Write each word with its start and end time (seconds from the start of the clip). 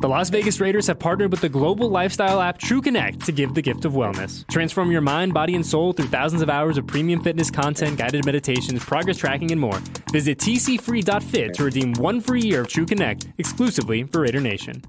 The 0.00 0.08
Las 0.08 0.30
Vegas 0.30 0.60
Raiders 0.60 0.86
have 0.86 1.00
partnered 1.00 1.32
with 1.32 1.40
the 1.40 1.48
global 1.48 1.90
lifestyle 1.90 2.40
app 2.40 2.60
TrueConnect 2.60 3.24
to 3.24 3.32
give 3.32 3.54
the 3.54 3.62
gift 3.62 3.84
of 3.84 3.94
wellness. 3.94 4.46
Transform 4.48 4.92
your 4.92 5.00
mind, 5.00 5.34
body, 5.34 5.56
and 5.56 5.66
soul 5.66 5.92
through 5.92 6.06
thousands 6.06 6.40
of 6.40 6.48
hours 6.48 6.78
of 6.78 6.86
premium 6.86 7.20
fitness 7.20 7.50
content, 7.50 7.98
guided 7.98 8.24
meditations, 8.24 8.84
progress 8.84 9.16
tracking, 9.16 9.50
and 9.50 9.60
more. 9.60 9.80
Visit 10.12 10.38
tcfree.fit 10.38 11.54
to 11.54 11.64
redeem 11.64 11.94
one 11.94 12.20
free 12.20 12.42
year 12.42 12.60
of 12.60 12.68
TrueConnect 12.68 13.32
exclusively 13.38 14.04
for 14.04 14.20
Raider 14.20 14.40
Nation. 14.40 14.84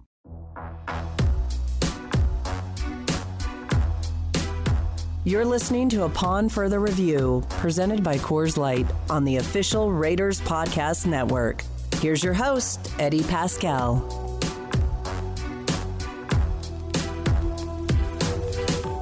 You're 5.25 5.43
listening 5.43 5.89
to 5.89 6.03
a 6.03 6.05
Upon 6.05 6.49
Further 6.49 6.79
Review, 6.79 7.43
presented 7.49 8.03
by 8.03 8.17
Coors 8.19 8.57
Light 8.57 8.85
on 9.09 9.23
the 9.25 9.37
official 9.37 9.91
Raiders 9.91 10.39
Podcast 10.41 11.07
Network. 11.07 11.63
Here's 11.95 12.23
your 12.23 12.33
host, 12.33 12.93
Eddie 12.99 13.21
Paskal. 13.21 14.28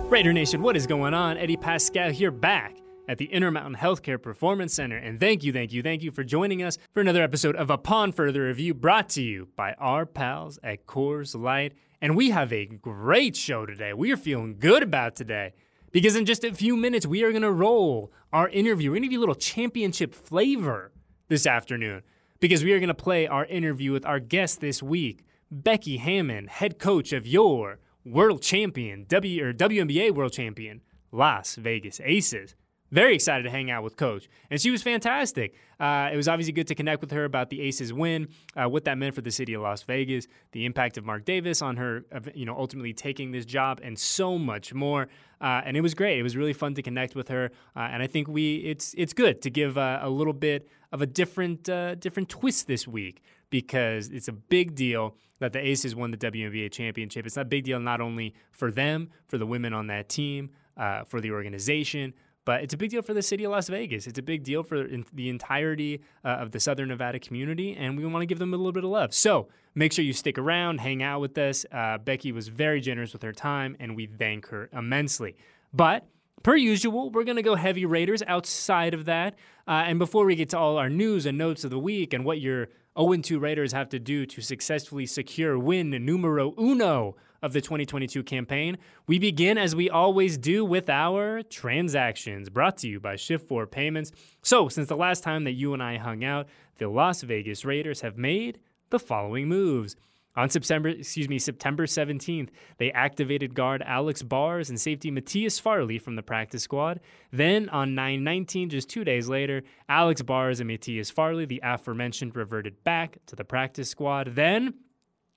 Raider 0.09 0.31
Nation, 0.31 0.61
what 0.61 0.77
is 0.77 0.87
going 0.87 1.13
on? 1.13 1.37
Eddie 1.37 1.57
Paskal 1.57 2.13
here 2.13 2.31
back 2.31 2.77
at 3.09 3.17
the 3.17 3.25
Intermountain 3.25 3.75
Healthcare 3.75 4.21
Performance 4.21 4.73
Center. 4.73 4.95
And 4.95 5.19
thank 5.19 5.43
you, 5.43 5.51
thank 5.51 5.73
you, 5.73 5.83
thank 5.83 6.01
you 6.01 6.11
for 6.11 6.23
joining 6.23 6.63
us 6.63 6.77
for 6.93 7.01
another 7.01 7.21
episode 7.21 7.57
of 7.57 7.69
Upon 7.69 8.13
Further 8.13 8.45
Review 8.45 8.73
brought 8.73 9.09
to 9.09 9.21
you 9.21 9.49
by 9.57 9.73
our 9.73 10.05
pals 10.05 10.59
at 10.63 10.85
Coors 10.85 11.37
Light. 11.37 11.73
And 12.01 12.15
we 12.15 12.29
have 12.29 12.53
a 12.53 12.65
great 12.67 13.35
show 13.35 13.65
today. 13.65 13.91
We 13.91 14.13
are 14.13 14.17
feeling 14.17 14.55
good 14.59 14.81
about 14.81 15.17
today 15.17 15.51
because 15.91 16.15
in 16.15 16.25
just 16.25 16.45
a 16.45 16.53
few 16.53 16.77
minutes, 16.77 17.05
we 17.05 17.23
are 17.23 17.31
going 17.31 17.41
to 17.41 17.51
roll 17.51 18.13
our 18.31 18.47
interview. 18.47 18.91
We're 18.91 18.95
going 18.95 19.03
to 19.03 19.07
give 19.07 19.13
you 19.13 19.19
a 19.19 19.27
little 19.27 19.35
championship 19.35 20.15
flavor 20.15 20.93
this 21.27 21.45
afternoon 21.45 22.01
because 22.39 22.63
we 22.63 22.71
are 22.71 22.79
going 22.79 22.87
to 22.87 22.93
play 22.93 23.27
our 23.27 23.43
interview 23.43 23.91
with 23.91 24.05
our 24.05 24.21
guest 24.21 24.61
this 24.61 24.81
week, 24.81 25.25
Becky 25.51 25.97
Hammon, 25.97 26.47
head 26.47 26.79
coach 26.79 27.11
of 27.11 27.27
your 27.27 27.79
world 28.07 28.41
champion, 28.41 29.05
W 29.07 29.45
or 29.45 29.53
WNBA 29.53 30.13
world 30.13 30.31
champion, 30.31 30.81
Las 31.11 31.55
Vegas 31.55 31.99
Aces. 32.03 32.55
Very 32.89 33.15
excited 33.15 33.43
to 33.43 33.49
hang 33.49 33.69
out 33.69 33.83
with 33.83 33.97
Coach, 33.97 34.29
and 34.49 34.61
she 34.61 34.71
was 34.71 34.81
fantastic. 34.81 35.53
Uh, 35.77 36.09
it 36.11 36.15
was 36.15 36.29
obviously 36.29 36.53
good 36.53 36.67
to 36.67 36.75
connect 36.75 37.01
with 37.01 37.11
her 37.11 37.25
about 37.25 37.49
the 37.49 37.59
Aces 37.61 37.91
win, 37.91 38.29
uh, 38.55 38.69
what 38.69 38.85
that 38.85 38.97
meant 38.97 39.13
for 39.13 39.19
the 39.19 39.29
city 39.29 39.53
of 39.53 39.61
Las 39.61 39.83
Vegas, 39.83 40.25
the 40.53 40.65
impact 40.65 40.97
of 40.97 41.03
Mark 41.03 41.25
Davis 41.25 41.61
on 41.61 41.75
her, 41.75 42.05
you 42.33 42.45
know, 42.45 42.55
ultimately 42.57 42.93
taking 42.93 43.33
this 43.33 43.43
job, 43.43 43.81
and 43.83 43.99
so 43.99 44.37
much 44.37 44.73
more. 44.73 45.09
Uh, 45.41 45.61
and 45.65 45.75
it 45.75 45.81
was 45.81 45.93
great. 45.93 46.17
It 46.17 46.23
was 46.23 46.37
really 46.37 46.53
fun 46.53 46.75
to 46.75 46.81
connect 46.81 47.13
with 47.13 47.27
her, 47.27 47.51
uh, 47.75 47.79
and 47.91 48.01
I 48.01 48.07
think 48.07 48.29
we 48.29 48.55
it's 48.57 48.95
it's 48.97 49.11
good 49.11 49.41
to 49.41 49.49
give 49.49 49.77
uh, 49.77 49.99
a 50.01 50.09
little 50.09 50.31
bit 50.31 50.69
of 50.93 51.01
a 51.01 51.05
different 51.05 51.67
uh, 51.67 51.95
different 51.95 52.29
twist 52.29 52.67
this 52.67 52.87
week 52.87 53.21
because 53.49 54.09
it's 54.09 54.27
a 54.27 54.33
big 54.33 54.75
deal 54.75 55.15
that 55.39 55.53
the 55.53 55.65
Aces 55.65 55.95
won 55.95 56.11
the 56.11 56.17
WNBA 56.17 56.71
championship. 56.71 57.25
It's 57.25 57.37
a 57.37 57.45
big 57.45 57.63
deal 57.63 57.79
not 57.79 58.01
only 58.01 58.33
for 58.51 58.71
them, 58.71 59.09
for 59.27 59.37
the 59.37 59.45
women 59.45 59.73
on 59.73 59.87
that 59.87 60.09
team, 60.09 60.49
uh, 60.75 61.03
for 61.03 61.21
the 61.21 61.31
organization, 61.31 62.13
but 62.47 62.63
it's 62.63 62.73
a 62.73 62.77
big 62.77 62.91
deal 62.91 63.01
for 63.01 63.13
the 63.13 63.21
city 63.21 63.43
of 63.43 63.51
Las 63.51 63.67
Vegas. 63.67 64.07
It's 64.07 64.19
a 64.19 64.21
big 64.21 64.43
deal 64.43 64.63
for 64.63 64.87
the 65.13 65.27
entirety 65.27 66.01
uh, 66.23 66.29
of 66.29 66.51
the 66.51 66.61
Southern 66.61 66.87
Nevada 66.87 67.19
community, 67.19 67.75
and 67.75 67.97
we 67.97 68.05
want 68.05 68.21
to 68.21 68.25
give 68.25 68.39
them 68.39 68.53
a 68.53 68.57
little 68.57 68.71
bit 68.71 68.85
of 68.85 68.89
love. 68.89 69.13
So 69.13 69.49
make 69.75 69.91
sure 69.91 70.05
you 70.05 70.13
stick 70.13 70.37
around, 70.37 70.79
hang 70.79 71.03
out 71.03 71.19
with 71.19 71.37
us. 71.37 71.65
Uh, 71.71 71.97
Becky 71.97 72.31
was 72.31 72.47
very 72.47 72.79
generous 72.79 73.11
with 73.11 73.21
her 73.21 73.33
time, 73.33 73.75
and 73.81 73.97
we 73.97 74.05
thank 74.05 74.47
her 74.47 74.69
immensely. 74.71 75.35
But 75.73 76.07
Per 76.43 76.55
usual, 76.55 77.09
we're 77.09 77.23
going 77.23 77.37
to 77.37 77.41
go 77.41 77.55
heavy 77.55 77.85
Raiders 77.85 78.23
outside 78.27 78.93
of 78.93 79.05
that. 79.05 79.35
Uh, 79.67 79.83
and 79.85 79.99
before 79.99 80.25
we 80.25 80.35
get 80.35 80.49
to 80.49 80.57
all 80.57 80.77
our 80.77 80.89
news 80.89 81.25
and 81.25 81.37
notes 81.37 81.63
of 81.63 81.71
the 81.71 81.79
week 81.79 82.13
and 82.13 82.23
what 82.23 82.39
your 82.39 82.67
0 82.97 83.17
2 83.17 83.39
Raiders 83.39 83.73
have 83.73 83.89
to 83.89 83.99
do 83.99 84.25
to 84.25 84.41
successfully 84.41 85.05
secure 85.05 85.59
win 85.59 85.89
numero 85.89 86.53
uno 86.59 87.15
of 87.41 87.53
the 87.53 87.61
2022 87.61 88.23
campaign, 88.23 88.77
we 89.07 89.19
begin 89.19 89.57
as 89.57 89.75
we 89.75 89.89
always 89.89 90.37
do 90.37 90.63
with 90.63 90.89
our 90.89 91.43
transactions 91.43 92.49
brought 92.49 92.77
to 92.77 92.87
you 92.87 92.99
by 92.99 93.15
Shift4 93.15 93.69
Payments. 93.69 94.11
So, 94.41 94.69
since 94.69 94.87
the 94.87 94.95
last 94.95 95.23
time 95.23 95.43
that 95.43 95.51
you 95.51 95.73
and 95.73 95.83
I 95.83 95.97
hung 95.97 96.23
out, 96.23 96.47
the 96.77 96.87
Las 96.87 97.21
Vegas 97.21 97.65
Raiders 97.65 98.01
have 98.01 98.17
made 98.17 98.59
the 98.89 98.99
following 98.99 99.47
moves. 99.47 99.95
On 100.37 100.51
September, 100.51 100.89
excuse 100.89 101.27
me, 101.27 101.39
September 101.39 101.87
17th, 101.87 102.49
they 102.77 102.91
activated 102.91 103.55
guard 103.55 103.81
Alex 103.83 104.21
Bars 104.21 104.69
and 104.69 104.79
safety 104.79 105.09
Matthias 105.09 105.57
Farley 105.57 105.97
from 105.97 106.15
the 106.15 106.21
practice 106.21 106.61
squad. 106.61 106.99
Then 107.31 107.69
on 107.69 107.95
9-19, 107.95 108.69
just 108.69 108.87
two 108.87 109.03
days 109.03 109.27
later, 109.27 109.63
Alex 109.89 110.21
Bars 110.21 110.59
and 110.59 110.67
Matthias 110.67 111.09
Farley, 111.09 111.45
the 111.45 111.59
aforementioned, 111.63 112.35
reverted 112.35 112.83
back 112.83 113.17
to 113.25 113.35
the 113.35 113.43
practice 113.43 113.89
squad. 113.89 114.35
Then, 114.35 114.75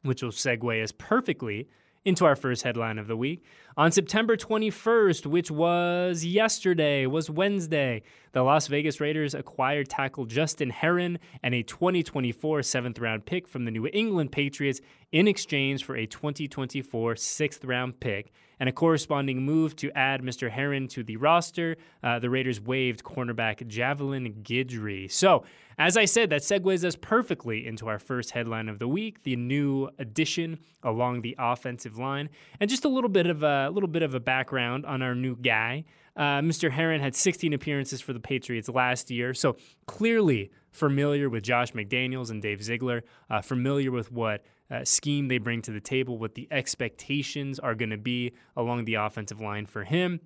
which 0.03 0.23
will 0.23 0.33
segue 0.33 0.83
us 0.83 0.93
perfectly 0.93 1.67
into 2.05 2.27
our 2.27 2.37
first 2.37 2.63
headline 2.63 2.99
of 2.99 3.07
the 3.07 3.17
week. 3.17 3.43
On 3.81 3.91
September 3.91 4.37
21st, 4.37 5.25
which 5.25 5.51
was 5.51 6.23
yesterday, 6.23 7.07
was 7.07 7.31
Wednesday, 7.31 8.03
the 8.33 8.43
Las 8.43 8.67
Vegas 8.67 9.01
Raiders 9.01 9.35
acquired 9.35 9.89
tackle 9.89 10.27
Justin 10.27 10.69
Herron 10.69 11.19
and 11.43 11.55
a 11.55 11.63
2024 11.63 12.63
seventh 12.63 12.99
round 12.99 13.25
pick 13.25 13.49
from 13.49 13.65
the 13.65 13.71
New 13.71 13.89
England 13.91 14.33
Patriots 14.33 14.83
in 15.13 15.27
exchange 15.27 15.83
for 15.83 15.97
a 15.97 16.05
2024 16.05 17.17
sixth 17.17 17.65
round 17.65 17.99
pick 18.01 18.31
and 18.61 18.69
a 18.69 18.73
corresponding 18.73 19.43
move 19.43 19.75
to 19.77 19.91
add 19.97 20.21
Mr. 20.21 20.51
Herron 20.51 20.87
to 20.89 21.03
the 21.03 21.17
roster. 21.17 21.77
Uh, 22.05 22.19
the 22.19 22.29
Raiders 22.29 22.61
waived 22.61 23.03
cornerback 23.03 23.67
Javelin 23.67 24.43
Guidry. 24.43 25.11
So, 25.11 25.45
as 25.79 25.97
I 25.97 26.05
said, 26.05 26.29
that 26.29 26.43
segues 26.43 26.85
us 26.85 26.95
perfectly 26.95 27.67
into 27.67 27.89
our 27.89 27.99
first 27.99 28.33
headline 28.33 28.69
of 28.69 28.79
the 28.79 28.87
week, 28.87 29.23
the 29.23 29.35
new 29.35 29.89
addition 29.99 30.59
along 30.83 31.23
the 31.23 31.35
offensive 31.39 31.97
line, 31.97 32.29
and 32.61 32.69
just 32.69 32.85
a 32.85 32.89
little 32.89 33.09
bit 33.09 33.27
of 33.27 33.43
a 33.43 33.70
little 33.71 33.89
bit 33.89 34.03
of 34.03 34.15
a 34.15 34.21
background 34.21 34.87
on 34.87 35.03
our 35.03 35.15
new 35.15 35.37
guy. 35.37 35.85
Uh, 36.17 36.41
Mr. 36.41 36.71
Herron 36.71 37.01
had 37.01 37.15
16 37.15 37.53
appearances 37.53 38.01
for 38.01 38.13
the 38.13 38.21
Patriots 38.21 38.69
last 38.69 39.11
year, 39.11 39.33
so 39.33 39.57
clearly 39.87 40.51
familiar 40.71 41.29
with 41.29 41.43
Josh 41.43 41.73
McDaniels 41.73 42.31
and 42.31 42.43
Dave 42.43 42.63
Ziegler, 42.63 43.03
uh, 43.29 43.41
familiar 43.41 43.91
with 43.91 44.13
what 44.13 44.45
uh, 44.71 44.85
scheme 44.85 45.29
they 45.29 45.39
bring 45.39 45.63
to 45.63 45.73
the 45.73 45.81
table, 45.81 46.19
what 46.19 46.35
the 46.35 46.49
expectations 46.51 47.59
are 47.59 47.75
going 47.75 47.91
to 47.91 47.99
be 47.99 48.33
along 48.57 48.85
the 48.85 48.95
offensive 48.95 49.41
line 49.41 49.67
for 49.67 49.85
him. 49.85 50.21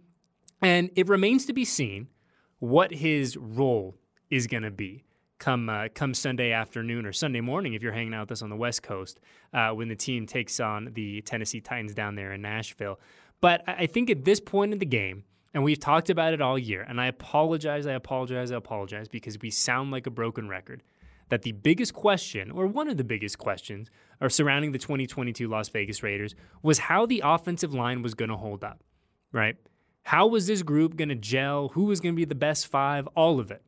And 0.60 0.90
it 0.96 1.08
remains 1.08 1.46
to 1.46 1.52
be 1.52 1.64
seen 1.64 2.08
what 2.58 2.92
his 2.92 3.36
role 3.36 3.96
is 4.30 4.46
going 4.46 4.62
to 4.62 4.70
be 4.70 5.04
come 5.38 5.68
uh, 5.68 5.88
come 5.94 6.14
Sunday 6.14 6.52
afternoon 6.52 7.04
or 7.04 7.12
Sunday 7.12 7.40
morning 7.40 7.74
if 7.74 7.82
you're 7.82 7.92
hanging 7.92 8.14
out 8.14 8.22
with 8.22 8.32
us 8.32 8.42
on 8.42 8.48
the 8.48 8.56
West 8.56 8.82
Coast 8.82 9.20
uh, 9.52 9.70
when 9.70 9.88
the 9.88 9.96
team 9.96 10.26
takes 10.26 10.60
on 10.60 10.90
the 10.94 11.20
Tennessee 11.22 11.60
Titans 11.60 11.94
down 11.94 12.14
there 12.14 12.32
in 12.32 12.40
Nashville. 12.40 12.98
But 13.44 13.62
I 13.66 13.84
think 13.84 14.08
at 14.08 14.24
this 14.24 14.40
point 14.40 14.72
in 14.72 14.78
the 14.78 14.86
game, 14.86 15.24
and 15.52 15.62
we've 15.62 15.78
talked 15.78 16.08
about 16.08 16.32
it 16.32 16.40
all 16.40 16.58
year, 16.58 16.80
and 16.80 16.98
I 16.98 17.08
apologize, 17.08 17.86
I 17.86 17.92
apologize, 17.92 18.50
I 18.50 18.56
apologize 18.56 19.06
because 19.06 19.38
we 19.38 19.50
sound 19.50 19.90
like 19.90 20.06
a 20.06 20.10
broken 20.10 20.48
record 20.48 20.82
that 21.28 21.42
the 21.42 21.52
biggest 21.52 21.92
question, 21.92 22.50
or 22.50 22.66
one 22.66 22.88
of 22.88 22.96
the 22.96 23.04
biggest 23.04 23.36
questions, 23.36 23.90
surrounding 24.28 24.72
the 24.72 24.78
2022 24.78 25.46
Las 25.46 25.68
Vegas 25.68 26.02
Raiders 26.02 26.34
was 26.62 26.78
how 26.78 27.04
the 27.04 27.20
offensive 27.22 27.74
line 27.74 28.00
was 28.00 28.14
going 28.14 28.30
to 28.30 28.36
hold 28.38 28.64
up, 28.64 28.82
right? 29.30 29.56
How 30.04 30.26
was 30.26 30.46
this 30.46 30.62
group 30.62 30.96
going 30.96 31.10
to 31.10 31.14
gel? 31.14 31.68
Who 31.74 31.84
was 31.84 32.00
going 32.00 32.14
to 32.14 32.16
be 32.16 32.24
the 32.24 32.34
best 32.34 32.68
five? 32.68 33.06
All 33.08 33.40
of 33.40 33.50
it. 33.50 33.60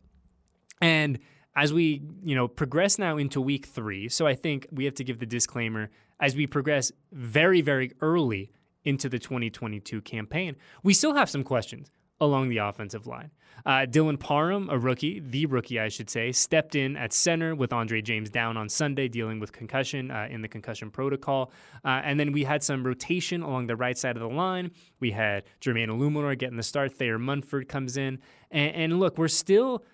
And 0.80 1.18
as 1.54 1.74
we, 1.74 2.00
you 2.24 2.34
know, 2.34 2.48
progress 2.48 2.98
now 2.98 3.18
into 3.18 3.42
week 3.42 3.66
three, 3.66 4.08
so 4.08 4.26
I 4.26 4.36
think 4.36 4.68
we 4.72 4.86
have 4.86 4.94
to 4.94 5.04
give 5.04 5.18
the 5.18 5.26
disclaimer 5.26 5.90
as 6.18 6.34
we 6.34 6.46
progress 6.46 6.92
very, 7.12 7.60
very 7.60 7.92
early 8.00 8.52
into 8.86 9.08
the 9.08 9.18
2022 9.18 10.00
campaign, 10.00 10.56
we 10.82 10.94
still 10.94 11.14
have 11.14 11.28
some 11.28 11.44
questions 11.44 11.90
along 12.20 12.48
the 12.48 12.58
offensive 12.58 13.06
line. 13.06 13.30
Uh, 13.64 13.86
Dylan 13.86 14.18
Parham, 14.18 14.68
a 14.70 14.78
rookie, 14.78 15.20
the 15.20 15.46
rookie, 15.46 15.80
I 15.80 15.88
should 15.88 16.08
say, 16.08 16.32
stepped 16.32 16.74
in 16.74 16.96
at 16.96 17.12
center 17.12 17.54
with 17.54 17.72
Andre 17.72 18.00
James 18.00 18.30
down 18.30 18.56
on 18.56 18.68
Sunday, 18.68 19.08
dealing 19.08 19.40
with 19.40 19.52
concussion 19.52 20.10
uh, 20.10 20.28
in 20.30 20.40
the 20.40 20.48
concussion 20.48 20.90
protocol. 20.90 21.50
Uh, 21.84 22.00
and 22.04 22.18
then 22.18 22.32
we 22.32 22.44
had 22.44 22.62
some 22.62 22.84
rotation 22.84 23.42
along 23.42 23.66
the 23.66 23.76
right 23.76 23.98
side 23.98 24.16
of 24.16 24.22
the 24.22 24.28
line. 24.28 24.70
We 25.00 25.10
had 25.10 25.44
Jermaine 25.60 25.88
Eluemunor 25.88 26.38
getting 26.38 26.56
the 26.56 26.62
start. 26.62 26.92
Thayer 26.92 27.18
Munford 27.18 27.68
comes 27.68 27.96
in. 27.96 28.18
And, 28.50 28.74
and 28.74 29.00
look, 29.00 29.18
we're 29.18 29.28
still 29.28 29.84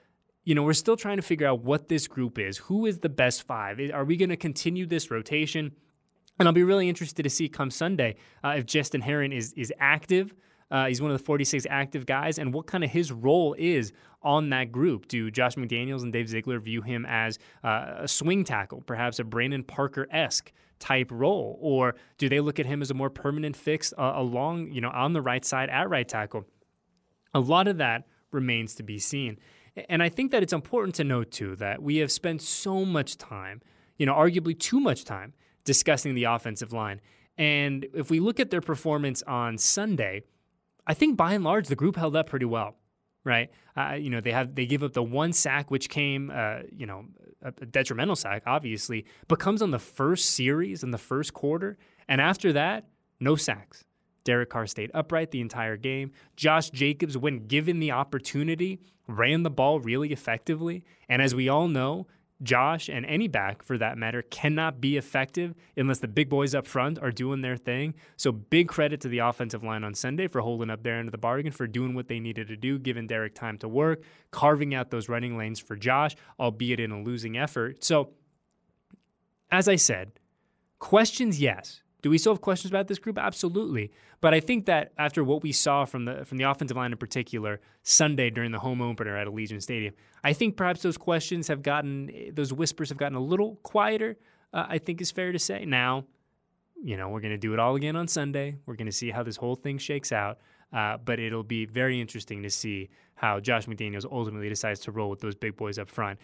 you 0.45 0.57
know, 0.57 0.65
we're 0.65 0.73
still 0.73 0.97
trying 0.97 1.19
to 1.19 1.23
figure 1.23 1.47
out 1.47 1.63
what 1.63 1.89
this 1.89 2.09
group 2.09 2.37
is. 2.37 2.59
Who 2.59 2.87
is 2.87 2.99
the 2.99 3.09
best 3.09 3.45
five? 3.45 3.79
Are 3.95 4.05
we 4.05 4.17
going 4.17 4.31
to 4.31 4.37
continue 4.37 4.87
this 4.87 5.09
rotation? 5.09 5.73
And 6.43 6.49
I'll 6.49 6.53
be 6.53 6.65
really 6.65 6.89
interested 6.89 7.23
to 7.23 7.31
see 7.31 7.49
come 7.49 7.71
Sunday 7.71 8.17
uh, 8.43 8.55
if 8.59 8.67
Justin 8.67 9.01
Herron 9.01 9.33
is 9.33 9.53
is 9.53 9.73
active 9.79 10.35
uh, 10.73 10.87
he's 10.87 11.03
one 11.03 11.11
of 11.11 11.19
the 11.19 11.23
46 11.23 11.67
active 11.69 12.07
guys, 12.07 12.39
and 12.39 12.53
what 12.55 12.67
kind 12.67 12.83
of 12.83 12.91
his 12.91 13.13
role 13.13 13.55
is 13.59 13.93
on 14.23 14.49
that 14.51 14.73
group. 14.73 15.07
Do 15.07 15.31
Josh 15.31 15.55
McDaniels 15.55 16.03
and 16.03 16.11
Dave 16.11 16.29
Ziegler 16.29 16.59
view 16.59 16.81
him 16.81 17.05
as 17.07 17.39
uh, 17.63 17.97
a 17.99 18.09
swing 18.09 18.43
tackle, 18.43 18.81
perhaps 18.81 19.19
a 19.19 19.25
Brandon 19.25 19.63
Parker 19.63 20.09
esque 20.11 20.51
type 20.79 21.11
role, 21.11 21.59
or 21.61 21.95
do 22.17 22.31
they 22.31 22.41
look 22.41 22.59
at 22.59 22.65
him 22.65 22.81
as 22.81 22.91
a 22.91 22.95
more 22.95 23.11
permanent 23.11 23.55
fix 23.55 23.93
uh, 23.99 24.13
along, 24.15 24.73
you 24.73 24.81
know, 24.81 24.89
on 24.89 25.13
the 25.13 25.21
right 25.21 25.45
side 25.45 25.69
at 25.69 25.91
right 25.91 26.09
tackle? 26.09 26.47
A 27.35 27.41
lot 27.41 27.69
of 27.69 27.77
that 27.77 28.07
remains 28.31 28.75
to 28.77 28.83
be 28.83 28.99
seen. 28.99 29.39
And 29.91 30.03
I 30.03 30.09
think 30.09 30.31
that 30.31 30.43
it's 30.43 30.55
important 30.55 30.95
to 30.95 31.05
note 31.05 31.31
too 31.31 31.55
that 31.57 31.83
we 31.83 31.99
have 31.99 32.11
spent 32.11 32.41
so 32.41 32.87
much 32.87 33.19
time, 33.19 33.61
you 33.99 34.07
know, 34.07 34.15
arguably 34.15 34.59
too 34.59 34.81
much 34.81 35.05
time 35.05 35.35
discussing 35.65 36.15
the 36.15 36.25
offensive 36.25 36.73
line. 36.73 37.01
And 37.39 37.87
if 37.95 38.11
we 38.11 38.21
look 38.21 38.41
at 38.41 38.51
their 38.51 38.61
performance 38.61 39.23
on 39.23 39.59
Sunday, 39.59 40.23
I 40.87 40.95
think 40.95 41.17
by 41.17 41.35
and 41.35 41.45
large 41.45 41.69
the 41.69 41.77
group 41.77 41.97
held 41.97 42.17
up 42.17 42.29
pretty 42.29 42.45
well, 42.45 42.77
right? 43.25 43.51
Uh, 43.77 43.95
you 43.95 44.11
know, 44.11 44.21
they 44.21 44.33
have 44.33 44.55
they 44.55 44.67
give 44.67 44.83
up 44.83 44.93
the 44.93 45.03
one 45.03 45.33
sack, 45.33 45.71
which 45.71 45.89
came, 45.89 46.31
uh, 46.35 46.61
you 46.71 46.87
know, 46.87 47.07
a, 47.43 47.49
a 47.49 47.67
detrimental 47.67 48.17
sack, 48.17 48.43
obviously, 48.47 49.07
but 49.29 49.39
comes 49.39 49.63
on 49.63 49.71
the 49.71 49.79
first 49.79 50.31
series 50.31 50.83
in 50.83 50.91
the 50.91 50.99
first 50.99 51.33
quarter, 51.33 51.79
and 52.09 52.21
after 52.21 52.53
that, 52.53 52.89
no 53.21 53.37
sacks. 53.37 53.85
Derek 54.25 54.51
Carr 54.51 54.67
stayed 54.67 54.91
upright 54.95 55.31
the 55.31 55.41
entire 55.41 55.77
game. 55.77 56.13
Josh 56.37 56.71
Jacobs, 56.71 57.19
when 57.19 57.47
given 57.47 57.81
the 57.81 57.91
opportunity, 57.91 58.81
ran 59.09 59.43
the 59.43 59.51
ball 59.51 59.81
really 59.81 60.13
effectively. 60.13 60.85
And 61.09 61.21
as 61.21 61.35
we 61.35 61.49
all 61.49 61.69
know, 61.69 62.07
Josh 62.43 62.89
and 62.89 63.07
any 63.07 63.29
back 63.29 63.63
for 63.63 63.79
that 63.79 63.97
matter 63.97 64.23
cannot 64.23 64.81
be 64.81 64.97
effective 64.97 65.55
unless 65.77 65.99
the 65.99 66.09
big 66.09 66.29
boys 66.29 66.55
up 66.55 66.67
front 66.67 66.99
are 66.99 67.13
doing 67.13 67.41
their 67.41 67.57
thing. 67.57 67.95
So 68.17 68.33
big 68.33 68.69
credit 68.69 69.01
to 69.03 69.09
the 69.09 69.19
offensive 69.19 69.63
line 69.63 69.85
on 69.85 69.95
Sunday 69.95 70.27
for 70.27 70.41
holding 70.41 70.71
up 70.71 70.83
their 70.83 70.99
end 70.99 71.09
of 71.09 71.13
the 71.13 71.19
bargain, 71.19 71.53
for 71.53 71.67
doing 71.67 71.95
what 71.95 72.09
they 72.09 72.21
needed 72.21 72.49
to 72.49 72.57
do, 72.57 72.79
giving 72.79 73.07
Derek 73.07 73.35
time 73.35 73.59
to 73.59 73.69
work, 73.69 74.03
carving 74.31 74.75
out 74.75 74.91
those 74.91 75.09
running 75.09 75.37
lanes 75.37 75.61
for 75.61 75.77
Josh, 75.77 76.17
albeit 76.41 76.81
in 76.81 76.91
a 76.91 77.03
losing 77.03 77.37
effort. 77.37 77.85
So 77.85 78.11
as 79.51 79.69
I 79.69 79.77
said, 79.77 80.13
questions, 80.79 81.41
yes. 81.41 81.82
Do 82.03 82.11
we 82.11 82.19
still 82.19 82.33
have 82.33 82.41
questions 82.41 82.71
about 82.71 82.89
this 82.89 82.99
group? 82.99 83.17
Absolutely. 83.17 83.93
But 84.21 84.35
I 84.35 84.41
think 84.41 84.67
that 84.67 84.93
after 84.99 85.23
what 85.23 85.43
we 85.43 85.53
saw 85.53 85.85
from 85.85 86.05
the 86.05 86.25
from 86.25 86.37
the 86.37 86.45
offensive 86.45 86.77
line 86.77 86.93
in 86.93 86.99
particular 86.99 87.61
Sunday 87.85 88.29
during 88.29 88.51
the 88.51 88.59
home 88.59 88.83
opener 88.83 89.17
at 89.17 89.29
Allegiant 89.29 89.63
Stadium, 89.63 89.95
I 90.25 90.33
think 90.33 90.57
perhaps 90.57 90.83
those 90.83 90.99
questions 90.99 91.49
have 91.49 91.63
gotten 91.63 92.11
those 92.35 92.53
whispers 92.53 92.89
have 92.89 92.99
gotten 92.99 93.17
a 93.17 93.21
little 93.21 93.57
quieter. 93.63 94.17
Uh, 94.53 94.67
I 94.69 94.79
think 94.79 95.01
is 95.01 95.11
fair 95.11 95.33
to 95.33 95.39
say. 95.39 95.65
Now, 95.65 96.05
you 96.83 96.97
know, 96.97 97.09
we're 97.09 97.21
going 97.21 97.33
to 97.33 97.39
do 97.39 97.55
it 97.55 97.59
all 97.59 97.75
again 97.77 97.97
on 97.97 98.07
Sunday. 98.07 98.57
We're 98.67 98.75
going 98.75 98.87
to 98.87 98.93
see 98.93 99.11
how 99.11 99.23
this 99.23 99.37
whole 99.37 99.55
thing 99.55 99.79
shakes 99.79 100.13
out. 100.13 100.39
Uh, 100.73 100.97
but 100.99 101.19
it'll 101.19 101.43
be 101.43 101.65
very 101.65 102.01
interesting 102.01 102.43
to 102.43 102.51
see 102.51 102.91
how 103.15 103.41
Josh 103.41 103.67
McDaniels 103.67 104.05
ultimately 104.11 104.49
decides 104.49 104.81
to 104.81 104.93
roll 104.93 105.09
with 105.09 105.21
those 105.21 105.35
big 105.35 105.57
boys 105.57 105.79
up 105.79 105.89
front. 105.89 106.19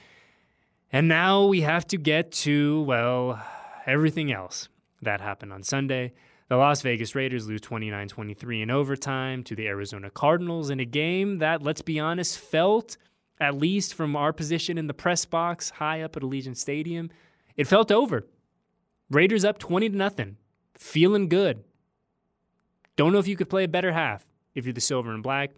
And 0.91 1.07
now 1.07 1.47
we 1.47 1.61
have 1.63 1.87
to 1.89 1.97
get 1.97 2.33
to 2.33 2.83
well 2.83 3.43
everything 3.87 4.33
else 4.33 4.69
that 5.03 5.21
happened 5.21 5.53
on 5.53 5.63
Sunday. 5.63 6.13
The 6.49 6.57
Las 6.57 6.81
Vegas 6.81 7.15
Raiders 7.15 7.47
lose 7.47 7.61
29 7.61 8.09
23 8.09 8.63
in 8.63 8.71
overtime 8.71 9.45
to 9.45 9.55
the 9.55 9.67
Arizona 9.67 10.11
Cardinals 10.11 10.71
in 10.71 10.81
a 10.81 10.85
game 10.85 11.39
that, 11.39 11.63
let's 11.63 11.83
be 11.83 12.01
honest, 12.01 12.39
felt, 12.39 12.97
at 13.41 13.57
least 13.57 13.95
from 13.95 14.17
our 14.17 14.33
position 14.33 14.79
in 14.79 14.87
the 14.87 14.95
press 14.95 15.25
box 15.25 15.71
high 15.71 16.01
up 16.01 16.17
at 16.17 16.23
Allegiant 16.23 16.57
Stadium, 16.57 17.11
it 17.57 17.67
felt 17.67 17.93
over. 17.93 18.27
Raiders 19.11 19.45
up 19.45 19.59
20 19.59 19.91
to 19.91 19.97
nothing, 19.97 20.37
feeling 20.75 21.29
good. 21.29 21.65
Don't 22.97 23.13
know 23.13 23.19
if 23.19 23.29
you 23.29 23.37
could 23.37 23.49
play 23.49 23.65
a 23.65 23.69
better 23.69 23.93
half 23.93 24.27
if 24.55 24.65
you're 24.65 24.73
the 24.73 24.81
silver 24.81 25.13
and 25.13 25.23
black. 25.23 25.51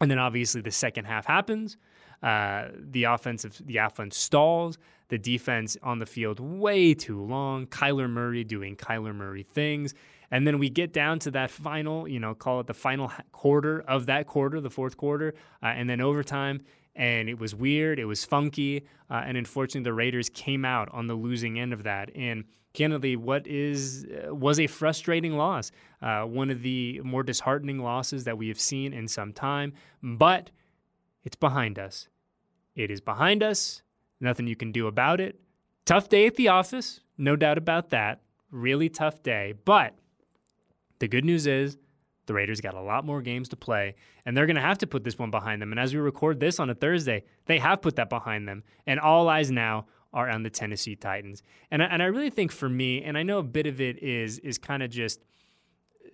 And 0.00 0.10
then 0.10 0.18
obviously 0.18 0.60
the 0.60 0.70
second 0.70 1.06
half 1.06 1.26
happens. 1.26 1.76
Uh, 2.22 2.68
the 2.74 3.04
offensive, 3.04 3.60
the 3.64 3.78
offense 3.78 4.16
stalls. 4.16 4.78
The 5.08 5.18
defense 5.18 5.76
on 5.82 5.98
the 5.98 6.06
field 6.06 6.38
way 6.38 6.94
too 6.94 7.20
long. 7.20 7.66
Kyler 7.66 8.08
Murray 8.08 8.44
doing 8.44 8.76
Kyler 8.76 9.12
Murray 9.12 9.42
things. 9.42 9.92
And 10.30 10.46
then 10.46 10.60
we 10.60 10.70
get 10.70 10.92
down 10.92 11.18
to 11.20 11.32
that 11.32 11.50
final, 11.50 12.06
you 12.06 12.20
know, 12.20 12.34
call 12.34 12.60
it 12.60 12.68
the 12.68 12.74
final 12.74 13.10
quarter 13.32 13.80
of 13.80 14.06
that 14.06 14.28
quarter, 14.28 14.60
the 14.60 14.70
fourth 14.70 14.96
quarter, 14.96 15.34
uh, 15.62 15.66
and 15.66 15.90
then 15.90 16.00
overtime. 16.00 16.60
And 16.94 17.28
it 17.28 17.40
was 17.40 17.54
weird. 17.54 17.98
It 17.98 18.04
was 18.04 18.24
funky. 18.24 18.84
Uh, 19.10 19.22
and 19.26 19.36
unfortunately, 19.36 19.82
the 19.82 19.92
Raiders 19.92 20.28
came 20.28 20.64
out 20.64 20.88
on 20.92 21.08
the 21.08 21.14
losing 21.14 21.58
end 21.58 21.72
of 21.72 21.82
that. 21.82 22.10
And 22.14 22.44
candidly, 22.72 23.16
what 23.16 23.46
is 23.46 24.06
uh, 24.06 24.32
was 24.34 24.60
a 24.60 24.68
frustrating 24.68 25.36
loss, 25.36 25.72
uh, 26.02 26.22
one 26.22 26.50
of 26.50 26.62
the 26.62 27.00
more 27.02 27.24
disheartening 27.24 27.80
losses 27.80 28.24
that 28.24 28.38
we 28.38 28.48
have 28.48 28.60
seen 28.60 28.92
in 28.92 29.08
some 29.08 29.32
time. 29.32 29.72
But 30.02 30.50
it's 31.24 31.36
behind 31.36 31.78
us. 31.78 32.08
It 32.74 32.90
is 32.90 33.00
behind 33.00 33.42
us. 33.42 33.82
Nothing 34.20 34.46
you 34.46 34.56
can 34.56 34.72
do 34.72 34.86
about 34.86 35.20
it. 35.20 35.40
Tough 35.84 36.08
day 36.08 36.26
at 36.26 36.36
the 36.36 36.48
office, 36.48 37.00
no 37.18 37.36
doubt 37.36 37.58
about 37.58 37.90
that. 37.90 38.20
Really 38.50 38.88
tough 38.88 39.22
day. 39.22 39.54
But 39.64 39.94
the 40.98 41.08
good 41.08 41.24
news 41.24 41.46
is 41.46 41.78
the 42.26 42.34
Raiders 42.34 42.60
got 42.60 42.74
a 42.74 42.80
lot 42.80 43.04
more 43.04 43.22
games 43.22 43.48
to 43.48 43.56
play, 43.56 43.96
and 44.24 44.36
they're 44.36 44.46
going 44.46 44.56
to 44.56 44.62
have 44.62 44.78
to 44.78 44.86
put 44.86 45.04
this 45.04 45.18
one 45.18 45.30
behind 45.30 45.60
them. 45.60 45.72
And 45.72 45.80
as 45.80 45.94
we 45.94 46.00
record 46.00 46.38
this 46.38 46.60
on 46.60 46.70
a 46.70 46.74
Thursday, 46.74 47.24
they 47.46 47.58
have 47.58 47.82
put 47.82 47.96
that 47.96 48.08
behind 48.08 48.46
them. 48.46 48.62
And 48.86 49.00
all 49.00 49.28
eyes 49.28 49.50
now 49.50 49.86
are 50.12 50.28
on 50.28 50.42
the 50.42 50.50
Tennessee 50.50 50.96
Titans. 50.96 51.42
And 51.70 51.82
I, 51.82 51.86
and 51.86 52.02
I 52.02 52.06
really 52.06 52.30
think 52.30 52.52
for 52.52 52.68
me, 52.68 53.02
and 53.02 53.16
I 53.16 53.22
know 53.22 53.38
a 53.38 53.44
bit 53.44 53.66
of 53.66 53.80
it 53.80 54.02
is 54.02 54.38
is 54.40 54.58
kind 54.58 54.82
of 54.82 54.90
just 54.90 55.24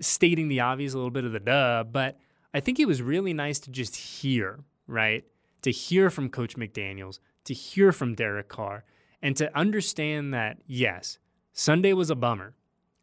stating 0.01 0.49
the 0.49 0.61
obvious, 0.61 0.93
a 0.93 0.97
little 0.97 1.11
bit 1.11 1.25
of 1.25 1.33
the 1.33 1.41
duh, 1.41 1.85
but 1.85 2.19
I 2.53 2.61
think 2.61 2.79
it 2.79 2.87
was 2.87 3.03
really 3.03 3.33
nice 3.33 3.59
to 3.61 3.71
just 3.71 3.97
hear, 3.97 4.61
right? 4.87 5.25
To 5.63 5.71
hear 5.71 6.11
from 6.11 6.29
Coach 6.29 6.57
McDaniels, 6.57 7.19
to 7.45 7.55
hear 7.55 7.93
from 7.93 8.15
Derek 8.15 8.49
Carr 8.49 8.85
and 9.23 9.37
to 9.37 9.57
understand 9.57 10.33
that, 10.35 10.59
yes, 10.67 11.19
Sunday 11.53 11.93
was 11.93 12.11
a 12.11 12.15
bummer. 12.15 12.55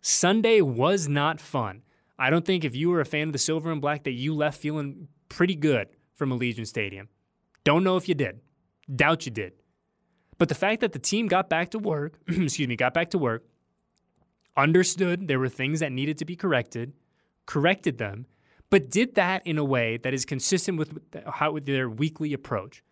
Sunday 0.02 0.62
was 0.62 1.08
not 1.08 1.40
fun. 1.40 1.82
I 2.20 2.30
don't 2.30 2.46
think 2.46 2.64
if 2.64 2.76
you 2.76 2.90
were 2.90 3.02
a 3.02 3.06
fan 3.06 3.28
of 3.28 3.34
the 3.34 3.40
silver 3.40 3.72
and 3.72 3.82
black 3.82 4.04
that 4.04 4.12
you 4.12 4.34
left 4.34 4.62
feeling 4.62 5.08
pretty 5.30 5.56
good 5.56 5.88
from 6.16 6.30
Allegiant 6.30 6.68
Stadium. 6.68 7.10
Don't 7.64 7.84
know 7.84 7.98
if 7.98 8.08
you 8.08 8.16
did. 8.16 8.40
Doubt 8.94 9.26
you 9.26 9.32
did. 9.32 9.54
But 10.38 10.50
the 10.50 10.56
fact 10.56 10.82
that 10.82 10.92
the 10.92 11.00
team 11.00 11.28
got 11.28 11.50
back 11.50 11.72
to 11.72 11.80
work, 11.80 12.20
excuse 12.28 12.68
me, 12.68 12.76
got 12.76 12.94
back 12.94 13.10
to 13.12 13.18
work, 13.18 13.46
understood 14.56 15.28
there 15.28 15.40
were 15.40 15.50
things 15.50 15.80
that 15.80 15.92
needed 15.92 16.18
to 16.20 16.26
be 16.26 16.36
corrected, 16.36 16.94
corrected 17.46 17.98
them, 17.98 18.26
but 18.74 18.90
did 18.90 19.14
that 19.14 19.46
in 19.46 19.60
a 19.60 19.64
way 19.64 19.98
that 19.98 20.16
is 20.16 20.26
consistent 20.26 20.80
with 20.80 20.98
how 21.28 21.52
with 21.52 21.64
their 21.68 21.88
weekly 21.88 22.34
approach. 22.34 22.84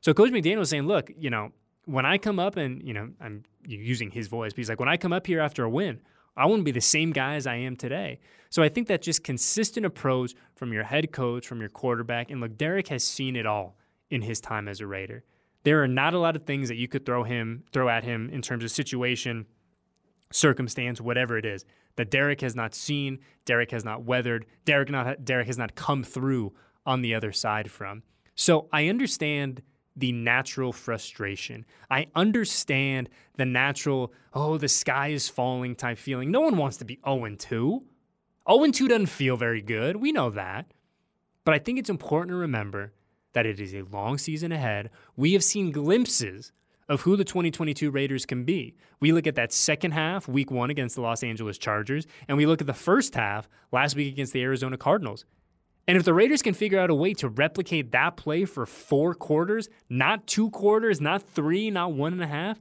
So 0.00 0.12
Coach 0.12 0.32
McDaniel 0.32 0.58
was 0.58 0.70
saying, 0.70 0.88
look, 0.88 1.12
you 1.16 1.30
know, 1.30 1.52
when 1.84 2.04
I 2.04 2.18
come 2.18 2.40
up 2.40 2.56
and, 2.56 2.82
you 2.82 2.92
know, 2.92 3.08
I'm 3.20 3.44
using 3.64 4.10
his 4.10 4.26
voice, 4.26 4.52
but 4.52 4.56
he's 4.56 4.68
like, 4.68 4.80
when 4.80 4.88
I 4.88 4.96
come 4.96 5.12
up 5.12 5.28
here 5.28 5.38
after 5.38 5.62
a 5.62 5.70
win, 5.70 6.00
I 6.36 6.46
want 6.46 6.58
to 6.58 6.64
be 6.64 6.72
the 6.72 6.80
same 6.80 7.12
guy 7.12 7.36
as 7.36 7.46
I 7.46 7.54
am 7.54 7.76
today. 7.76 8.18
So 8.50 8.64
I 8.64 8.68
think 8.68 8.88
that 8.88 9.00
just 9.00 9.22
consistent 9.22 9.86
approach 9.86 10.34
from 10.56 10.72
your 10.72 10.82
head 10.82 11.12
coach, 11.12 11.46
from 11.46 11.60
your 11.60 11.70
quarterback, 11.70 12.32
and 12.32 12.40
look, 12.40 12.58
Derek 12.58 12.88
has 12.88 13.04
seen 13.04 13.36
it 13.36 13.46
all 13.46 13.76
in 14.10 14.22
his 14.22 14.40
time 14.40 14.66
as 14.66 14.80
a 14.80 14.88
Raider. 14.88 15.22
There 15.62 15.84
are 15.84 15.88
not 15.88 16.14
a 16.14 16.18
lot 16.18 16.34
of 16.34 16.46
things 16.46 16.66
that 16.66 16.78
you 16.78 16.88
could 16.88 17.06
throw 17.06 17.22
him, 17.22 17.62
throw 17.72 17.88
at 17.88 18.02
him 18.02 18.28
in 18.30 18.42
terms 18.42 18.64
of 18.64 18.72
situation, 18.72 19.46
circumstance, 20.32 21.00
whatever 21.00 21.38
it 21.38 21.44
is, 21.44 21.64
that 21.96 22.10
Derek 22.10 22.40
has 22.40 22.54
not 22.54 22.74
seen, 22.74 23.18
Derek 23.44 23.70
has 23.70 23.84
not 23.84 24.04
weathered, 24.04 24.46
Derek 24.64 24.90
not 24.90 25.24
Derek 25.24 25.46
has 25.46 25.58
not 25.58 25.74
come 25.74 26.04
through 26.04 26.52
on 26.86 27.02
the 27.02 27.14
other 27.14 27.32
side 27.32 27.70
from. 27.70 28.02
So 28.34 28.68
I 28.72 28.88
understand 28.88 29.62
the 29.94 30.12
natural 30.12 30.72
frustration. 30.72 31.66
I 31.90 32.06
understand 32.14 33.10
the 33.36 33.44
natural, 33.44 34.12
oh, 34.32 34.56
the 34.56 34.68
sky 34.68 35.08
is 35.08 35.28
falling 35.28 35.74
type 35.74 35.98
feeling. 35.98 36.30
No 36.30 36.40
one 36.40 36.56
wants 36.56 36.78
to 36.78 36.84
be 36.84 36.98
0 37.04 37.36
2. 37.36 37.82
0 38.50 38.70
2 38.70 38.88
doesn't 38.88 39.06
feel 39.06 39.36
very 39.36 39.62
good. 39.62 39.96
We 39.96 40.12
know 40.12 40.30
that. 40.30 40.72
But 41.44 41.54
I 41.54 41.58
think 41.58 41.78
it's 41.78 41.90
important 41.90 42.30
to 42.30 42.36
remember 42.36 42.92
that 43.32 43.46
it 43.46 43.60
is 43.60 43.74
a 43.74 43.82
long 43.82 44.18
season 44.18 44.52
ahead. 44.52 44.90
We 45.16 45.32
have 45.32 45.44
seen 45.44 45.72
glimpses 45.72 46.52
of 46.92 47.00
who 47.00 47.16
the 47.16 47.24
2022 47.24 47.90
Raiders 47.90 48.26
can 48.26 48.44
be. 48.44 48.74
We 49.00 49.12
look 49.12 49.26
at 49.26 49.34
that 49.36 49.50
second 49.50 49.92
half, 49.92 50.28
week 50.28 50.50
one 50.50 50.68
against 50.68 50.94
the 50.94 51.00
Los 51.00 51.22
Angeles 51.22 51.56
Chargers, 51.56 52.06
and 52.28 52.36
we 52.36 52.44
look 52.44 52.60
at 52.60 52.66
the 52.66 52.74
first 52.74 53.14
half 53.14 53.48
last 53.72 53.96
week 53.96 54.12
against 54.12 54.34
the 54.34 54.42
Arizona 54.42 54.76
Cardinals. 54.76 55.24
And 55.88 55.96
if 55.96 56.04
the 56.04 56.12
Raiders 56.12 56.42
can 56.42 56.52
figure 56.52 56.78
out 56.78 56.90
a 56.90 56.94
way 56.94 57.14
to 57.14 57.30
replicate 57.30 57.92
that 57.92 58.18
play 58.18 58.44
for 58.44 58.66
four 58.66 59.14
quarters, 59.14 59.70
not 59.88 60.26
two 60.26 60.50
quarters, 60.50 61.00
not 61.00 61.22
three, 61.22 61.70
not 61.70 61.94
one 61.94 62.12
and 62.12 62.22
a 62.22 62.26
half, 62.26 62.60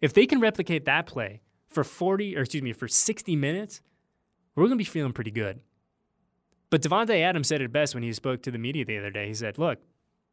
if 0.00 0.12
they 0.12 0.26
can 0.26 0.38
replicate 0.38 0.84
that 0.84 1.06
play 1.06 1.40
for 1.66 1.82
40, 1.82 2.36
or 2.36 2.42
excuse 2.42 2.62
me, 2.62 2.72
for 2.72 2.86
60 2.86 3.34
minutes, 3.34 3.82
we're 4.54 4.66
going 4.66 4.70
to 4.70 4.76
be 4.76 4.84
feeling 4.84 5.12
pretty 5.12 5.32
good. 5.32 5.60
But 6.70 6.82
Davante 6.82 7.20
Adams 7.20 7.48
said 7.48 7.60
it 7.60 7.72
best 7.72 7.94
when 7.94 8.04
he 8.04 8.12
spoke 8.12 8.42
to 8.42 8.52
the 8.52 8.58
media 8.58 8.84
the 8.84 8.98
other 8.98 9.10
day. 9.10 9.26
He 9.26 9.34
said, 9.34 9.58
look, 9.58 9.80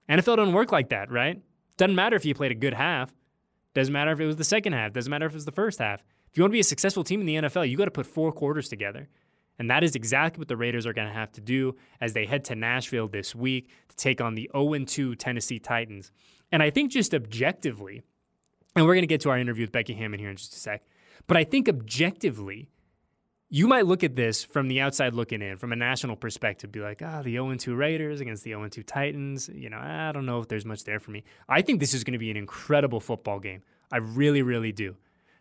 NFL 0.07 0.37
doesn't 0.37 0.53
work 0.53 0.71
like 0.71 0.89
that, 0.89 1.11
right? 1.11 1.41
Doesn't 1.77 1.95
matter 1.95 2.15
if 2.15 2.25
you 2.25 2.35
played 2.35 2.51
a 2.51 2.55
good 2.55 2.75
half. 2.75 3.11
Doesn't 3.73 3.93
matter 3.93 4.11
if 4.11 4.19
it 4.19 4.25
was 4.25 4.35
the 4.35 4.43
second 4.43 4.73
half. 4.73 4.93
Doesn't 4.93 5.09
matter 5.09 5.25
if 5.25 5.31
it 5.31 5.35
was 5.35 5.45
the 5.45 5.51
first 5.51 5.79
half. 5.79 6.01
If 6.31 6.37
you 6.37 6.43
want 6.43 6.51
to 6.51 6.55
be 6.55 6.59
a 6.59 6.63
successful 6.63 7.03
team 7.03 7.19
in 7.19 7.25
the 7.25 7.35
NFL, 7.35 7.69
you 7.69 7.77
got 7.77 7.85
to 7.85 7.91
put 7.91 8.05
four 8.05 8.31
quarters 8.31 8.69
together. 8.69 9.07
And 9.59 9.69
that 9.69 9.83
is 9.83 9.95
exactly 9.95 10.41
what 10.41 10.47
the 10.47 10.57
Raiders 10.57 10.85
are 10.85 10.93
going 10.93 11.07
to 11.07 11.13
have 11.13 11.31
to 11.33 11.41
do 11.41 11.75
as 12.01 12.13
they 12.13 12.25
head 12.25 12.43
to 12.45 12.55
Nashville 12.55 13.07
this 13.07 13.35
week 13.35 13.69
to 13.89 13.95
take 13.95 14.19
on 14.19 14.35
the 14.35 14.49
0 14.51 14.85
2 14.85 15.15
Tennessee 15.15 15.59
Titans. 15.59 16.11
And 16.51 16.63
I 16.63 16.69
think 16.69 16.91
just 16.91 17.13
objectively, 17.13 18.01
and 18.75 18.85
we're 18.85 18.93
going 18.93 19.03
to 19.03 19.07
get 19.07 19.21
to 19.21 19.29
our 19.29 19.37
interview 19.37 19.63
with 19.63 19.71
Becky 19.71 19.93
Hammon 19.93 20.19
here 20.19 20.29
in 20.29 20.37
just 20.37 20.53
a 20.53 20.59
sec, 20.59 20.83
but 21.27 21.37
I 21.37 21.43
think 21.43 21.69
objectively, 21.69 22.69
you 23.55 23.67
might 23.67 23.85
look 23.85 24.03
at 24.03 24.15
this 24.15 24.43
from 24.43 24.67
the 24.67 24.81
outside 24.81 25.13
looking 25.13 25.43
in, 25.43 25.57
from 25.59 25.71
a 25.71 25.75
national 25.75 26.15
perspective, 26.15 26.71
be 26.71 26.79
like, 26.79 27.03
ah, 27.03 27.17
oh, 27.19 27.21
the 27.21 27.33
0 27.33 27.53
2 27.53 27.75
Raiders 27.75 28.19
against 28.19 28.43
the 28.43 28.49
0 28.49 28.67
2 28.67 28.81
Titans. 28.81 29.47
You 29.47 29.69
know, 29.69 29.77
I 29.77 30.11
don't 30.11 30.25
know 30.25 30.39
if 30.39 30.47
there's 30.47 30.65
much 30.65 30.85
there 30.85 30.99
for 30.99 31.11
me. 31.11 31.23
I 31.47 31.61
think 31.61 31.79
this 31.79 31.93
is 31.93 32.03
going 32.03 32.13
to 32.13 32.17
be 32.19 32.31
an 32.31 32.35
incredible 32.35 32.99
football 32.99 33.39
game. 33.39 33.61
I 33.91 33.97
really, 33.97 34.41
really 34.41 34.71
do. 34.71 34.95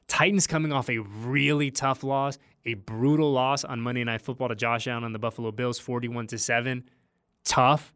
Titans 0.08 0.46
coming 0.46 0.74
off 0.74 0.90
a 0.90 0.98
really 0.98 1.70
tough 1.70 2.04
loss, 2.04 2.36
a 2.66 2.74
brutal 2.74 3.32
loss 3.32 3.64
on 3.64 3.80
Monday 3.80 4.04
Night 4.04 4.20
Football 4.20 4.48
to 4.48 4.54
Josh 4.54 4.86
Allen 4.86 5.04
and 5.04 5.14
the 5.14 5.18
Buffalo 5.18 5.50
Bills, 5.50 5.78
41 5.78 6.26
to 6.26 6.38
7. 6.38 6.84
Tough. 7.44 7.94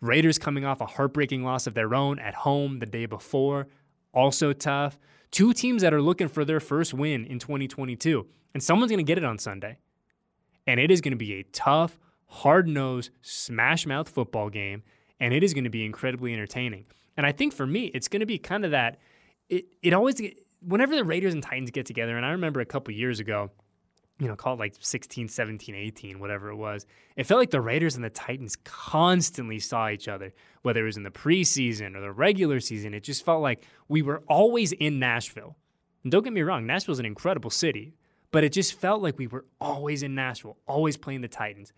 Raiders 0.00 0.40
coming 0.40 0.64
off 0.64 0.80
a 0.80 0.86
heartbreaking 0.86 1.44
loss 1.44 1.68
of 1.68 1.74
their 1.74 1.94
own 1.94 2.18
at 2.18 2.34
home 2.34 2.80
the 2.80 2.86
day 2.86 3.06
before, 3.06 3.68
also 4.12 4.52
tough. 4.52 4.98
Two 5.30 5.52
teams 5.52 5.82
that 5.82 5.94
are 5.94 6.02
looking 6.02 6.26
for 6.26 6.44
their 6.44 6.58
first 6.58 6.92
win 6.92 7.24
in 7.24 7.38
2022, 7.38 8.26
and 8.56 8.62
someone's 8.62 8.90
going 8.90 9.04
to 9.04 9.04
get 9.04 9.18
it 9.18 9.24
on 9.24 9.36
Sunday. 9.36 9.76
And 10.66 10.80
it 10.80 10.90
is 10.90 11.02
going 11.02 11.10
to 11.10 11.18
be 11.18 11.34
a 11.34 11.42
tough, 11.42 11.98
hard 12.24 12.66
nosed, 12.66 13.10
smash 13.20 13.84
mouth 13.84 14.08
football 14.08 14.48
game, 14.48 14.82
and 15.20 15.34
it 15.34 15.44
is 15.44 15.52
going 15.52 15.64
to 15.64 15.70
be 15.70 15.84
incredibly 15.84 16.32
entertaining. 16.32 16.86
And 17.18 17.26
I 17.26 17.32
think 17.32 17.52
for 17.52 17.66
me, 17.66 17.90
it's 17.92 18.08
going 18.08 18.20
to 18.20 18.26
be 18.26 18.38
kind 18.38 18.64
of 18.64 18.70
that. 18.70 18.96
It 19.50 19.66
it 19.82 19.92
always 19.92 20.22
whenever 20.62 20.96
the 20.96 21.04
Raiders 21.04 21.34
and 21.34 21.42
Titans 21.42 21.70
get 21.70 21.84
together, 21.84 22.16
and 22.16 22.24
I 22.24 22.30
remember 22.30 22.60
a 22.60 22.64
couple 22.64 22.94
years 22.94 23.20
ago, 23.20 23.50
you 24.18 24.26
know, 24.26 24.36
call 24.36 24.54
it 24.54 24.58
like 24.58 24.74
16, 24.80 25.28
17, 25.28 25.74
18, 25.74 26.18
whatever 26.18 26.48
it 26.48 26.56
was. 26.56 26.86
It 27.14 27.24
felt 27.24 27.38
like 27.38 27.50
the 27.50 27.60
Raiders 27.60 27.94
and 27.94 28.02
the 28.02 28.08
Titans 28.08 28.56
constantly 28.64 29.58
saw 29.58 29.90
each 29.90 30.08
other, 30.08 30.32
whether 30.62 30.80
it 30.80 30.86
was 30.86 30.96
in 30.96 31.02
the 31.02 31.10
preseason 31.10 31.94
or 31.94 32.00
the 32.00 32.10
regular 32.10 32.60
season. 32.60 32.94
It 32.94 33.02
just 33.02 33.22
felt 33.22 33.42
like 33.42 33.66
we 33.86 34.00
were 34.00 34.22
always 34.28 34.72
in 34.72 34.98
Nashville. 34.98 35.58
And 36.04 36.10
don't 36.10 36.24
get 36.24 36.32
me 36.32 36.40
wrong, 36.40 36.64
Nashville's 36.64 37.00
an 37.00 37.04
incredible 37.04 37.50
city, 37.50 37.92
but 38.36 38.44
it 38.44 38.52
just 38.52 38.74
felt 38.74 39.00
like 39.00 39.16
we 39.16 39.26
were 39.26 39.46
always 39.62 40.02
in 40.02 40.14
Nashville, 40.14 40.58
always 40.68 40.98
playing 40.98 41.22
the 41.22 41.26
Titans. 41.26 41.72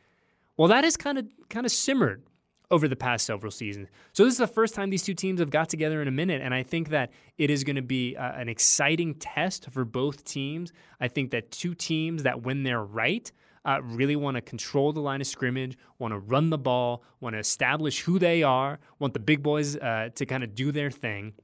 Well, 0.56 0.66
that 0.66 0.82
has 0.82 0.96
kind 0.96 1.16
of 1.16 1.24
kind 1.48 1.64
of 1.64 1.70
simmered 1.70 2.24
over 2.68 2.88
the 2.88 2.96
past 2.96 3.26
several 3.26 3.52
seasons. 3.52 3.86
So 4.12 4.24
this 4.24 4.32
is 4.32 4.38
the 4.38 4.48
first 4.48 4.74
time 4.74 4.90
these 4.90 5.04
two 5.04 5.14
teams 5.14 5.38
have 5.38 5.50
got 5.50 5.68
together 5.68 6.02
in 6.02 6.08
a 6.08 6.10
minute, 6.10 6.42
and 6.42 6.52
I 6.52 6.64
think 6.64 6.88
that 6.88 7.12
it 7.36 7.48
is 7.48 7.62
going 7.62 7.76
to 7.76 7.82
be 7.82 8.16
uh, 8.16 8.32
an 8.32 8.48
exciting 8.48 9.14
test 9.14 9.70
for 9.70 9.84
both 9.84 10.24
teams. 10.24 10.72
I 11.00 11.06
think 11.06 11.30
that 11.30 11.52
two 11.52 11.76
teams 11.76 12.24
that, 12.24 12.42
when 12.42 12.64
they're 12.64 12.82
right, 12.82 13.30
uh, 13.64 13.80
really 13.84 14.16
want 14.16 14.34
to 14.34 14.40
control 14.40 14.92
the 14.92 15.00
line 15.00 15.20
of 15.20 15.28
scrimmage, 15.28 15.78
want 16.00 16.10
to 16.10 16.18
run 16.18 16.50
the 16.50 16.58
ball, 16.58 17.04
want 17.20 17.34
to 17.34 17.38
establish 17.38 18.00
who 18.00 18.18
they 18.18 18.42
are, 18.42 18.80
want 18.98 19.14
the 19.14 19.20
big 19.20 19.44
boys 19.44 19.76
uh, 19.76 20.08
to 20.16 20.26
kind 20.26 20.42
of 20.42 20.56
do 20.56 20.72
their 20.72 20.90
thing. 20.90 21.34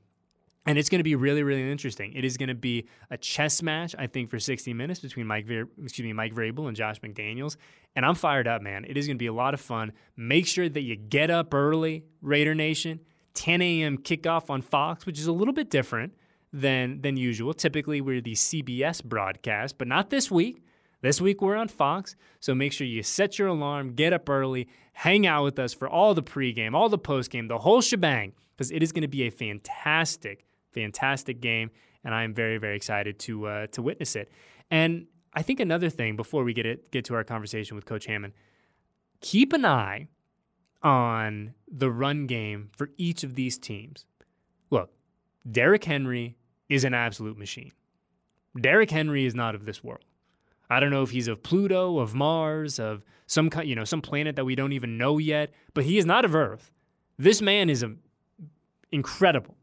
And 0.67 0.79
it's 0.79 0.89
going 0.89 1.01
to 1.01 1.05
be 1.05 1.15
really, 1.15 1.43
really 1.43 1.71
interesting. 1.71 2.13
It 2.15 2.25
is 2.25 2.39
going 2.39 2.49
to 2.49 2.55
be 2.55 2.87
a 3.11 3.19
chess 3.19 3.63
match, 3.63 3.95
I 3.99 4.07
think, 4.07 4.31
for 4.31 4.39
60 4.39 4.73
minutes 4.73 5.01
between 5.01 5.27
Mike, 5.27 5.47
Ver- 5.47 5.69
excuse 5.83 6.07
me, 6.07 6.13
Mike 6.15 6.35
Vrabel 6.35 6.69
and 6.69 6.77
Josh 6.77 7.01
McDaniels. 7.01 7.57
And 7.95 8.07
I'm 8.07 8.15
fired 8.15 8.49
up, 8.49 8.63
man. 8.63 8.87
It 8.87 8.97
is 8.97 9.07
going 9.07 9.17
to 9.17 9.23
be 9.23 9.27
a 9.27 9.33
lot 9.33 9.53
of 9.53 9.61
fun. 9.61 9.93
Make 10.17 10.47
sure 10.47 10.69
that 10.69 10.81
you 10.81 10.97
get 10.97 11.31
up 11.31 11.53
early, 11.53 12.05
Raider 12.23 12.55
Nation. 12.55 13.01
10 13.35 13.61
a.m. 13.63 13.99
kickoff 13.99 14.49
on 14.49 14.63
Fox, 14.63 15.07
which 15.07 15.19
is 15.19 15.27
a 15.27 15.33
little 15.33 15.53
bit 15.53 15.69
different 15.69 16.15
than 16.53 17.03
than 17.03 17.17
usual. 17.17 17.53
Typically, 17.53 18.01
we're 18.01 18.21
the 18.21 18.35
CBS 18.35 19.05
broadcast, 19.05 19.77
but 19.77 19.89
not 19.89 20.11
this 20.11 20.31
week. 20.31 20.63
This 21.03 21.21
week 21.21 21.43
we're 21.43 21.57
on 21.57 21.69
Fox, 21.69 22.17
so 22.41 22.55
make 22.55 22.73
sure 22.73 22.87
you 22.87 23.03
set 23.03 23.39
your 23.39 23.49
alarm, 23.49 23.93
get 23.93 24.15
up 24.15 24.27
early, 24.31 24.69
hang 24.95 25.27
out 25.27 25.45
with 25.45 25.59
us 25.59 25.75
for 25.75 25.87
all 25.87 26.15
the 26.15 26.23
pregame, 26.23 26.75
all 26.75 26.89
the 26.89 26.99
postgame, 26.99 27.47
the 27.47 27.59
whole 27.59 27.83
shebang, 27.83 28.33
because 28.57 28.71
it 28.71 28.83
is 28.83 28.91
going 28.91 29.03
to 29.03 29.09
be 29.09 29.25
a 29.25 29.31
fantastic 29.31 30.47
fantastic 30.75 31.41
game, 31.41 31.71
and 32.05 32.15
I 32.15 32.25
am 32.25 32.35
very, 32.35 32.59
very 32.59 32.77
excited 32.77 33.19
to 33.21 33.47
uh, 33.47 33.67
to 33.69 33.83
witness 33.83 34.17
it. 34.17 34.31
And 34.71 35.07
I 35.33 35.43
think 35.43 35.61
another 35.61 35.91
thing 35.91 36.17
before 36.17 36.45
we 36.45 36.53
get 36.53 36.67
it 36.67 36.91
get 36.91 37.05
to 37.07 37.15
our 37.15 37.25
conversation 37.25 37.77
with 37.77 37.87
Coach 37.87 38.07
Hammon, 38.07 38.33
keep 39.21 39.53
an 39.53 39.65
eye 39.65 40.09
on 40.83 41.55
the 41.67 41.91
run 41.91 42.27
game 42.27 42.71
for 42.77 42.91
each 42.97 43.25
of 43.25 43.35
these 43.35 43.57
teams. 43.57 44.05
Look, 44.71 44.91
Derrick 45.51 45.85
Henry 45.85 46.37
is 46.69 46.85
an 46.85 46.95
absolute 46.95 47.39
machine. 47.39 47.73
Derrick 48.61 48.91
Henry 48.91 49.25
is 49.25 49.35
not 49.35 49.55
of 49.55 49.65
this 49.65 49.83
world. 49.83 50.05
I 50.71 50.81
don't 50.81 50.91
know 50.91 51.03
if 51.03 51.11
he's 51.11 51.29
of 51.29 51.43
Pluto, 51.43 51.99
of 51.99 52.15
Mars, 52.15 52.79
of 52.79 53.05
some 53.27 53.51
kind, 53.51 53.69
you 53.69 53.75
know 53.75 53.85
some 53.85 54.01
planet 54.03 54.37
that 54.37 54.45
we 54.45 54.55
don't 54.55 54.73
even 54.73 54.97
know 54.99 55.19
yet, 55.19 55.53
but 55.73 55.85
he 55.85 55.99
is 55.99 56.07
not 56.07 56.25
of 56.25 56.35
Earth. 56.35 56.71
This 57.19 57.43
man 57.43 57.71
is 57.71 57.83
a, 57.83 57.95
incredible. 58.91 59.57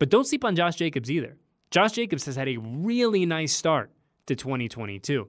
But 0.00 0.08
don't 0.08 0.26
sleep 0.26 0.44
on 0.44 0.56
Josh 0.56 0.76
Jacobs 0.76 1.10
either. 1.10 1.36
Josh 1.70 1.92
Jacobs 1.92 2.24
has 2.24 2.34
had 2.34 2.48
a 2.48 2.56
really 2.56 3.26
nice 3.26 3.52
start 3.52 3.92
to 4.26 4.34
2022. 4.34 5.28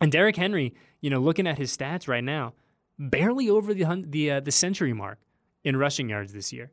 And 0.00 0.12
Derrick 0.12 0.36
Henry, 0.36 0.72
you 1.00 1.10
know, 1.10 1.18
looking 1.18 1.48
at 1.48 1.58
his 1.58 1.76
stats 1.76 2.06
right 2.06 2.22
now, 2.24 2.54
barely 2.98 3.50
over 3.50 3.74
the 3.74 4.04
the 4.06 4.30
uh, 4.30 4.40
the 4.40 4.52
century 4.52 4.92
mark 4.92 5.18
in 5.64 5.76
rushing 5.76 6.08
yards 6.08 6.32
this 6.32 6.52
year. 6.52 6.70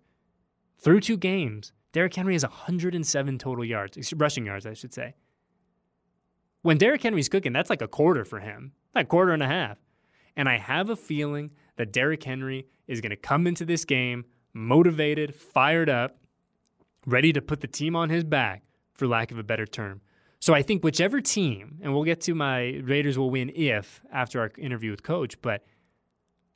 Through 0.78 1.00
two 1.00 1.18
games, 1.18 1.74
Derrick 1.92 2.14
Henry 2.14 2.34
has 2.34 2.44
107 2.44 3.40
total 3.40 3.66
yards, 3.66 4.14
rushing 4.14 4.46
yards, 4.46 4.68
I 4.68 4.74
should 4.74 4.94
say. 4.94 5.16
When 6.62 6.78
Derrick 6.78 7.02
Henry's 7.02 7.30
cooking, 7.30 7.54
that's 7.54 7.72
like 7.72 7.82
a 7.82 7.88
quarter 7.88 8.24
for 8.24 8.40
him, 8.40 8.74
like 8.94 9.08
quarter 9.08 9.32
and 9.32 9.42
a 9.42 9.48
half. 9.48 9.78
And 10.36 10.48
I 10.48 10.60
have 10.60 10.90
a 10.90 10.96
feeling 10.96 11.54
that 11.78 11.92
Derrick 11.92 12.24
Henry 12.24 12.68
is 12.88 13.02
going 13.02 13.12
to 13.12 13.16
come 13.16 13.48
into 13.48 13.66
this 13.66 13.84
game 13.84 14.26
motivated, 14.54 15.34
fired 15.34 15.90
up, 15.90 16.18
ready 17.06 17.32
to 17.34 17.42
put 17.42 17.62
the 17.62 17.68
team 17.68 17.96
on 17.96 18.10
his 18.10 18.24
back, 18.24 18.64
for 18.94 19.08
lack 19.08 19.32
of 19.32 19.38
a 19.38 19.44
better 19.44 19.66
term. 19.66 20.02
So 20.40 20.54
I 20.54 20.62
think 20.62 20.84
whichever 20.84 21.22
team, 21.22 21.80
and 21.82 21.94
we'll 21.94 22.04
get 22.04 22.22
to 22.22 22.36
my 22.36 22.82
Raiders 22.84 23.18
will 23.18 23.30
win 23.30 23.52
if 23.56 24.02
after 24.12 24.40
our 24.40 24.52
interview 24.58 24.92
with 24.92 25.04
Coach, 25.04 25.42
but 25.42 25.66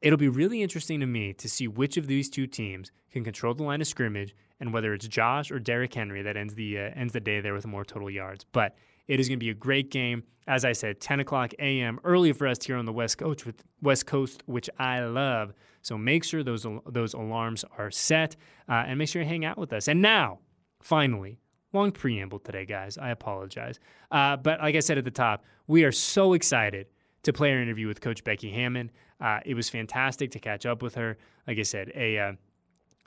it'll 0.02 0.18
be 0.18 0.30
really 0.30 0.62
interesting 0.62 1.00
to 1.00 1.06
me 1.06 1.34
to 1.34 1.50
see 1.50 1.68
which 1.68 1.98
of 1.98 2.08
these 2.08 2.30
two 2.30 2.48
teams 2.48 2.92
can 3.12 3.24
control 3.24 3.54
the 3.54 3.64
line 3.64 3.82
of 3.82 3.88
scrimmage 3.88 4.36
and 4.60 4.74
whether 4.74 4.94
it's 4.94 5.08
Josh 5.08 5.52
or 5.52 5.60
Derrick 5.60 5.94
Henry 5.94 6.22
that 6.22 6.38
ends 6.38 6.56
the 6.56 6.78
uh, 6.78 6.92
ends 6.96 7.14
the 7.14 7.20
day 7.20 7.42
there 7.42 7.54
with 7.54 7.66
more 7.66 7.86
total 7.86 8.10
yards. 8.10 8.46
But 8.52 8.76
it 9.10 9.20
is 9.20 9.28
going 9.28 9.40
to 9.40 9.44
be 9.44 9.50
a 9.50 9.56
great 9.56 9.92
game. 9.92 10.24
As 10.48 10.64
I 10.64 10.72
said, 10.72 11.02
10 11.02 11.20
o'clock 11.20 11.54
a.m. 11.60 12.00
early 12.04 12.32
for 12.32 12.48
us 12.48 12.64
here 12.64 12.78
on 12.78 12.86
the 12.86 12.94
West 12.94 13.18
Coast, 13.18 13.46
West 13.82 14.06
Coast, 14.06 14.44
which 14.46 14.70
I 14.80 15.02
love. 15.02 15.54
So 15.82 15.98
make 15.98 16.24
sure 16.24 16.44
those 16.44 16.66
those 16.88 17.14
alarms 17.14 17.66
are 17.78 17.92
set 17.92 18.36
uh, 18.68 18.84
and 18.88 18.98
make 18.98 19.10
sure 19.10 19.22
you 19.22 19.28
hang 19.28 19.46
out 19.46 19.58
with 19.58 19.74
us. 19.74 19.88
And 19.88 20.02
now, 20.02 20.40
finally, 20.82 21.40
long 21.74 21.92
preamble 21.92 22.40
today, 22.40 22.66
guys. 22.66 22.98
I 22.98 23.10
apologize, 23.10 23.80
uh, 24.12 24.38
but 24.38 24.60
like 24.60 24.76
I 24.76 24.80
said 24.80 24.98
at 24.98 25.06
the 25.06 25.12
top, 25.12 25.44
we 25.68 25.84
are 25.84 25.92
so 25.92 26.34
excited 26.34 26.88
to 27.24 27.34
play 27.34 27.52
our 27.52 27.62
interview 27.62 27.88
with 27.88 28.02
Coach 28.02 28.24
Becky 28.24 28.50
Hammon. 28.52 28.92
Uh, 29.22 29.40
it 29.46 29.54
was 29.54 29.70
fantastic 29.70 30.32
to 30.32 30.40
catch 30.40 30.66
up 30.66 30.82
with 30.82 30.96
her. 30.96 31.18
Like 31.48 31.60
I 31.60 31.64
said, 31.64 31.92
a 31.96 32.18
uh, 32.18 32.32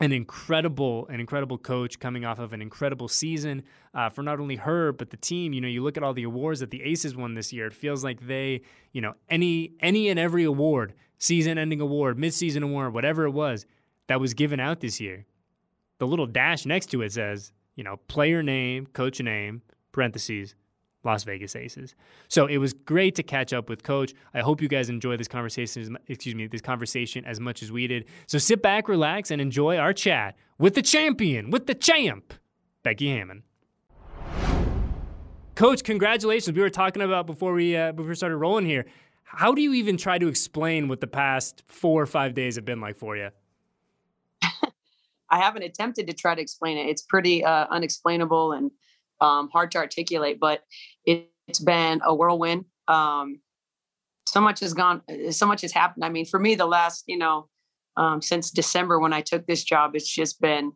an 0.00 0.12
incredible, 0.12 1.06
an 1.08 1.20
incredible 1.20 1.58
coach 1.58 1.98
coming 1.98 2.24
off 2.24 2.38
of 2.38 2.52
an 2.52 2.60
incredible 2.60 3.08
season 3.08 3.62
uh, 3.94 4.08
for 4.08 4.22
not 4.22 4.40
only 4.40 4.56
her 4.56 4.92
but 4.92 5.10
the 5.10 5.16
team. 5.16 5.52
You 5.52 5.60
know, 5.60 5.68
you 5.68 5.82
look 5.82 5.96
at 5.96 6.02
all 6.02 6.14
the 6.14 6.24
awards 6.24 6.60
that 6.60 6.70
the 6.70 6.82
Aces 6.82 7.14
won 7.14 7.34
this 7.34 7.52
year. 7.52 7.66
It 7.66 7.74
feels 7.74 8.02
like 8.02 8.26
they, 8.26 8.62
you 8.92 9.00
know, 9.00 9.14
any 9.28 9.72
any 9.80 10.08
and 10.08 10.18
every 10.18 10.44
award, 10.44 10.94
season-ending 11.18 11.80
award, 11.80 12.18
mid-season 12.18 12.62
award, 12.62 12.94
whatever 12.94 13.24
it 13.24 13.30
was 13.30 13.66
that 14.08 14.20
was 14.20 14.34
given 14.34 14.58
out 14.58 14.80
this 14.80 15.00
year, 15.00 15.24
the 15.98 16.06
little 16.06 16.26
dash 16.26 16.66
next 16.66 16.86
to 16.86 17.02
it 17.02 17.12
says, 17.12 17.52
you 17.76 17.84
know, 17.84 17.98
player 18.08 18.42
name, 18.42 18.86
coach 18.86 19.20
name, 19.20 19.62
parentheses, 19.92 20.56
Las 21.04 21.24
Vegas 21.24 21.56
Aces. 21.56 21.94
So 22.28 22.46
it 22.46 22.58
was 22.58 22.72
great 22.72 23.14
to 23.16 23.22
catch 23.22 23.52
up 23.52 23.68
with 23.68 23.82
Coach. 23.82 24.14
I 24.34 24.40
hope 24.40 24.62
you 24.62 24.68
guys 24.68 24.88
enjoy 24.88 25.16
this 25.16 25.28
conversation. 25.28 25.98
Excuse 26.08 26.34
me, 26.34 26.46
this 26.46 26.60
conversation 26.60 27.24
as 27.24 27.40
much 27.40 27.62
as 27.62 27.72
we 27.72 27.86
did. 27.86 28.04
So 28.26 28.38
sit 28.38 28.62
back, 28.62 28.88
relax, 28.88 29.30
and 29.30 29.40
enjoy 29.40 29.76
our 29.76 29.92
chat 29.92 30.36
with 30.58 30.74
the 30.74 30.82
champion, 30.82 31.50
with 31.50 31.66
the 31.66 31.74
champ, 31.74 32.34
Becky 32.82 33.08
Hammon. 33.08 33.42
Coach, 35.54 35.84
congratulations. 35.84 36.56
We 36.56 36.62
were 36.62 36.70
talking 36.70 37.02
about 37.02 37.26
before 37.26 37.52
we 37.52 37.76
uh, 37.76 37.92
before 37.92 38.08
we 38.08 38.14
started 38.14 38.36
rolling 38.36 38.64
here. 38.64 38.86
How 39.24 39.54
do 39.54 39.62
you 39.62 39.74
even 39.74 39.96
try 39.96 40.18
to 40.18 40.28
explain 40.28 40.88
what 40.88 41.00
the 41.00 41.06
past 41.06 41.62
four 41.66 42.02
or 42.02 42.06
five 42.06 42.34
days 42.34 42.56
have 42.56 42.64
been 42.64 42.80
like 42.80 42.96
for 42.96 43.16
you? 43.16 43.30
I 45.30 45.38
haven't 45.38 45.62
attempted 45.62 46.06
to 46.06 46.12
try 46.12 46.34
to 46.34 46.40
explain 46.40 46.78
it. 46.78 46.88
It's 46.88 47.02
pretty 47.02 47.44
uh, 47.44 47.66
unexplainable 47.70 48.52
and 48.52 48.70
um, 49.22 49.48
hard 49.50 49.70
to 49.70 49.78
articulate, 49.78 50.38
but 50.40 50.62
it, 51.06 51.28
has 51.48 51.58
been 51.58 52.00
a 52.04 52.14
whirlwind. 52.14 52.64
Um, 52.86 53.40
so 54.26 54.40
much 54.40 54.60
has 54.60 54.74
gone, 54.74 55.02
so 55.30 55.44
much 55.44 55.62
has 55.62 55.72
happened. 55.72 56.04
I 56.04 56.08
mean, 56.08 56.24
for 56.24 56.38
me, 56.38 56.54
the 56.54 56.66
last, 56.66 57.04
you 57.08 57.18
know, 57.18 57.48
um, 57.96 58.22
since 58.22 58.50
December 58.50 59.00
when 59.00 59.12
I 59.12 59.22
took 59.22 59.46
this 59.46 59.64
job, 59.64 59.92
it's 59.94 60.08
just 60.08 60.40
been 60.40 60.72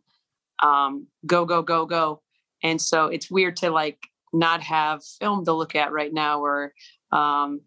um, 0.61 1.07
go, 1.25 1.45
go, 1.45 1.61
go, 1.61 1.85
go. 1.85 2.21
And 2.63 2.81
so 2.81 3.05
it's 3.05 3.31
weird 3.31 3.55
to 3.57 3.69
like 3.69 3.97
not 4.33 4.61
have 4.61 5.03
film 5.19 5.45
to 5.45 5.53
look 5.53 5.73
at 5.75 5.91
right 5.91 6.13
now 6.13 6.41
or, 6.43 6.73
um, 7.11 7.61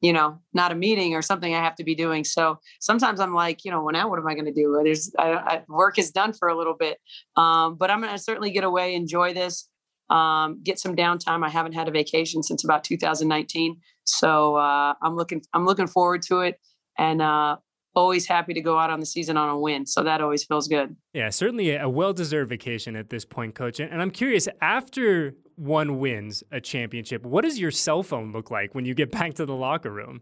you 0.00 0.12
know, 0.12 0.38
not 0.52 0.70
a 0.70 0.74
meeting 0.76 1.14
or 1.14 1.22
something 1.22 1.54
I 1.54 1.62
have 1.62 1.76
to 1.76 1.84
be 1.84 1.94
doing. 1.94 2.24
So 2.24 2.58
sometimes 2.80 3.20
I'm 3.20 3.34
like, 3.34 3.64
you 3.64 3.70
know, 3.70 3.82
well, 3.82 3.92
now 3.92 4.08
what 4.08 4.18
am 4.18 4.26
I 4.26 4.34
going 4.34 4.46
to 4.46 4.52
do? 4.52 4.80
There's 4.84 5.12
I, 5.18 5.32
I, 5.32 5.62
work 5.68 5.98
is 5.98 6.10
done 6.10 6.32
for 6.32 6.48
a 6.48 6.56
little 6.56 6.76
bit, 6.78 6.98
um, 7.36 7.76
but 7.76 7.90
I'm 7.90 8.00
going 8.00 8.12
to 8.12 8.18
certainly 8.18 8.50
get 8.50 8.64
away, 8.64 8.94
enjoy 8.94 9.34
this 9.34 9.68
um, 10.10 10.60
get 10.62 10.78
some 10.78 10.94
downtime. 10.96 11.44
I 11.44 11.48
haven't 11.48 11.72
had 11.72 11.88
a 11.88 11.90
vacation 11.90 12.42
since 12.42 12.64
about 12.64 12.84
2019, 12.84 13.80
so 14.04 14.56
uh, 14.56 14.94
I'm 15.02 15.16
looking 15.16 15.42
I'm 15.52 15.64
looking 15.66 15.86
forward 15.86 16.22
to 16.22 16.40
it, 16.40 16.60
and 16.98 17.22
uh, 17.22 17.56
always 17.94 18.26
happy 18.26 18.54
to 18.54 18.60
go 18.60 18.78
out 18.78 18.90
on 18.90 19.00
the 19.00 19.06
season 19.06 19.36
on 19.36 19.48
a 19.48 19.58
win. 19.58 19.86
So 19.86 20.02
that 20.02 20.20
always 20.20 20.44
feels 20.44 20.68
good. 20.68 20.96
Yeah, 21.12 21.30
certainly 21.30 21.74
a 21.74 21.88
well 21.88 22.12
deserved 22.12 22.50
vacation 22.50 22.96
at 22.96 23.10
this 23.10 23.24
point, 23.24 23.54
coach. 23.54 23.80
And 23.80 24.00
I'm 24.00 24.10
curious 24.10 24.48
after 24.60 25.34
one 25.56 25.98
wins 25.98 26.42
a 26.50 26.60
championship, 26.60 27.24
what 27.24 27.44
does 27.44 27.58
your 27.58 27.70
cell 27.70 28.02
phone 28.02 28.32
look 28.32 28.50
like 28.50 28.74
when 28.74 28.84
you 28.84 28.94
get 28.94 29.10
back 29.18 29.34
to 29.34 29.46
the 29.46 29.54
locker 29.54 29.90
room? 29.90 30.20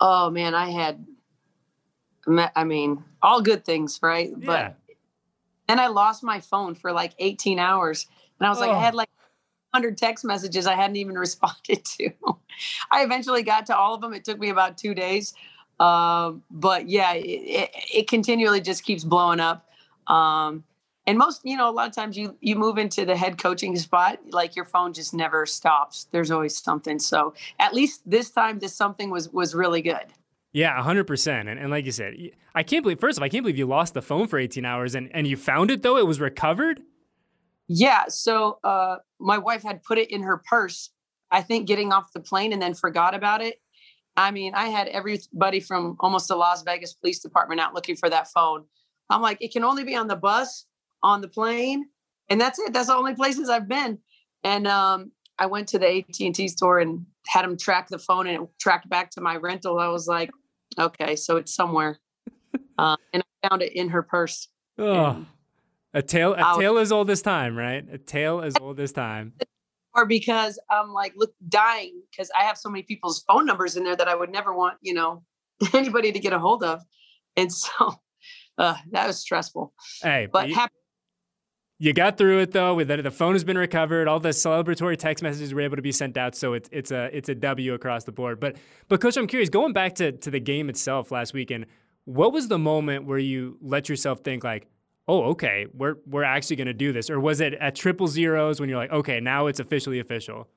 Oh 0.00 0.30
man, 0.30 0.54
I 0.54 0.70
had, 0.70 1.06
I 2.56 2.64
mean, 2.64 3.04
all 3.22 3.40
good 3.40 3.64
things, 3.64 4.00
right? 4.02 4.30
Yeah. 4.30 4.44
But 4.44 4.76
then 5.68 5.78
I 5.78 5.88
lost 5.88 6.24
my 6.24 6.40
phone 6.40 6.74
for 6.74 6.92
like 6.92 7.14
18 7.18 7.58
hours, 7.58 8.06
and 8.42 8.48
I 8.48 8.50
was 8.50 8.58
like, 8.58 8.70
Oh. 8.70 8.74
I 8.74 8.80
had 8.80 8.94
like 8.96 9.08
100 9.70 9.96
text 9.96 10.24
messages 10.24 10.66
I 10.66 10.74
hadn't 10.74 10.96
even 10.96 11.16
responded 11.26 11.84
to. 11.84 12.10
I 12.90 13.04
eventually 13.04 13.44
got 13.44 13.66
to 13.66 13.76
all 13.76 13.94
of 13.94 14.00
them. 14.00 14.12
It 14.12 14.24
took 14.24 14.40
me 14.40 14.48
about 14.48 14.76
two 14.76 14.94
days, 14.94 15.32
um, 15.78 16.42
but 16.50 16.88
yeah, 16.88 17.12
it, 17.12 17.22
it, 17.22 17.70
it 17.94 18.08
continually 18.08 18.60
just 18.60 18.82
keeps 18.82 19.04
blowing 19.04 19.38
up. 19.38 19.70
Um, 20.08 20.64
and 21.06 21.18
most, 21.18 21.42
you 21.44 21.56
know, 21.56 21.70
a 21.70 21.72
lot 21.72 21.86
of 21.86 21.94
times 21.94 22.18
you 22.18 22.36
you 22.40 22.56
move 22.56 22.78
into 22.78 23.04
the 23.04 23.16
head 23.16 23.38
coaching 23.38 23.76
spot, 23.76 24.18
like 24.30 24.56
your 24.56 24.64
phone 24.64 24.92
just 24.92 25.14
never 25.14 25.46
stops. 25.46 26.08
There's 26.10 26.32
always 26.32 26.56
something. 26.56 26.98
So 26.98 27.34
at 27.60 27.74
least 27.74 28.02
this 28.04 28.30
time, 28.30 28.58
this 28.58 28.74
something 28.74 29.08
was 29.08 29.28
was 29.32 29.54
really 29.54 29.82
good. 29.82 30.06
Yeah, 30.52 30.78
100%. 30.82 31.50
And, 31.50 31.58
and 31.58 31.70
like 31.70 31.86
you 31.86 31.92
said, 31.92 32.14
I 32.54 32.62
can't 32.62 32.82
believe, 32.82 33.00
first 33.00 33.16
of 33.16 33.22
all, 33.22 33.24
I 33.24 33.30
can't 33.30 33.42
believe 33.42 33.56
you 33.56 33.64
lost 33.64 33.94
the 33.94 34.02
phone 34.02 34.26
for 34.26 34.38
18 34.38 34.66
hours 34.66 34.94
and, 34.94 35.08
and 35.14 35.26
you 35.26 35.36
found 35.36 35.70
it 35.70 35.82
though? 35.82 35.96
It 35.96 36.06
was 36.06 36.20
recovered? 36.20 36.82
Yeah. 37.74 38.04
So 38.08 38.58
uh, 38.62 38.96
my 39.18 39.38
wife 39.38 39.62
had 39.62 39.82
put 39.82 39.96
it 39.96 40.10
in 40.10 40.22
her 40.22 40.42
purse, 40.46 40.90
I 41.30 41.40
think 41.40 41.66
getting 41.66 41.90
off 41.90 42.12
the 42.12 42.20
plane 42.20 42.52
and 42.52 42.60
then 42.60 42.74
forgot 42.74 43.14
about 43.14 43.40
it. 43.40 43.56
I 44.14 44.30
mean, 44.30 44.52
I 44.54 44.66
had 44.66 44.88
everybody 44.88 45.58
from 45.58 45.96
almost 46.00 46.28
the 46.28 46.36
Las 46.36 46.62
Vegas 46.64 46.92
Police 46.92 47.20
Department 47.20 47.62
out 47.62 47.72
looking 47.72 47.96
for 47.96 48.10
that 48.10 48.28
phone. 48.28 48.64
I'm 49.08 49.22
like, 49.22 49.38
it 49.40 49.52
can 49.52 49.64
only 49.64 49.84
be 49.84 49.96
on 49.96 50.06
the 50.06 50.16
bus, 50.16 50.66
on 51.02 51.22
the 51.22 51.28
plane, 51.28 51.86
and 52.28 52.38
that's 52.38 52.58
it. 52.58 52.74
That's 52.74 52.88
the 52.88 52.94
only 52.94 53.14
places 53.14 53.48
I've 53.48 53.68
been. 53.68 53.98
And 54.44 54.66
um, 54.66 55.12
I 55.38 55.46
went 55.46 55.68
to 55.68 55.78
the 55.78 55.98
AT&T 55.98 56.48
store 56.48 56.78
and 56.78 57.06
had 57.26 57.42
them 57.42 57.56
track 57.56 57.88
the 57.88 57.98
phone, 57.98 58.26
and 58.26 58.42
it 58.42 58.48
tracked 58.60 58.90
back 58.90 59.10
to 59.12 59.22
my 59.22 59.36
rental. 59.36 59.78
I 59.78 59.88
was 59.88 60.06
like, 60.06 60.30
okay, 60.78 61.16
so 61.16 61.36
it's 61.36 61.54
somewhere. 61.54 61.98
Uh, 62.78 62.96
and 63.12 63.22
I 63.22 63.48
found 63.48 63.62
it 63.62 63.72
in 63.74 63.90
her 63.90 64.02
purse. 64.02 64.48
Oh, 64.78 65.24
a 65.94 66.02
tale, 66.02 66.34
a 66.34 66.54
tale 66.58 66.78
as 66.78 66.92
old 66.92 67.10
as 67.10 67.22
time, 67.22 67.56
right? 67.56 67.84
A 67.92 67.98
tale 67.98 68.40
as 68.40 68.54
old 68.60 68.80
as 68.80 68.92
time. 68.92 69.34
or 69.94 70.06
because 70.06 70.58
I'm 70.70 70.92
like 70.92 71.12
look 71.16 71.32
dying 71.48 72.02
because 72.10 72.30
I 72.38 72.44
have 72.44 72.56
so 72.56 72.70
many 72.70 72.82
people's 72.82 73.22
phone 73.22 73.44
numbers 73.44 73.76
in 73.76 73.84
there 73.84 73.96
that 73.96 74.08
I 74.08 74.14
would 74.14 74.30
never 74.30 74.54
want 74.54 74.78
you 74.80 74.94
know 74.94 75.24
anybody 75.74 76.12
to 76.12 76.18
get 76.18 76.32
a 76.32 76.38
hold 76.38 76.64
of, 76.64 76.80
and 77.36 77.52
so 77.52 77.70
uh, 78.58 78.76
that 78.90 79.06
was 79.06 79.18
stressful. 79.18 79.72
Hey, 80.02 80.28
But 80.30 80.48
you, 80.48 80.54
happy, 80.54 80.74
you 81.78 81.92
got 81.92 82.16
through 82.16 82.38
it 82.38 82.52
though. 82.52 82.74
With 82.74 82.88
the, 82.88 83.02
the 83.02 83.10
phone 83.10 83.34
has 83.34 83.44
been 83.44 83.58
recovered, 83.58 84.08
all 84.08 84.20
the 84.20 84.30
celebratory 84.30 84.96
text 84.96 85.22
messages 85.22 85.52
were 85.52 85.62
able 85.62 85.76
to 85.76 85.82
be 85.82 85.92
sent 85.92 86.16
out, 86.16 86.34
so 86.34 86.54
it's 86.54 86.68
it's 86.72 86.90
a 86.90 87.10
it's 87.16 87.28
a 87.28 87.34
W 87.34 87.74
across 87.74 88.04
the 88.04 88.12
board. 88.12 88.40
But 88.40 88.56
but 88.88 89.00
coach, 89.00 89.16
I'm 89.16 89.26
curious. 89.26 89.48
Going 89.48 89.72
back 89.72 89.96
to 89.96 90.12
to 90.12 90.30
the 90.30 90.40
game 90.40 90.70
itself 90.70 91.10
last 91.10 91.34
weekend, 91.34 91.66
what 92.04 92.32
was 92.32 92.48
the 92.48 92.58
moment 92.58 93.04
where 93.04 93.18
you 93.18 93.58
let 93.60 93.88
yourself 93.88 94.20
think 94.20 94.44
like, 94.44 94.66
oh, 95.08 95.24
okay, 95.30 95.66
we're 95.74 95.96
we're 96.06 96.24
actually 96.24 96.56
going 96.56 96.66
to 96.66 96.74
do 96.74 96.92
this, 96.92 97.10
or 97.10 97.20
was 97.20 97.40
it 97.40 97.54
at 97.54 97.74
triple 97.74 98.06
zeros 98.06 98.60
when 98.60 98.68
you're 98.68 98.78
like, 98.78 98.92
okay, 98.92 99.20
now 99.20 99.46
it's 99.46 99.60
officially 99.60 99.98
official? 99.98 100.48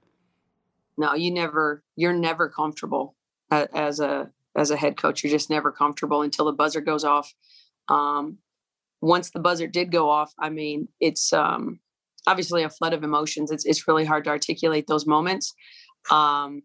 no, 0.97 1.13
you 1.13 1.31
never 1.31 1.83
you're 1.95 2.13
never 2.13 2.49
comfortable 2.49 3.15
as 3.51 3.99
a 3.99 4.29
as 4.55 4.71
a 4.71 4.77
head 4.77 4.97
coach. 4.97 5.23
You're 5.23 5.31
just 5.31 5.49
never 5.49 5.71
comfortable 5.71 6.21
until 6.21 6.45
the 6.45 6.53
buzzer 6.53 6.81
goes 6.81 7.03
off. 7.03 7.33
Um, 7.89 8.37
once 9.01 9.31
the 9.31 9.39
buzzer 9.39 9.67
did 9.67 9.91
go 9.91 10.09
off, 10.09 10.33
I 10.39 10.49
mean, 10.49 10.87
it's 10.99 11.33
um, 11.33 11.79
obviously 12.25 12.63
a 12.63 12.69
flood 12.69 12.93
of 12.93 13.03
emotions. 13.03 13.51
It's 13.51 13.65
it's 13.65 13.87
really 13.87 14.05
hard 14.05 14.23
to 14.25 14.29
articulate 14.29 14.87
those 14.87 15.05
moments. 15.05 15.53
Um, 16.09 16.63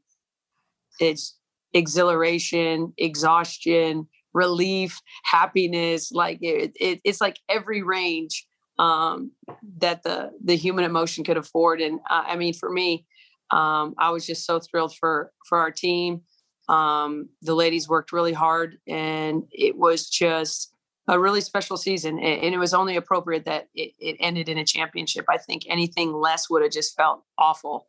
it's 1.00 1.36
exhilaration, 1.72 2.92
exhaustion, 2.98 4.06
relief, 4.32 5.00
happiness. 5.24 6.12
Like 6.12 6.38
it, 6.42 6.72
it, 6.74 7.00
it's 7.04 7.20
like 7.20 7.38
every 7.48 7.82
range 7.82 8.46
um, 8.78 9.32
that 9.78 10.02
the 10.02 10.30
the 10.42 10.56
human 10.56 10.84
emotion 10.84 11.24
could 11.24 11.36
afford. 11.36 11.80
And 11.80 12.00
uh, 12.10 12.24
I 12.26 12.36
mean, 12.36 12.54
for 12.54 12.70
me, 12.70 13.06
um, 13.50 13.94
I 13.98 14.10
was 14.10 14.26
just 14.26 14.46
so 14.46 14.60
thrilled 14.60 14.94
for 14.98 15.32
for 15.48 15.58
our 15.58 15.70
team. 15.70 16.22
Um, 16.68 17.28
the 17.42 17.54
ladies 17.54 17.88
worked 17.88 18.12
really 18.12 18.32
hard, 18.32 18.78
and 18.86 19.42
it 19.50 19.76
was 19.76 20.08
just 20.08 20.72
a 21.08 21.18
really 21.18 21.40
special 21.40 21.76
season. 21.76 22.18
And 22.20 22.54
it 22.54 22.58
was 22.58 22.72
only 22.72 22.96
appropriate 22.96 23.44
that 23.46 23.68
it, 23.74 23.92
it 23.98 24.16
ended 24.20 24.48
in 24.48 24.58
a 24.58 24.64
championship. 24.64 25.24
I 25.28 25.38
think 25.38 25.62
anything 25.68 26.12
less 26.12 26.48
would 26.48 26.62
have 26.62 26.70
just 26.70 26.96
felt 26.96 27.24
awful. 27.36 27.86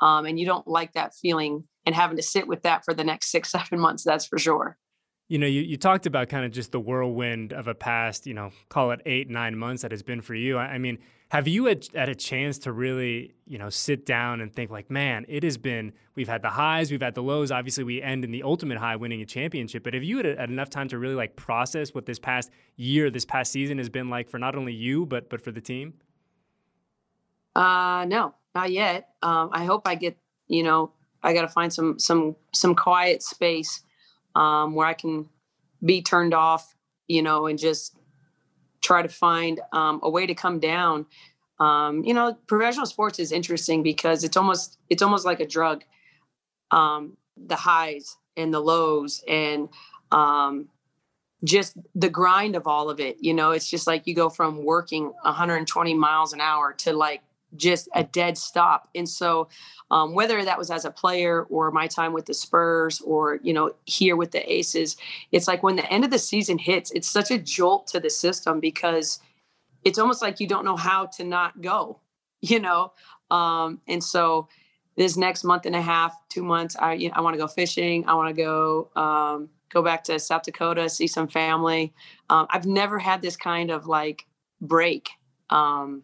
Um, 0.00 0.26
and 0.26 0.38
you 0.38 0.46
don't 0.46 0.66
like 0.66 0.92
that 0.94 1.14
feeling 1.14 1.64
and 1.86 1.94
having 1.94 2.16
to 2.16 2.22
sit 2.22 2.48
with 2.48 2.62
that 2.62 2.84
for 2.84 2.94
the 2.94 3.04
next 3.04 3.30
six, 3.30 3.50
seven 3.52 3.78
months. 3.78 4.02
That's 4.04 4.26
for 4.26 4.38
sure. 4.38 4.76
You 5.28 5.38
know, 5.38 5.46
you, 5.46 5.60
you 5.60 5.76
talked 5.76 6.06
about 6.06 6.30
kind 6.30 6.46
of 6.46 6.52
just 6.52 6.72
the 6.72 6.80
whirlwind 6.80 7.52
of 7.52 7.68
a 7.68 7.74
past, 7.74 8.26
you 8.26 8.32
know, 8.32 8.50
call 8.70 8.92
it 8.92 9.02
eight, 9.04 9.28
nine 9.28 9.58
months 9.58 9.82
that 9.82 9.90
has 9.90 10.02
been 10.02 10.22
for 10.22 10.34
you. 10.34 10.56
I, 10.56 10.64
I 10.64 10.78
mean, 10.78 10.98
have 11.28 11.46
you 11.46 11.66
had, 11.66 11.86
had 11.94 12.08
a 12.08 12.14
chance 12.14 12.58
to 12.60 12.72
really, 12.72 13.34
you 13.46 13.58
know, 13.58 13.68
sit 13.68 14.06
down 14.06 14.40
and 14.40 14.50
think 14.50 14.70
like, 14.70 14.90
man, 14.90 15.26
it 15.28 15.42
has 15.42 15.58
been, 15.58 15.92
we've 16.14 16.28
had 16.28 16.40
the 16.40 16.48
highs, 16.48 16.90
we've 16.90 17.02
had 17.02 17.14
the 17.14 17.22
lows. 17.22 17.50
Obviously, 17.50 17.84
we 17.84 18.00
end 18.00 18.24
in 18.24 18.30
the 18.30 18.42
ultimate 18.42 18.78
high 18.78 18.96
winning 18.96 19.20
a 19.20 19.26
championship. 19.26 19.84
But 19.84 19.92
have 19.92 20.02
you 20.02 20.16
had, 20.16 20.38
had 20.38 20.48
enough 20.48 20.70
time 20.70 20.88
to 20.88 20.98
really 20.98 21.14
like 21.14 21.36
process 21.36 21.94
what 21.94 22.06
this 22.06 22.18
past 22.18 22.50
year, 22.76 23.10
this 23.10 23.26
past 23.26 23.52
season 23.52 23.76
has 23.76 23.90
been 23.90 24.08
like 24.08 24.30
for 24.30 24.38
not 24.38 24.56
only 24.56 24.72
you, 24.72 25.04
but 25.04 25.28
but 25.28 25.42
for 25.42 25.52
the 25.52 25.60
team? 25.60 25.92
Uh, 27.54 28.06
no, 28.08 28.34
not 28.54 28.70
yet. 28.70 29.10
Um, 29.22 29.50
I 29.52 29.66
hope 29.66 29.82
I 29.86 29.94
get, 29.94 30.16
you 30.46 30.62
know, 30.62 30.92
I 31.22 31.34
got 31.34 31.42
to 31.42 31.48
find 31.48 31.70
some, 31.70 31.98
some, 31.98 32.36
some 32.54 32.74
quiet 32.74 33.22
space 33.22 33.82
um, 34.38 34.74
where 34.74 34.86
I 34.86 34.94
can 34.94 35.28
be 35.84 36.00
turned 36.00 36.32
off, 36.32 36.76
you 37.08 37.22
know, 37.22 37.46
and 37.46 37.58
just 37.58 37.96
try 38.80 39.02
to 39.02 39.08
find 39.08 39.60
um, 39.72 39.98
a 40.02 40.08
way 40.08 40.26
to 40.26 40.34
come 40.34 40.60
down. 40.60 41.06
Um, 41.58 42.04
you 42.04 42.14
know, 42.14 42.38
professional 42.46 42.86
sports 42.86 43.18
is 43.18 43.32
interesting 43.32 43.82
because 43.82 44.22
it's 44.22 44.36
almost, 44.36 44.78
it's 44.88 45.02
almost 45.02 45.26
like 45.26 45.40
a 45.40 45.46
drug. 45.46 45.84
Um, 46.70 47.16
the 47.36 47.56
highs 47.56 48.16
and 48.36 48.54
the 48.54 48.60
lows 48.60 49.24
and 49.26 49.68
um, 50.12 50.68
just 51.42 51.76
the 51.94 52.08
grind 52.08 52.54
of 52.54 52.66
all 52.66 52.90
of 52.90 53.00
it. 53.00 53.16
You 53.20 53.34
know, 53.34 53.50
it's 53.50 53.68
just 53.68 53.88
like 53.88 54.06
you 54.06 54.14
go 54.14 54.28
from 54.28 54.64
working 54.64 55.12
120 55.22 55.94
miles 55.94 56.32
an 56.32 56.40
hour 56.40 56.72
to 56.74 56.92
like 56.92 57.22
just 57.56 57.88
a 57.94 58.04
dead 58.04 58.36
stop. 58.36 58.88
And 58.94 59.08
so, 59.08 59.48
um, 59.90 60.14
whether 60.14 60.44
that 60.44 60.58
was 60.58 60.70
as 60.70 60.84
a 60.84 60.90
player 60.90 61.44
or 61.44 61.70
my 61.70 61.86
time 61.86 62.12
with 62.12 62.26
the 62.26 62.34
Spurs 62.34 63.00
or, 63.00 63.40
you 63.42 63.52
know, 63.52 63.72
here 63.86 64.16
with 64.16 64.32
the 64.32 64.52
Aces, 64.52 64.96
it's 65.32 65.48
like 65.48 65.62
when 65.62 65.76
the 65.76 65.90
end 65.92 66.04
of 66.04 66.10
the 66.10 66.18
season 66.18 66.58
hits, 66.58 66.90
it's 66.90 67.08
such 67.08 67.30
a 67.30 67.38
jolt 67.38 67.86
to 67.88 68.00
the 68.00 68.10
system 68.10 68.60
because 68.60 69.20
it's 69.84 69.98
almost 69.98 70.20
like 70.20 70.40
you 70.40 70.46
don't 70.46 70.64
know 70.64 70.76
how 70.76 71.06
to 71.06 71.24
not 71.24 71.60
go, 71.62 72.00
you 72.40 72.60
know? 72.60 72.92
Um, 73.30 73.80
and 73.88 74.02
so, 74.02 74.48
this 74.96 75.16
next 75.16 75.44
month 75.44 75.64
and 75.64 75.76
a 75.76 75.80
half, 75.80 76.12
two 76.28 76.42
months, 76.42 76.74
I 76.76 76.94
you 76.94 77.08
know, 77.08 77.14
I 77.16 77.20
want 77.20 77.34
to 77.34 77.38
go 77.38 77.46
fishing. 77.46 78.04
I 78.08 78.14
want 78.14 78.34
to 78.34 78.42
go 78.42 78.90
um, 79.00 79.48
go 79.70 79.80
back 79.80 80.02
to 80.04 80.18
South 80.18 80.42
Dakota, 80.42 80.88
see 80.88 81.06
some 81.06 81.28
family. 81.28 81.92
Um, 82.30 82.46
I've 82.50 82.66
never 82.66 82.98
had 82.98 83.22
this 83.22 83.36
kind 83.36 83.70
of 83.70 83.86
like 83.86 84.26
break. 84.60 85.10
Um, 85.50 86.02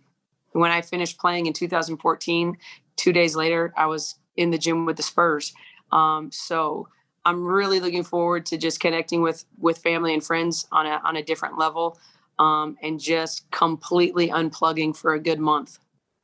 when 0.55 0.71
I 0.71 0.81
finished 0.81 1.19
playing 1.19 1.47
in 1.47 1.53
2014, 1.53 2.57
two 2.97 3.13
days 3.13 3.37
later, 3.37 3.75
I 3.77 3.87
was 3.87 4.15
in 4.37 4.51
the 4.51 4.59
gym 4.59 4.87
with 4.87 4.97
the 4.97 5.03
Spurs. 5.03 5.53
Um, 5.93 6.31
so 6.33 6.89
I'm 7.25 7.45
really 7.45 7.81
looking 7.81 8.05
forward 8.05 8.47
to 8.47 8.57
just 8.57 8.81
connecting 8.81 9.21
with 9.21 9.45
with 9.59 9.79
family 9.79 10.15
and 10.15 10.23
friends 10.23 10.67
on 10.73 10.87
a 10.87 11.01
on 11.05 11.17
a 11.17 11.23
different 11.23 11.59
level, 11.59 11.99
um, 12.39 12.77
and 12.83 13.01
just 13.01 13.51
completely 13.51 14.29
unplugging 14.29 14.97
for 14.97 15.15
a 15.15 15.21
good 15.21 15.41
month. 15.41 15.79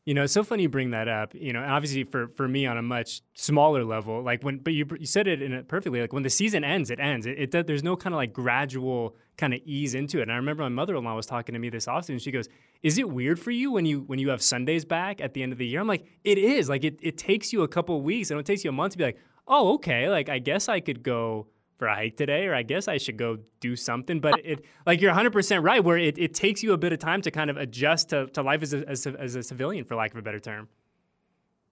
You 0.06 0.14
know, 0.14 0.24
it's 0.24 0.32
so 0.32 0.44
funny 0.44 0.62
you 0.62 0.68
bring 0.68 0.90
that 0.90 1.08
up. 1.08 1.34
You 1.34 1.52
know, 1.52 1.62
obviously 1.62 2.04
for 2.04 2.28
for 2.28 2.46
me 2.46 2.66
on 2.66 2.78
a 2.78 2.82
much 2.82 3.22
smaller 3.34 3.84
level, 3.84 4.22
like 4.22 4.42
when, 4.42 4.58
but 4.58 4.74
you 4.74 4.86
you 4.98 5.06
said 5.06 5.26
it 5.26 5.42
in 5.42 5.52
it 5.52 5.68
perfectly. 5.68 6.00
Like 6.00 6.12
when 6.12 6.22
the 6.22 6.30
season 6.30 6.62
ends, 6.62 6.90
it 6.90 7.00
ends. 7.00 7.26
It, 7.26 7.54
it 7.54 7.66
there's 7.66 7.84
no 7.84 7.96
kind 7.96 8.14
of 8.14 8.18
like 8.18 8.32
gradual 8.32 9.16
kind 9.40 9.54
of 9.54 9.60
ease 9.64 9.94
into 9.94 10.18
it. 10.18 10.22
And 10.22 10.32
I 10.32 10.36
remember 10.36 10.62
my 10.62 10.68
mother-in-law 10.68 11.14
was 11.16 11.26
talking 11.26 11.54
to 11.54 11.58
me 11.58 11.68
this 11.70 11.88
often. 11.88 12.12
and 12.14 12.22
She 12.22 12.30
goes, 12.30 12.48
"Is 12.82 12.98
it 12.98 13.08
weird 13.10 13.38
for 13.40 13.50
you 13.50 13.72
when 13.72 13.86
you 13.86 14.00
when 14.02 14.18
you 14.18 14.28
have 14.28 14.42
Sundays 14.42 14.84
back 14.84 15.20
at 15.20 15.34
the 15.34 15.42
end 15.42 15.52
of 15.52 15.58
the 15.58 15.66
year?" 15.66 15.80
I'm 15.80 15.88
like, 15.88 16.04
"It 16.24 16.38
is. 16.38 16.68
Like 16.68 16.84
it 16.84 16.98
it 17.02 17.16
takes 17.18 17.52
you 17.52 17.62
a 17.62 17.68
couple 17.68 17.96
of 17.96 18.02
weeks, 18.04 18.30
and 18.30 18.38
it 18.38 18.46
takes 18.46 18.62
you 18.64 18.70
a 18.70 18.72
month 18.80 18.92
to 18.92 18.98
be 18.98 19.04
like, 19.04 19.18
oh, 19.48 19.74
okay. 19.74 20.08
Like 20.10 20.28
I 20.28 20.38
guess 20.38 20.68
I 20.68 20.80
could 20.80 21.02
go." 21.02 21.48
For 21.80 21.86
a 21.86 21.94
hike 21.94 22.18
today, 22.18 22.44
or 22.46 22.54
I 22.54 22.62
guess 22.62 22.88
I 22.88 22.98
should 22.98 23.16
go 23.16 23.38
do 23.58 23.74
something. 23.74 24.20
But 24.20 24.34
it, 24.44 24.66
like 24.84 25.00
you're 25.00 25.14
100% 25.14 25.62
right, 25.64 25.82
where 25.82 25.96
it, 25.96 26.18
it 26.18 26.34
takes 26.34 26.62
you 26.62 26.74
a 26.74 26.76
bit 26.76 26.92
of 26.92 26.98
time 26.98 27.22
to 27.22 27.30
kind 27.30 27.48
of 27.48 27.56
adjust 27.56 28.10
to, 28.10 28.26
to 28.34 28.42
life 28.42 28.60
as 28.62 28.74
a, 28.74 28.86
as, 28.86 29.06
a, 29.06 29.18
as 29.18 29.34
a 29.34 29.42
civilian, 29.42 29.86
for 29.86 29.94
lack 29.96 30.10
of 30.12 30.18
a 30.18 30.22
better 30.28 30.38
term. 30.50 30.68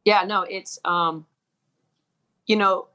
yeah 0.07 0.23
no 0.25 0.39
it's 0.49 0.79
um 0.87 1.27
you 2.47 2.57
know 2.57 2.89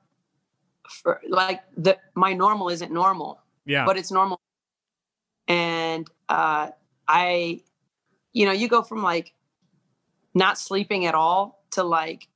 for 0.89 1.21
like 1.29 1.61
the 1.77 1.93
my 2.15 2.33
normal 2.33 2.69
isn't 2.69 2.91
normal 2.91 3.39
Yeah. 3.65 3.85
but 3.85 3.95
it's 3.95 4.11
normal 4.11 4.41
and 6.29 6.37
uh 6.37 6.69
i 7.07 7.61
you 8.31 8.45
know 8.45 8.51
you 8.51 8.67
go 8.67 8.81
from 8.81 9.03
like 9.03 9.33
not 10.33 10.57
sleeping 10.57 11.05
at 11.05 11.15
all 11.15 11.63
to 11.71 11.83
like 11.83 12.27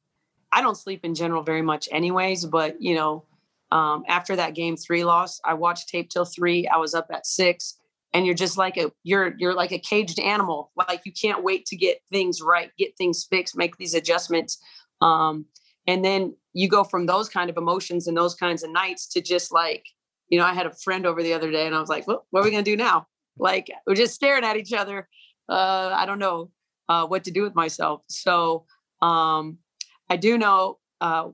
I 0.52 0.62
don't 0.62 0.78
sleep 0.78 1.04
in 1.04 1.14
general 1.14 1.44
very 1.44 1.62
much 1.62 1.90
anyways, 1.92 2.46
but 2.46 2.82
you 2.82 2.96
know, 2.96 3.26
um, 3.72 4.04
after 4.08 4.36
that 4.36 4.56
game 4.56 4.78
three 4.78 5.04
loss, 5.04 5.42
I 5.44 5.54
watched 5.54 5.90
tape 5.90 6.10
till 6.10 6.26
three. 6.26 6.68
I 6.68 6.78
was 6.78 6.94
up 6.94 7.08
at 7.12 7.28
six, 7.28 7.78
and 8.14 8.26
you're 8.26 8.36
just 8.36 8.58
like 8.58 8.78
a 8.78 8.92
you're 9.04 9.36
you're 9.38 9.54
like 9.54 9.72
a 9.72 9.80
caged 9.80 10.20
animal. 10.20 10.72
Like 10.76 11.02
you 11.06 11.12
can't 11.12 11.44
wait 11.44 11.66
to 11.68 11.76
get 11.76 12.00
things 12.12 12.42
right, 12.42 12.72
get 12.78 12.98
things 12.98 13.26
fixed, 13.30 13.58
make 13.58 13.78
these 13.78 13.94
adjustments. 13.94 14.58
Um, 15.02 15.46
and 15.86 16.04
then 16.04 16.36
you 16.54 16.68
go 16.70 16.84
from 16.84 17.06
those 17.06 17.30
kind 17.30 17.50
of 17.50 17.58
emotions 17.58 18.08
and 18.08 18.18
those 18.18 18.36
kinds 18.36 18.64
of 18.64 18.72
nights 18.72 19.08
to 19.10 19.22
just 19.22 19.54
like, 19.54 19.86
you 20.30 20.40
know, 20.40 20.46
I 20.46 20.54
had 20.54 20.66
a 20.66 20.74
friend 20.74 21.06
over 21.06 21.22
the 21.22 21.34
other 21.34 21.52
day 21.52 21.66
and 21.66 21.76
I 21.76 21.80
was 21.80 21.90
like, 21.90 22.08
well, 22.08 22.26
what 22.32 22.42
are 22.42 22.44
we 22.44 22.52
gonna 22.52 22.64
do 22.64 22.78
now? 22.78 23.08
Like 23.40 23.68
we're 23.86 23.96
just 23.96 24.16
staring 24.16 24.44
at 24.44 24.58
each 24.58 24.74
other. 24.74 25.08
Uh, 25.50 25.92
I 25.94 26.06
don't 26.06 26.20
know 26.20 26.52
uh, 26.90 27.06
what 27.06 27.24
to 27.26 27.32
do 27.32 27.44
with 27.44 27.56
myself. 27.56 28.04
So 28.08 28.66
um, 29.02 29.60
I 30.10 30.18
do 30.18 30.38
know 30.38 30.80
uh, 31.02 31.30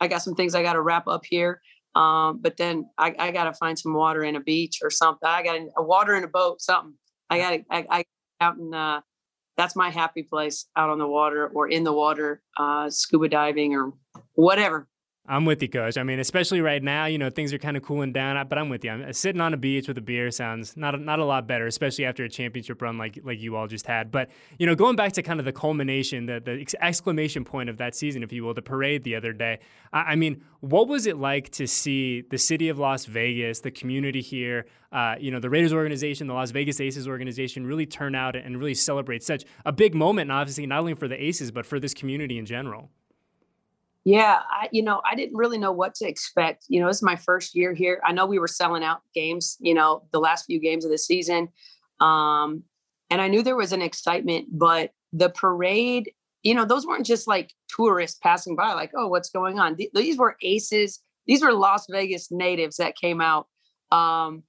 I 0.00 0.08
got 0.08 0.22
some 0.22 0.34
things 0.34 0.54
I 0.54 0.62
got 0.62 0.74
to 0.74 0.82
wrap 0.82 1.08
up 1.08 1.24
here. 1.24 1.60
Um, 1.94 2.40
but 2.42 2.58
then 2.58 2.90
I, 2.98 3.14
I 3.18 3.30
got 3.30 3.44
to 3.44 3.54
find 3.54 3.78
some 3.78 3.94
water 3.94 4.22
in 4.22 4.36
a 4.36 4.40
beach 4.40 4.80
or 4.82 4.90
something. 4.90 5.26
I 5.26 5.42
got 5.42 5.58
a 5.76 5.82
water 5.82 6.14
in 6.14 6.24
a 6.24 6.28
boat, 6.28 6.60
something. 6.60 6.94
I 7.30 7.38
got 7.38 7.60
I, 7.70 7.86
I 7.90 8.04
out 8.40 8.58
in, 8.58 8.74
uh, 8.74 9.00
that's 9.56 9.74
my 9.74 9.88
happy 9.88 10.22
place 10.22 10.66
out 10.76 10.90
on 10.90 10.98
the 10.98 11.06
water 11.06 11.48
or 11.48 11.68
in 11.68 11.84
the 11.84 11.92
water, 11.92 12.42
uh, 12.58 12.90
scuba 12.90 13.28
diving 13.28 13.74
or 13.74 13.94
whatever. 14.34 14.86
I'm 15.28 15.44
with 15.44 15.60
you, 15.60 15.68
coach. 15.68 15.98
I 15.98 16.02
mean, 16.02 16.20
especially 16.20 16.60
right 16.60 16.82
now, 16.82 17.06
you 17.06 17.18
know, 17.18 17.30
things 17.30 17.52
are 17.52 17.58
kind 17.58 17.76
of 17.76 17.82
cooling 17.82 18.12
down, 18.12 18.46
but 18.48 18.58
I'm 18.58 18.68
with 18.68 18.84
you. 18.84 18.90
I'm 18.90 19.08
uh, 19.08 19.12
sitting 19.12 19.40
on 19.40 19.52
a 19.52 19.56
beach 19.56 19.88
with 19.88 19.98
a 19.98 20.00
beer 20.00 20.30
sounds 20.30 20.76
not 20.76 20.94
a, 20.94 20.98
not 20.98 21.18
a 21.18 21.24
lot 21.24 21.46
better, 21.46 21.66
especially 21.66 22.04
after 22.04 22.24
a 22.24 22.28
championship 22.28 22.80
run 22.80 22.96
like 22.96 23.18
like 23.24 23.40
you 23.40 23.56
all 23.56 23.66
just 23.66 23.86
had. 23.86 24.10
But 24.10 24.30
you 24.58 24.66
know, 24.66 24.74
going 24.74 24.94
back 24.96 25.12
to 25.14 25.22
kind 25.22 25.40
of 25.40 25.46
the 25.46 25.52
culmination, 25.52 26.26
the 26.26 26.40
the 26.40 26.64
exclamation 26.80 27.44
point 27.44 27.68
of 27.68 27.78
that 27.78 27.94
season, 27.94 28.22
if 28.22 28.32
you 28.32 28.44
will, 28.44 28.54
the 28.54 28.62
parade 28.62 29.04
the 29.04 29.16
other 29.16 29.32
day. 29.32 29.58
I, 29.92 30.12
I 30.12 30.16
mean, 30.16 30.44
what 30.60 30.86
was 30.86 31.06
it 31.06 31.16
like 31.16 31.50
to 31.50 31.66
see 31.66 32.22
the 32.22 32.38
city 32.38 32.68
of 32.68 32.78
Las 32.78 33.06
Vegas, 33.06 33.60
the 33.60 33.70
community 33.70 34.20
here, 34.20 34.66
uh, 34.92 35.16
you 35.18 35.30
know, 35.30 35.40
the 35.40 35.50
Raiders 35.50 35.72
organization, 35.72 36.28
the 36.28 36.34
Las 36.34 36.52
Vegas 36.52 36.80
Aces 36.80 37.08
organization, 37.08 37.66
really 37.66 37.86
turn 37.86 38.14
out 38.14 38.36
and 38.36 38.58
really 38.58 38.74
celebrate 38.74 39.22
such 39.22 39.44
a 39.64 39.72
big 39.72 39.94
moment, 39.94 40.30
and 40.30 40.38
obviously 40.38 40.66
not 40.66 40.80
only 40.80 40.94
for 40.94 41.08
the 41.08 41.20
Aces 41.22 41.50
but 41.50 41.66
for 41.66 41.80
this 41.80 41.94
community 41.94 42.38
in 42.38 42.46
general? 42.46 42.90
Yeah, 44.06 44.38
I, 44.48 44.68
you 44.70 44.84
know, 44.84 45.02
I 45.04 45.16
didn't 45.16 45.36
really 45.36 45.58
know 45.58 45.72
what 45.72 45.96
to 45.96 46.06
expect. 46.06 46.66
You 46.68 46.80
know, 46.80 46.86
this 46.86 46.98
is 46.98 47.02
my 47.02 47.16
first 47.16 47.56
year 47.56 47.74
here. 47.74 48.00
I 48.06 48.12
know 48.12 48.24
we 48.24 48.38
were 48.38 48.46
selling 48.46 48.84
out 48.84 49.00
games, 49.12 49.56
you 49.58 49.74
know, 49.74 50.04
the 50.12 50.20
last 50.20 50.44
few 50.46 50.60
games 50.60 50.84
of 50.84 50.92
the 50.92 50.96
season. 50.96 51.48
Um, 51.98 52.62
and 53.10 53.20
I 53.20 53.26
knew 53.26 53.42
there 53.42 53.56
was 53.56 53.72
an 53.72 53.82
excitement, 53.82 54.46
but 54.52 54.92
the 55.12 55.30
parade, 55.30 56.12
you 56.44 56.54
know, 56.54 56.64
those 56.64 56.86
weren't 56.86 57.04
just 57.04 57.26
like 57.26 57.52
tourists 57.68 58.16
passing 58.22 58.54
by, 58.54 58.74
like, 58.74 58.92
oh, 58.96 59.08
what's 59.08 59.28
going 59.28 59.58
on? 59.58 59.76
these 59.92 60.16
were 60.16 60.36
aces. 60.40 61.00
These 61.26 61.42
were 61.42 61.52
Las 61.52 61.86
Vegas 61.90 62.30
natives 62.30 62.76
that 62.76 62.94
came 62.94 63.20
out 63.20 63.48
um, 63.90 64.44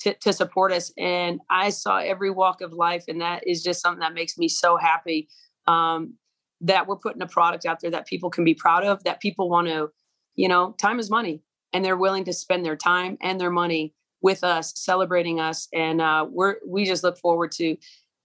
to, 0.00 0.14
to 0.14 0.32
support 0.32 0.72
us. 0.72 0.90
And 0.96 1.40
I 1.50 1.68
saw 1.68 1.98
every 1.98 2.30
walk 2.30 2.62
of 2.62 2.72
life. 2.72 3.04
And 3.06 3.20
that 3.20 3.46
is 3.46 3.62
just 3.62 3.82
something 3.82 4.00
that 4.00 4.14
makes 4.14 4.38
me 4.38 4.48
so 4.48 4.78
happy. 4.78 5.28
Um, 5.66 6.14
that 6.60 6.86
we're 6.86 6.96
putting 6.96 7.22
a 7.22 7.26
product 7.26 7.66
out 7.66 7.80
there 7.80 7.90
that 7.90 8.06
people 8.06 8.30
can 8.30 8.44
be 8.44 8.54
proud 8.54 8.84
of, 8.84 9.02
that 9.04 9.20
people 9.20 9.48
want 9.48 9.68
to, 9.68 9.90
you 10.34 10.48
know, 10.48 10.74
time 10.78 10.98
is 10.98 11.10
money 11.10 11.42
and 11.72 11.84
they're 11.84 11.96
willing 11.96 12.24
to 12.24 12.32
spend 12.32 12.64
their 12.64 12.76
time 12.76 13.16
and 13.20 13.40
their 13.40 13.50
money 13.50 13.94
with 14.20 14.42
us, 14.42 14.72
celebrating 14.76 15.38
us. 15.38 15.68
And 15.72 16.00
uh, 16.00 16.26
we're, 16.28 16.56
we 16.66 16.84
just 16.84 17.04
look 17.04 17.18
forward 17.18 17.52
to 17.52 17.76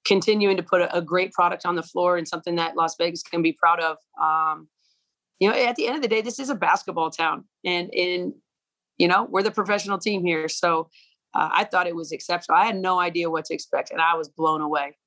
continuing 0.05 0.57
to 0.57 0.63
put 0.63 0.81
a, 0.81 0.97
a, 0.97 1.01
great 1.01 1.31
product 1.31 1.65
on 1.65 1.75
the 1.75 1.83
floor 1.83 2.17
and 2.17 2.27
something 2.27 2.55
that 2.55 2.75
Las 2.75 2.95
Vegas 2.97 3.23
can 3.23 3.41
be 3.41 3.53
proud 3.53 3.79
of. 3.79 3.97
Um, 4.21 4.67
you 5.39 5.49
know, 5.49 5.55
at 5.55 5.75
the 5.75 5.87
end 5.87 5.95
of 5.95 6.01
the 6.01 6.07
day, 6.07 6.21
this 6.21 6.39
is 6.39 6.49
a 6.49 6.55
basketball 6.55 7.09
town 7.09 7.45
and 7.63 7.89
in, 7.93 8.33
you 8.97 9.07
know, 9.07 9.27
we're 9.29 9.43
the 9.43 9.51
professional 9.51 9.97
team 9.97 10.25
here. 10.25 10.49
So 10.49 10.89
uh, 11.33 11.49
I 11.51 11.63
thought 11.63 11.87
it 11.87 11.95
was 11.95 12.11
exceptional. 12.11 12.57
I 12.57 12.65
had 12.65 12.77
no 12.77 12.99
idea 12.99 13.29
what 13.29 13.45
to 13.45 13.53
expect 13.53 13.91
and 13.91 14.01
I 14.01 14.15
was 14.15 14.29
blown 14.29 14.61
away. 14.61 14.97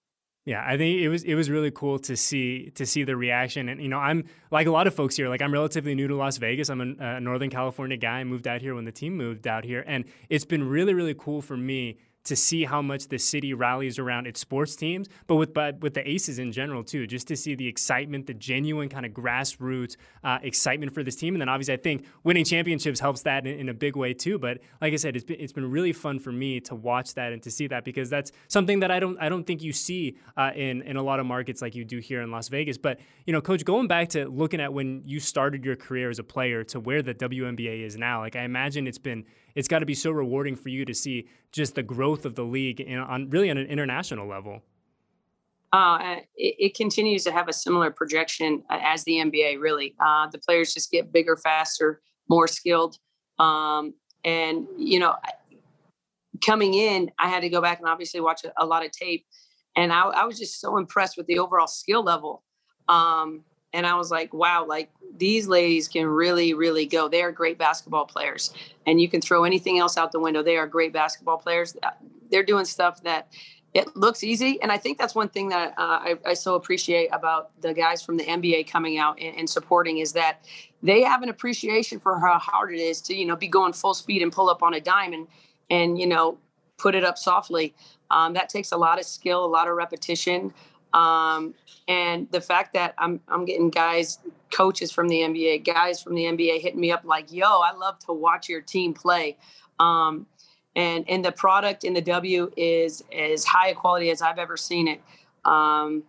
Yeah, 0.47 0.63
I 0.65 0.77
think 0.77 1.01
it 1.01 1.09
was 1.09 1.25
it 1.25 1.35
was 1.35 1.51
really 1.51 1.73
cool 1.73 1.99
to 1.99 2.17
see 2.17 2.71
to 2.77 2.87
see 2.87 3.03
the 3.03 3.17
reaction, 3.17 3.69
and 3.69 3.83
you 3.83 3.89
know, 3.89 3.99
I'm 3.99 4.27
like 4.53 4.69
a 4.69 4.71
lot 4.71 4.87
of 4.87 4.95
folks 4.95 5.17
here. 5.17 5.29
Like 5.29 5.43
I'm 5.43 5.53
relatively 5.53 5.93
new 5.97 6.07
to 6.07 6.15
Las 6.15 6.37
Vegas. 6.37 6.71
I'm 6.71 6.81
a, 6.81 7.17
a 7.17 7.21
Northern 7.21 7.51
California 7.51 7.97
guy. 7.97 8.21
I 8.21 8.25
moved 8.25 8.47
out 8.47 8.61
here 8.61 8.77
when 8.77 8.85
the 8.85 8.93
team 8.93 9.17
moved 9.17 9.49
out 9.49 9.65
here, 9.65 9.83
and 9.89 10.05
it's 10.31 10.45
been 10.45 10.63
really 10.69 10.95
really 10.95 11.15
cool 11.15 11.43
for 11.43 11.57
me 11.57 11.99
to 12.27 12.37
see 12.37 12.65
how 12.65 12.83
much 12.83 13.09
the 13.09 13.19
city 13.19 13.55
rallies 13.55 13.99
around 13.99 14.27
its 14.27 14.41
sports 14.41 14.77
teams, 14.77 15.09
but 15.27 15.37
with 15.37 15.55
but 15.55 15.81
with 15.81 15.95
the 15.95 16.09
Aces 16.09 16.39
in 16.39 16.53
general 16.53 16.85
too, 16.85 17.07
just 17.07 17.27
to 17.29 17.37
see 17.37 17.55
the 17.55 17.67
excitement, 17.67 18.27
the 18.27 18.35
genuine 18.35 18.89
kind 18.89 19.07
of 19.07 19.13
grassroots 19.13 19.97
uh, 20.23 20.39
excitement 20.43 20.93
for 20.93 21.03
this 21.03 21.17
team, 21.17 21.35
and 21.35 21.41
then 21.41 21.49
obviously 21.49 21.75
I 21.75 21.79
think 21.79 22.05
winning 22.25 22.45
championships 22.45 23.01
helps 23.01 23.23
that 23.23 23.47
in, 23.47 23.61
in, 23.61 23.69
a 23.69 23.75
big 23.75 23.97
way 23.97 24.13
too. 24.13 24.39
But 24.39 24.59
like 24.81 24.93
I 24.93 24.97
said, 24.97 25.17
it's 25.17 25.25
been, 25.25 25.41
it's 25.41 25.53
been 25.53 25.71
really 25.71 25.93
fun 25.93 26.19
for 26.19 26.33
me 26.33 26.61
to 26.61 26.75
watch 26.75 27.15
that 27.15 27.33
and 27.33 27.43
to 27.43 27.51
see 27.51 27.67
that 27.69 27.85
because 27.85 28.11
that's 28.11 28.33
something 28.49 28.81
that 28.81 28.91
I 28.91 29.01
don't 29.01 29.19
I 29.21 29.29
don't 29.29 29.45
think 29.45 29.63
you 29.63 29.73
see 29.73 30.17
uh, 30.37 30.51
in 30.55 30.83
in 30.83 30.97
a 30.97 31.03
lot 31.03 31.21
of 31.21 31.27
markets 31.27 31.63
like 31.63 31.75
you 31.75 31.85
do 31.85 31.99
here 31.99 32.23
in 32.23 32.31
Las 32.31 32.49
Vegas. 32.49 32.79
But 32.79 33.01
you 33.25 33.33
know, 33.33 33.41
Coach, 33.41 33.65
going 33.65 33.89
back 33.89 34.09
to 34.11 34.29
looking 34.29 34.61
at 34.61 34.73
when 34.73 35.03
you 35.05 35.21
started 35.21 35.65
your 35.65 35.77
career 35.77 36.11
as 36.11 36.19
a 36.19 36.25
player 36.25 36.65
to 36.65 36.81
where 36.81 37.03
the 37.03 37.15
WNBA 37.15 37.85
is 37.85 37.97
now, 37.97 38.21
like 38.21 38.37
I 38.37 38.43
imagine 38.43 38.87
it's 38.87 38.99
been 38.99 39.25
it's 39.57 39.67
got 39.67 39.81
to 39.81 39.87
be 39.87 39.95
so 39.95 40.13
rewarding 40.13 40.55
for 40.55 40.69
you 40.69 40.85
to 40.85 40.95
see 40.95 41.27
just 41.51 41.75
the 41.75 41.83
growth 41.83 42.25
of 42.25 42.37
the 42.37 42.45
league 42.45 42.81
in, 42.81 42.99
on 42.99 43.29
really 43.31 43.51
on 43.51 43.57
an 43.59 43.67
international 43.67 44.29
level. 44.29 44.63
Uh, 45.73 46.17
it, 46.37 46.55
it, 46.59 46.75
continues 46.75 47.25
to 47.25 47.33
have 47.33 47.49
a 47.49 47.53
similar 47.53 47.91
projection 47.91 48.63
uh, 48.71 48.79
as 48.81 49.03
the 49.05 49.15
NBA. 49.15 49.61
Really, 49.61 49.95
uh, 49.99 50.29
the 50.29 50.39
players 50.39 50.73
just 50.73 50.93
get 50.93 51.13
bigger, 51.13 51.37
faster, 51.37 52.01
more 52.29 52.47
skilled, 52.47 52.99
um, 53.39 53.93
and 54.25 54.67
you 54.79 55.01
know, 55.01 55.15
coming 56.45 56.75
in, 56.75 57.11
I 57.19 57.29
had 57.29 57.41
to 57.41 57.49
go 57.49 57.61
back 57.61 57.81
and 57.81 57.89
obviously 57.89 58.21
watch 58.21 58.45
a, 58.45 58.53
a 58.63 58.65
lot 58.65 58.85
of 58.85 58.93
tape, 58.93 59.27
and 59.75 59.93
I, 59.93 60.03
I, 60.03 60.25
was 60.25 60.39
just 60.39 60.61
so 60.61 60.79
impressed 60.79 61.17
with 61.17 61.27
the 61.27 61.41
overall 61.41 61.67
skill 61.67 62.05
level. 62.05 62.45
Um, 62.89 63.43
and 63.77 63.87
I 63.87 63.95
was 63.95 64.11
like, 64.11 64.33
wow, 64.33 64.65
like 64.67 64.91
these 65.19 65.47
ladies 65.47 65.87
can 65.87 66.07
really, 66.07 66.55
really 66.55 66.87
go. 66.87 67.09
They 67.09 67.23
are 67.23 67.31
great 67.31 67.59
basketball 67.59 68.07
players, 68.07 68.55
and 68.87 69.01
you 69.01 69.09
can 69.09 69.21
throw 69.21 69.45
anything 69.45 69.79
else 69.79 69.99
out 69.99 70.13
the 70.13 70.21
window. 70.21 70.43
They 70.43 70.57
are 70.57 70.67
great 70.67 70.95
basketball 70.95 71.37
players. 71.37 71.77
Uh, 71.83 71.91
they're 72.31 72.43
doing 72.43 72.65
stuff 72.65 73.03
that 73.03 73.29
it 73.75 73.95
looks 73.95 74.25
easy, 74.25 74.59
and 74.63 74.73
I 74.73 74.79
think 74.79 74.97
that's 74.97 75.15
one 75.15 75.29
thing 75.29 75.51
that 75.51 75.75
uh, 75.77 76.01
I, 76.01 76.15
I, 76.25 76.35
so 76.35 76.55
appreciate 76.55 77.09
about 77.13 77.51
the 77.61 77.75
guys 77.75 78.03
from 78.03 78.17
the 78.17 78.25
NBA 78.25 78.71
coming 78.71 78.97
out 78.97 79.21
and, 79.21 79.37
and, 79.37 79.51
supporting 79.51 79.99
is 79.99 80.13
that 80.15 80.47
they 80.83 81.03
have 81.03 81.23
an 81.23 81.29
appreciation 81.29 82.01
for 82.01 82.19
how 82.19 82.39
hard 82.39 82.73
it 82.73 82.81
is 82.81 83.03
to 83.03 83.15
you 83.15 83.27
know 83.27 83.37
be 83.37 83.49
going 83.49 83.75
full 83.75 83.93
speed 83.93 84.23
and 84.23 84.33
pull 84.33 84.49
up 84.49 84.63
on 84.63 84.73
a 84.73 84.81
dime 84.81 85.13
and 85.13 85.27
and 85.69 85.99
you 86.01 86.07
know 86.07 86.39
put 86.79 86.95
it 86.95 87.05
up 87.05 87.19
softly. 87.19 87.75
Um, 88.11 88.33
that 88.35 88.49
takes 88.49 88.73
a 88.73 88.77
lot 88.77 88.99
of 88.99 89.05
skill, 89.05 89.45
a 89.45 89.47
lot 89.47 89.69
of 89.69 89.77
repetition. 89.77 90.55
Um, 90.97 91.55
and 91.89 92.27
the 92.31 92.41
fact 92.41 92.73
that 92.73 92.95
I'm 92.99 93.21
I'm 93.29 93.45
getting 93.45 93.69
guys, 93.71 94.19
coaches 94.53 94.91
from 94.91 95.09
the 95.09 95.21
NBA, 95.21 95.65
guys 95.65 96.03
from 96.03 96.15
the 96.15 96.25
NBA 96.25 96.61
hitting 96.61 96.81
me 96.81 96.91
up 96.91 97.05
like, 97.05 97.31
"Yo, 97.31 97.47
I 97.47 97.73
love 97.73 97.99
to 98.07 98.13
watch 98.13 98.49
your 98.49 98.63
team 98.63 98.95
play." 98.95 99.37
Um, 99.79 100.27
and 100.75 101.05
and 101.09 101.25
the 101.25 101.33
product 101.33 101.85
in 101.85 101.93
the 101.93 102.01
W 102.01 102.51
is 102.57 103.05
as 103.17 103.45
high 103.45 103.69
a 103.69 103.75
quality 103.75 104.11
as 104.11 104.23
I've 104.23 104.39
ever 104.39 104.57
seen 104.57 104.89
it. 104.89 105.03
Um, 105.45 106.03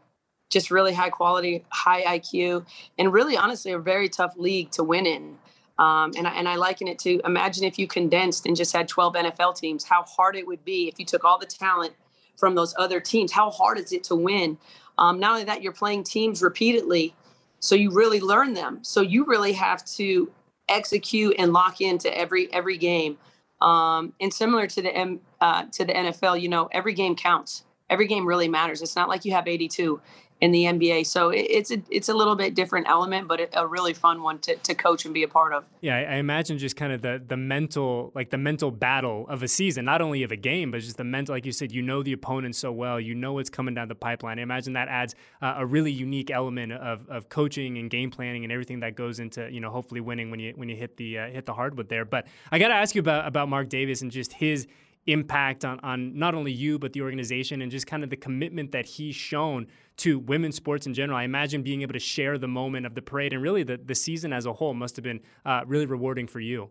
just 0.49 0.71
really 0.71 0.93
high 0.93 1.09
quality, 1.09 1.65
high 1.69 2.17
IQ, 2.17 2.65
and 2.97 3.11
really 3.11 3.35
honestly 3.35 3.73
a 3.73 3.79
very 3.79 4.07
tough 4.07 4.35
league 4.37 4.71
to 4.71 4.83
win 4.83 5.05
in. 5.05 5.37
Um, 5.77 6.13
and, 6.17 6.25
I, 6.25 6.31
and 6.31 6.47
I 6.47 6.55
liken 6.55 6.87
it 6.87 6.97
to 6.99 7.21
imagine 7.23 7.63
if 7.63 7.77
you 7.77 7.85
condensed 7.85 8.47
and 8.47 8.55
just 8.55 8.73
had 8.73 8.87
12 8.87 9.13
NFL 9.13 9.59
teams, 9.59 9.83
how 9.83 10.03
hard 10.03 10.35
it 10.35 10.47
would 10.47 10.63
be 10.65 10.87
if 10.87 10.97
you 10.97 11.05
took 11.05 11.23
all 11.23 11.37
the 11.37 11.45
talent 11.45 11.93
from 12.37 12.55
those 12.55 12.73
other 12.77 12.99
teams. 12.99 13.31
How 13.31 13.49
hard 13.51 13.77
is 13.79 13.91
it 13.91 14.05
to 14.05 14.15
win? 14.15 14.57
Um, 14.97 15.19
not 15.19 15.31
only 15.31 15.43
that, 15.43 15.61
you're 15.61 15.73
playing 15.73 16.03
teams 16.03 16.41
repeatedly, 16.41 17.13
so 17.59 17.75
you 17.75 17.91
really 17.91 18.19
learn 18.21 18.53
them. 18.53 18.79
So 18.83 19.01
you 19.01 19.25
really 19.25 19.53
have 19.53 19.83
to 19.95 20.31
execute 20.69 21.35
and 21.37 21.53
lock 21.53 21.81
into 21.81 22.15
every 22.15 22.51
every 22.53 22.77
game. 22.77 23.17
Um, 23.61 24.13
and 24.21 24.33
similar 24.33 24.67
to 24.67 24.81
the 24.81 24.95
M, 24.95 25.19
uh, 25.41 25.65
to 25.71 25.85
the 25.85 25.93
NFL, 25.93 26.39
you 26.39 26.49
know, 26.49 26.69
every 26.71 26.93
game 26.93 27.15
counts. 27.15 27.63
Every 27.89 28.07
game 28.07 28.27
really 28.27 28.47
matters. 28.49 28.81
It's 28.81 28.95
not 28.95 29.09
like 29.09 29.23
you 29.25 29.31
have 29.31 29.47
82 29.47 30.01
in 30.39 30.51
the 30.51 30.63
NBA. 30.65 31.07
So 31.07 31.29
it's 31.29 31.71
a 31.71 31.81
it's 31.89 32.09
a 32.09 32.13
little 32.13 32.35
bit 32.35 32.53
different 32.53 32.87
element, 32.87 33.27
but 33.27 33.49
a 33.53 33.65
really 33.65 33.93
fun 33.93 34.21
one 34.21 34.37
to, 34.39 34.55
to 34.55 34.75
coach 34.75 35.05
and 35.05 35.13
be 35.13 35.23
a 35.23 35.27
part 35.27 35.51
of. 35.51 35.65
Yeah, 35.81 35.95
I 35.95 36.15
imagine 36.15 36.57
just 36.59 36.75
kind 36.75 36.93
of 36.93 37.01
the 37.01 37.21
the 37.25 37.37
mental 37.37 38.11
like 38.13 38.29
the 38.29 38.37
mental 38.37 38.69
battle 38.69 39.25
of 39.29 39.41
a 39.41 39.47
season, 39.47 39.85
not 39.85 40.01
only 40.01 40.21
of 40.23 40.31
a 40.31 40.35
game, 40.35 40.71
but 40.71 40.81
just 40.81 40.97
the 40.97 41.03
mental. 41.03 41.33
Like 41.33 41.45
you 41.45 41.51
said, 41.51 41.71
you 41.71 41.81
know 41.81 42.03
the 42.03 42.13
opponent 42.13 42.55
so 42.55 42.71
well, 42.71 42.99
you 42.99 43.15
know 43.15 43.33
what's 43.33 43.49
coming 43.49 43.73
down 43.73 43.87
the 43.87 43.95
pipeline. 43.95 44.37
I 44.37 44.43
imagine 44.43 44.73
that 44.73 44.89
adds 44.89 45.15
uh, 45.41 45.55
a 45.57 45.65
really 45.65 45.91
unique 45.91 46.29
element 46.29 46.71
of, 46.71 47.07
of 47.09 47.29
coaching 47.29 47.79
and 47.79 47.89
game 47.89 48.11
planning 48.11 48.43
and 48.43 48.51
everything 48.51 48.81
that 48.81 48.95
goes 48.95 49.19
into 49.19 49.51
you 49.51 49.59
know 49.59 49.71
hopefully 49.71 50.01
winning 50.01 50.29
when 50.29 50.39
you 50.39 50.53
when 50.55 50.69
you 50.69 50.75
hit 50.75 50.97
the 50.97 51.17
uh, 51.17 51.29
hit 51.29 51.45
the 51.47 51.53
hardwood 51.53 51.89
there. 51.89 52.05
But 52.05 52.27
I 52.51 52.59
got 52.59 52.67
to 52.67 52.75
ask 52.75 52.93
you 52.93 53.01
about 53.01 53.27
about 53.27 53.49
Mark 53.49 53.69
Davis 53.69 54.03
and 54.03 54.11
just 54.11 54.33
his 54.33 54.67
impact 55.07 55.65
on, 55.65 55.79
on 55.81 56.17
not 56.17 56.35
only 56.35 56.51
you 56.51 56.77
but 56.77 56.93
the 56.93 57.01
organization 57.01 57.61
and 57.61 57.71
just 57.71 57.87
kind 57.87 58.03
of 58.03 58.09
the 58.09 58.15
commitment 58.15 58.71
that 58.71 58.85
he's 58.85 59.15
shown 59.15 59.67
to 59.97 60.19
women's 60.19 60.55
sports 60.55 60.85
in 60.85 60.93
general. 60.93 61.17
I 61.17 61.23
imagine 61.23 61.63
being 61.63 61.81
able 61.81 61.93
to 61.93 61.99
share 61.99 62.37
the 62.37 62.47
moment 62.47 62.85
of 62.85 62.93
the 62.93 63.01
parade 63.01 63.33
and 63.33 63.41
really 63.41 63.63
the, 63.63 63.77
the 63.77 63.95
season 63.95 64.31
as 64.31 64.45
a 64.45 64.53
whole 64.53 64.73
must 64.73 64.95
have 64.95 65.03
been 65.03 65.21
uh, 65.45 65.61
really 65.65 65.85
rewarding 65.85 66.27
for 66.27 66.39
you. 66.39 66.69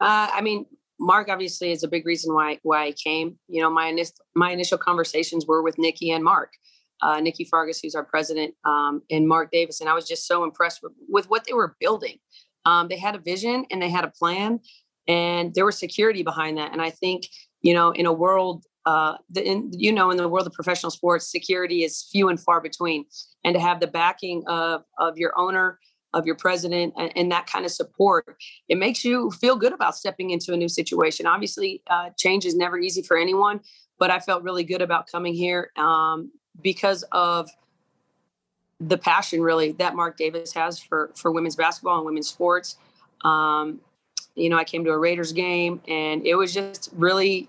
Uh, 0.00 0.28
I 0.32 0.40
mean, 0.42 0.66
Mark 1.00 1.28
obviously 1.28 1.70
is 1.70 1.82
a 1.84 1.88
big 1.88 2.06
reason 2.06 2.34
why 2.34 2.58
why 2.62 2.86
I 2.86 2.92
came. 2.92 3.38
You 3.48 3.62
know, 3.62 3.70
my 3.70 3.86
initial 3.86 4.14
my 4.34 4.50
initial 4.50 4.78
conversations 4.78 5.46
were 5.46 5.62
with 5.62 5.78
Nikki 5.78 6.10
and 6.10 6.24
Mark, 6.24 6.52
uh, 7.02 7.20
Nikki 7.20 7.44
Fargas, 7.44 7.80
who's 7.80 7.94
our 7.94 8.04
president, 8.04 8.54
um, 8.64 9.02
and 9.10 9.26
Mark 9.26 9.50
Davis, 9.52 9.80
and 9.80 9.88
I 9.88 9.94
was 9.94 10.06
just 10.06 10.26
so 10.26 10.44
impressed 10.44 10.80
with, 10.82 10.92
with 11.08 11.30
what 11.30 11.44
they 11.44 11.52
were 11.52 11.76
building. 11.80 12.18
Um, 12.64 12.88
they 12.88 12.98
had 12.98 13.14
a 13.14 13.18
vision 13.18 13.64
and 13.70 13.80
they 13.80 13.88
had 13.88 14.04
a 14.04 14.08
plan, 14.08 14.60
and 15.08 15.54
there 15.54 15.64
was 15.64 15.78
security 15.78 16.22
behind 16.22 16.58
that. 16.58 16.72
And 16.72 16.80
I 16.80 16.90
think 16.90 17.24
you 17.62 17.74
know, 17.74 17.90
in 17.90 18.06
a 18.06 18.12
world, 18.12 18.64
uh, 18.86 19.16
the, 19.30 19.46
in, 19.46 19.70
you 19.72 19.92
know, 19.92 20.10
in 20.10 20.16
the 20.16 20.28
world 20.28 20.46
of 20.46 20.52
professional 20.52 20.90
sports, 20.90 21.30
security 21.30 21.84
is 21.84 22.08
few 22.10 22.28
and 22.28 22.40
far 22.40 22.60
between, 22.60 23.04
and 23.44 23.54
to 23.54 23.60
have 23.60 23.80
the 23.80 23.86
backing 23.86 24.44
of 24.46 24.84
of 24.98 25.18
your 25.18 25.38
owner 25.38 25.78
of 26.14 26.24
your 26.24 26.34
president 26.34 26.94
and, 26.96 27.12
and, 27.16 27.30
that 27.30 27.46
kind 27.46 27.66
of 27.66 27.70
support, 27.70 28.38
it 28.66 28.78
makes 28.78 29.04
you 29.04 29.30
feel 29.30 29.56
good 29.56 29.74
about 29.74 29.94
stepping 29.94 30.30
into 30.30 30.54
a 30.54 30.56
new 30.56 30.68
situation. 30.68 31.26
Obviously, 31.26 31.82
uh, 31.90 32.08
change 32.16 32.46
is 32.46 32.56
never 32.56 32.78
easy 32.78 33.02
for 33.02 33.18
anyone, 33.18 33.60
but 33.98 34.10
I 34.10 34.18
felt 34.18 34.42
really 34.42 34.64
good 34.64 34.80
about 34.80 35.06
coming 35.06 35.34
here 35.34 35.70
um, 35.76 36.32
because 36.62 37.04
of 37.12 37.50
the 38.80 38.96
passion 38.96 39.42
really 39.42 39.72
that 39.72 39.94
Mark 39.94 40.16
Davis 40.16 40.54
has 40.54 40.78
for 40.78 41.10
for 41.14 41.30
women's 41.30 41.56
basketball 41.56 41.98
and 41.98 42.06
women's 42.06 42.28
sports. 42.28 42.76
Um, 43.22 43.80
you 44.38 44.48
know, 44.48 44.56
I 44.56 44.64
came 44.64 44.84
to 44.84 44.90
a 44.90 44.98
Raiders 44.98 45.32
game 45.32 45.80
and 45.88 46.26
it 46.26 46.34
was 46.36 46.54
just 46.54 46.90
really 46.94 47.48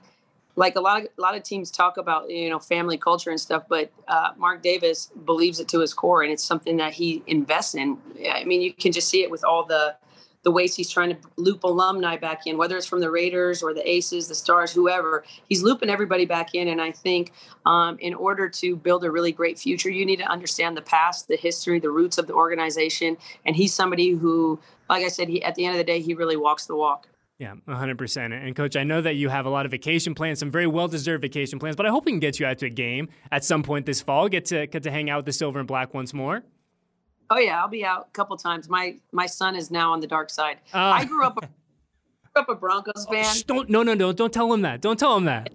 like 0.56 0.75
a 0.75 0.82
lot 0.82 1.02
of 1.02 1.08
a 1.17 1.21
lot 1.21 1.36
of 1.36 1.43
teams 1.43 1.71
talk 1.71 1.97
about 1.97 2.30
you 2.30 2.49
know 2.49 2.60
family 2.60 2.97
culture 2.97 3.30
and 3.30 3.39
stuff, 3.39 3.63
but 3.69 3.91
uh, 4.08 4.32
Mark 4.38 4.62
Davis 4.62 5.10
believes 5.25 5.60
it 5.60 5.69
to 5.69 5.80
his 5.80 5.93
core, 5.93 6.21
and 6.21 6.32
it's 6.32 6.43
something 6.43 6.78
that 6.78 6.93
he 6.93 7.23
invests 7.28 7.75
in. 7.75 7.97
I 8.30 8.43
mean, 8.43 8.62
you 8.62 8.73
can 8.73 8.91
just 8.91 9.08
see 9.08 9.23
it 9.23 9.32
with 9.32 9.45
all 9.45 9.63
the 9.63 9.95
the 10.49 10.53
ways 10.53 10.75
he's 10.75 10.89
trying 10.89 11.09
to 11.12 11.17
loop 11.38 11.63
alumni 11.63 12.17
back 12.17 12.47
in, 12.47 12.57
whether 12.57 12.75
it's 12.75 12.88
from 12.88 13.01
the 13.01 13.12
Raiders 13.12 13.62
or 13.62 13.71
the 13.71 13.88
Aces, 13.88 14.27
the 14.27 14.33
Stars, 14.33 14.71
whoever. 14.71 15.23
He's 15.47 15.62
looping 15.62 15.91
everybody 15.91 16.25
back 16.25 16.55
in, 16.55 16.69
and 16.69 16.81
I 16.81 16.91
think 16.91 17.33
um, 17.67 17.99
in 17.99 18.15
order 18.15 18.49
to 18.49 18.75
build 18.75 19.03
a 19.03 19.12
really 19.12 19.31
great 19.31 19.59
future, 19.59 19.91
you 19.91 20.07
need 20.07 20.17
to 20.17 20.25
understand 20.25 20.75
the 20.75 20.81
past, 20.81 21.27
the 21.27 21.35
history, 21.35 21.79
the 21.79 21.91
roots 21.91 22.17
of 22.17 22.25
the 22.25 22.33
organization. 22.33 23.15
And 23.45 23.55
he's 23.55 23.75
somebody 23.75 24.09
who, 24.09 24.59
like 24.89 25.05
I 25.05 25.09
said, 25.09 25.29
he 25.29 25.43
at 25.43 25.53
the 25.53 25.65
end 25.65 25.75
of 25.75 25.77
the 25.77 25.83
day, 25.83 26.01
he 26.01 26.15
really 26.15 26.38
walks 26.38 26.65
the 26.65 26.75
walk. 26.75 27.05
Yeah, 27.38 27.53
100%. 27.67 28.33
And 28.33 28.55
coach, 28.55 28.75
I 28.75 28.83
know 28.83 29.01
that 29.01 29.17
you 29.17 29.29
have 29.29 29.45
a 29.45 29.49
lot 29.51 29.65
of 29.65 29.71
vacation 29.71 30.15
plans, 30.15 30.39
some 30.39 30.49
very 30.49 30.67
well-deserved 30.67 31.21
vacation 31.21 31.59
plans, 31.59 31.75
but 31.75 31.85
I 31.85 31.89
hope 31.89 32.05
we 32.05 32.12
can 32.12 32.19
get 32.19 32.39
you 32.39 32.47
out 32.47 32.57
to 32.57 32.65
a 32.65 32.71
game 32.71 33.07
at 33.31 33.45
some 33.45 33.62
point 33.62 33.85
this 33.85 34.01
fall, 34.01 34.27
get 34.27 34.45
to 34.45 34.65
get 34.65 34.81
to 34.83 34.91
hang 34.91 35.12
out 35.12 35.19
with 35.19 35.25
the 35.27 35.33
silver 35.33 35.59
and 35.59 35.67
black 35.67 35.93
once 35.93 36.12
more. 36.12 36.43
Oh 37.29 37.37
yeah, 37.37 37.61
I'll 37.61 37.67
be 37.67 37.85
out 37.85 38.07
a 38.09 38.11
couple 38.11 38.35
times. 38.37 38.69
My 38.69 38.97
my 39.11 39.25
son 39.25 39.55
is 39.55 39.69
now 39.69 39.93
on 39.93 39.99
the 39.99 40.07
dark 40.07 40.29
side. 40.29 40.57
Uh, 40.73 40.77
I 40.77 41.05
grew 41.05 41.23
up 41.23 41.37
a, 41.37 41.41
grew 42.33 42.43
up 42.43 42.49
a 42.49 42.55
Broncos 42.55 43.05
oh, 43.07 43.11
fan. 43.11 43.25
Oh, 43.25 43.41
don't 43.45 43.69
no 43.69 43.83
no 43.83 43.93
no, 43.93 44.11
don't 44.11 44.33
tell 44.33 44.51
him 44.51 44.61
that. 44.61 44.81
Don't 44.81 44.97
tell 44.97 45.15
him 45.15 45.25
that. 45.25 45.51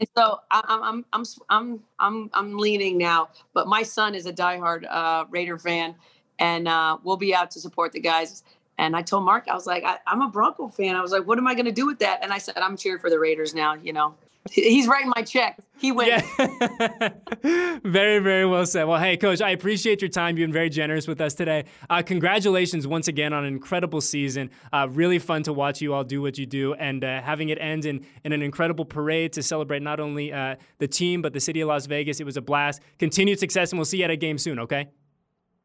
And 0.00 0.08
so 0.16 0.40
I'm 0.50 0.82
I'm 0.82 1.04
I'm 1.12 1.24
I'm 1.50 1.80
I'm 1.98 2.30
I'm 2.32 2.58
leaning 2.58 2.98
now, 2.98 3.28
but 3.54 3.68
my 3.68 3.82
son 3.82 4.14
is 4.14 4.26
a 4.26 4.32
diehard 4.32 4.84
uh, 4.90 5.26
Raider 5.30 5.58
fan, 5.58 5.94
and 6.38 6.66
uh, 6.66 6.98
we'll 7.04 7.16
be 7.16 7.34
out 7.34 7.50
to 7.52 7.60
support 7.60 7.92
the 7.92 8.00
guys. 8.00 8.42
And 8.78 8.96
I 8.96 9.02
told 9.02 9.24
Mark, 9.24 9.48
I 9.48 9.54
was 9.54 9.66
like, 9.66 9.84
I, 9.84 9.98
am 10.06 10.22
a 10.22 10.28
Bronco 10.28 10.68
fan. 10.68 10.96
I 10.96 11.02
was 11.02 11.12
like, 11.12 11.26
what 11.26 11.36
am 11.36 11.46
I 11.46 11.54
going 11.54 11.66
to 11.66 11.72
do 11.72 11.86
with 11.86 11.98
that? 11.98 12.20
And 12.22 12.32
I 12.32 12.38
said, 12.38 12.56
I'm 12.56 12.76
cheering 12.76 12.98
for 12.98 13.10
the 13.10 13.18
Raiders 13.18 13.54
now. 13.54 13.74
You 13.74 13.92
know, 13.92 14.14
he's 14.50 14.86
writing 14.86 15.12
my 15.14 15.22
check. 15.22 15.58
He 15.78 15.92
wins. 15.92 16.22
Yeah. 16.38 17.10
very, 17.84 18.18
very 18.18 18.46
well 18.46 18.64
said. 18.66 18.84
Well, 18.84 19.00
hey, 19.00 19.16
Coach, 19.16 19.40
I 19.40 19.50
appreciate 19.50 20.00
your 20.00 20.08
time. 20.08 20.36
You've 20.36 20.46
been 20.46 20.52
very 20.52 20.70
generous 20.70 21.08
with 21.08 21.20
us 21.20 21.34
today. 21.34 21.64
Uh, 21.90 22.02
congratulations 22.02 22.86
once 22.86 23.08
again 23.08 23.32
on 23.32 23.44
an 23.44 23.52
incredible 23.52 24.00
season. 24.00 24.50
Uh, 24.72 24.88
really 24.90 25.18
fun 25.18 25.42
to 25.44 25.52
watch 25.52 25.80
you 25.80 25.94
all 25.94 26.04
do 26.04 26.22
what 26.22 26.38
you 26.38 26.46
do, 26.46 26.74
and 26.74 27.04
uh, 27.04 27.20
having 27.22 27.48
it 27.48 27.58
end 27.60 27.84
in, 27.84 28.04
in 28.24 28.32
an 28.32 28.42
incredible 28.42 28.84
parade 28.84 29.32
to 29.34 29.42
celebrate 29.42 29.82
not 29.82 30.00
only 30.00 30.32
uh, 30.32 30.56
the 30.78 30.88
team 30.88 31.22
but 31.22 31.32
the 31.32 31.40
city 31.40 31.60
of 31.60 31.68
Las 31.68 31.86
Vegas. 31.86 32.20
It 32.20 32.24
was 32.24 32.36
a 32.36 32.42
blast. 32.42 32.80
Continued 32.98 33.38
success, 33.38 33.72
and 33.72 33.78
we'll 33.78 33.84
see 33.84 33.98
you 33.98 34.04
at 34.04 34.10
a 34.10 34.16
game 34.16 34.38
soon. 34.38 34.58
Okay. 34.60 34.88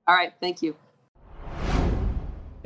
All 0.07 0.15
right. 0.15 0.33
Thank 0.39 0.61
you. 0.61 0.75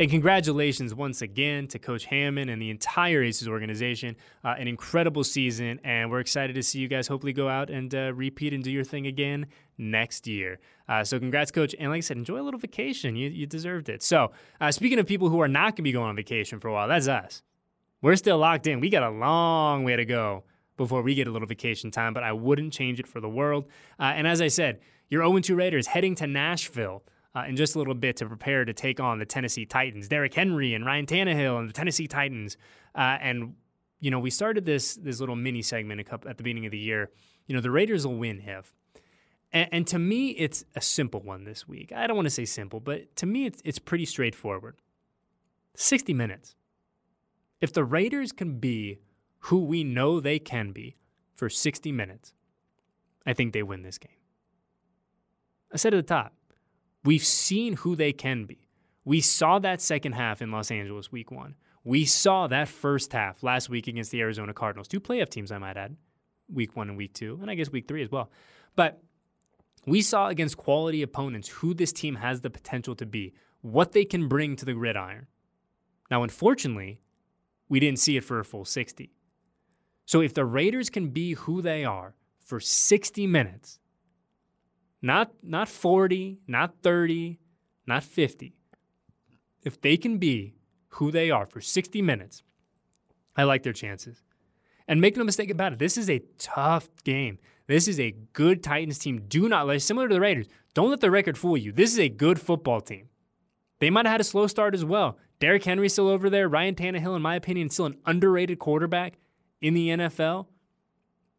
And 0.02 0.10
congratulations 0.10 0.96
once 0.96 1.22
again 1.22 1.68
to 1.68 1.78
Coach 1.78 2.06
Hammon 2.06 2.50
and 2.50 2.60
the 2.60 2.72
entire 2.72 3.22
Aces 3.22 3.48
organization. 3.48 4.16
Uh, 4.44 4.56
an 4.58 4.68
incredible 4.68 5.24
season, 5.24 5.80
and 5.84 6.10
we're 6.10 6.22
excited 6.22 6.54
to 6.56 6.64
see 6.64 6.80
you 6.80 6.88
guys 6.88 7.08
hopefully 7.08 7.34
go 7.34 7.48
out 7.48 7.70
and 7.70 7.94
uh, 7.94 8.12
repeat 8.16 8.52
and 8.52 8.64
do 8.64 8.72
your 8.72 8.84
thing 8.84 9.06
again 9.06 9.46
next 9.78 10.26
year. 10.26 10.60
Uh, 10.90 11.04
so, 11.04 11.20
congrats, 11.20 11.52
Coach. 11.52 11.76
And 11.78 11.92
like 11.92 12.00
I 12.00 12.02
said, 12.02 12.18
enjoy 12.18 12.40
a 12.40 12.42
little 12.42 12.60
vacation. 12.60 13.16
You, 13.16 13.30
you 13.30 13.46
deserved 13.46 13.90
it. 13.90 14.02
So, 14.02 14.32
uh, 14.60 14.72
speaking 14.72 14.98
of 14.98 15.06
people 15.06 15.30
who 15.30 15.40
are 15.40 15.48
not 15.48 15.74
going 15.74 15.76
to 15.76 15.82
be 15.84 15.92
going 15.92 16.10
on 16.10 16.16
vacation 16.16 16.60
for 16.60 16.70
a 16.70 16.74
while, 16.74 16.88
that's 16.88 17.08
us. 17.08 17.44
We're 18.02 18.16
still 18.16 18.40
locked 18.40 18.66
in. 18.66 18.80
We 18.80 18.90
got 18.90 19.04
a 19.04 19.12
long 19.12 19.84
way 19.84 19.98
to 19.98 20.06
go 20.06 20.46
before 20.78 21.04
we 21.04 21.14
get 21.14 21.28
a 21.28 21.32
little 21.32 21.48
vacation 21.48 21.92
time, 21.92 22.16
but 22.16 22.24
I 22.24 22.32
wouldn't 22.32 22.74
change 22.74 23.00
it 23.00 23.06
for 23.06 23.22
the 23.22 23.30
world. 23.30 23.68
Uh, 24.00 24.14
and 24.16 24.28
as 24.28 24.42
I 24.42 24.48
said, 24.48 24.80
your 25.10 25.24
0 25.24 25.42
2 25.42 25.54
Raiders 25.54 25.86
heading 25.86 26.16
to 26.16 26.26
Nashville 26.26 27.04
uh, 27.36 27.44
in 27.48 27.56
just 27.56 27.76
a 27.76 27.78
little 27.78 27.94
bit 27.94 28.18
to 28.18 28.26
prepare 28.26 28.66
to 28.66 28.74
take 28.74 29.00
on 29.00 29.20
the 29.20 29.26
Tennessee 29.26 29.66
Titans. 29.66 30.08
Derrick 30.08 30.34
Henry 30.34 30.74
and 30.74 30.86
Ryan 30.86 31.06
Tannehill 31.06 31.60
and 31.60 31.70
the 31.70 31.74
Tennessee 31.74 32.08
Titans. 32.08 32.58
Uh, 32.96 33.18
and 33.22 33.56
you 34.00 34.12
know, 34.12 34.20
we 34.20 34.30
started 34.30 34.66
this 34.66 34.96
this 34.96 35.20
little 35.20 35.36
mini 35.36 35.62
segment 35.62 36.08
at 36.12 36.38
the 36.38 36.44
beginning 36.44 36.66
of 36.66 36.72
the 36.72 36.80
year. 36.80 37.12
You 37.48 37.56
know, 37.56 37.62
the 37.62 37.72
Raiders 37.72 38.06
will 38.06 38.16
win 38.18 38.40
if. 38.40 38.74
And, 39.54 39.70
and 39.72 39.88
to 39.88 40.00
me, 40.00 40.30
it's 40.32 40.66
a 40.76 40.82
simple 40.82 41.22
one 41.22 41.44
this 41.44 41.68
week. 41.68 41.92
I 41.92 42.08
don't 42.08 42.16
want 42.16 42.26
to 42.26 42.32
say 42.32 42.46
simple, 42.46 42.80
but 42.80 43.16
to 43.18 43.26
me, 43.26 43.46
it's 43.46 43.62
it's 43.64 43.80
pretty 43.80 44.06
straightforward. 44.06 44.76
Sixty 45.76 46.14
minutes. 46.14 46.56
If 47.62 47.72
the 47.72 47.84
Raiders 47.84 48.32
can 48.32 48.58
be 48.58 48.98
who 49.46 49.64
we 49.64 49.84
know 49.84 50.20
they 50.20 50.40
can 50.40 50.72
be 50.72 50.98
for 51.36 51.50
60 51.50 51.92
minutes, 51.92 52.34
I 53.26 53.34
think 53.34 53.54
they 53.54 53.64
win 53.64 53.84
this 53.84 53.98
game. 53.98 54.12
I 55.72 55.78
said 55.78 55.94
at 55.94 55.98
the 56.06 56.14
top, 56.14 56.34
We've 57.04 57.24
seen 57.24 57.78
who 57.78 57.96
they 57.96 58.14
can 58.14 58.46
be. 58.46 58.68
We 59.04 59.22
saw 59.22 59.60
that 59.60 59.82
second 59.82 60.14
half 60.14 60.42
in 60.42 60.52
Los 60.52 60.70
Angeles 60.70 61.12
week 61.12 61.32
one. 61.32 61.56
We 61.84 62.06
saw 62.06 62.48
that 62.48 62.68
first 62.68 63.12
half 63.14 63.42
last 63.42 63.70
week 63.70 63.88
against 63.88 64.12
the 64.12 64.22
Arizona 64.22 64.54
Cardinals, 64.54 64.88
two 64.88 65.00
playoff 65.00 65.30
teams, 65.30 65.52
I 65.52 65.58
might 65.58 65.78
add, 65.78 65.96
week 66.48 66.76
one 66.76 66.90
and 66.90 66.98
week 66.98 67.14
two, 67.14 67.40
and 67.42 67.50
I 67.50 67.56
guess 67.56 67.72
week 67.72 67.88
three 67.88 68.04
as 68.04 68.12
well. 68.12 68.30
But 68.76 69.02
we 69.88 70.02
saw 70.02 70.28
against 70.28 70.58
quality 70.58 71.02
opponents 71.02 71.48
who 71.48 71.74
this 71.74 71.92
team 71.92 72.16
has 72.16 72.42
the 72.42 72.52
potential 72.52 72.96
to 72.96 73.06
be, 73.08 73.34
what 73.62 73.94
they 73.94 74.06
can 74.06 74.28
bring 74.28 74.56
to 74.58 74.66
the 74.66 74.74
gridiron. 74.74 75.26
Now, 76.12 76.22
unfortunately, 76.22 77.02
we 77.68 77.80
didn't 77.80 78.00
see 78.00 78.18
it 78.18 78.24
for 78.24 78.40
a 78.40 78.46
full 78.46 78.66
60. 78.66 79.12
So 80.06 80.22
if 80.22 80.34
the 80.34 80.46
Raiders 80.46 80.90
can 80.90 81.10
be 81.10 81.34
who 81.34 81.62
they 81.62 81.84
are 81.84 82.16
for 82.46 82.60
60 82.60 83.26
minutes, 83.26 83.80
not 85.02 85.32
not 85.44 85.68
40, 85.68 86.40
not 86.48 86.76
30, 86.84 87.40
not 87.88 88.04
50. 88.04 88.56
If 89.64 89.82
they 89.82 89.98
can 89.98 90.18
be 90.18 90.56
who 90.90 91.12
they 91.12 91.32
are 91.32 91.46
for 91.46 91.62
60 91.62 92.02
minutes, 92.02 92.44
I 93.36 93.44
like 93.44 93.64
their 93.64 93.74
chances. 93.74 94.24
And 94.88 95.00
make 95.00 95.16
no 95.16 95.24
mistake 95.24 95.50
about 95.50 95.74
it, 95.74 95.80
this 95.80 95.98
is 95.98 96.10
a 96.10 96.24
tough 96.38 96.90
game. 97.04 97.40
This 97.68 97.88
is 97.88 98.00
a 98.00 98.16
good 98.34 98.64
Titans 98.64 99.00
team. 99.00 99.24
Do 99.28 99.48
not 99.48 99.68
let 99.68 99.82
similar 99.82 100.10
to 100.10 100.14
the 100.14 100.20
Raiders. 100.20 100.48
Don't 100.74 100.90
let 100.90 101.00
the 101.00 101.12
record 101.12 101.38
fool 101.38 101.56
you. 101.56 101.72
This 101.72 101.94
is 101.94 102.00
a 102.00 102.10
good 102.10 102.40
football 102.40 102.82
team. 102.82 103.08
They 103.80 103.90
might 103.90 104.06
have 104.06 104.12
had 104.12 104.22
a 104.22 104.26
slow 104.26 104.48
start 104.48 104.74
as 104.74 104.84
well. 104.84 105.18
Derrick 105.40 105.64
Henry 105.64 105.90
still 105.90 106.08
over 106.08 106.30
there. 106.30 106.50
Ryan 106.50 106.76
Tannehill, 106.76 107.16
in 107.16 107.22
my 107.22 107.36
opinion, 107.36 107.70
still 107.70 107.88
an 107.88 107.98
underrated 108.06 108.60
quarterback 108.60 109.14
in 109.62 109.74
the 109.74 109.90
NFL. 109.90 110.48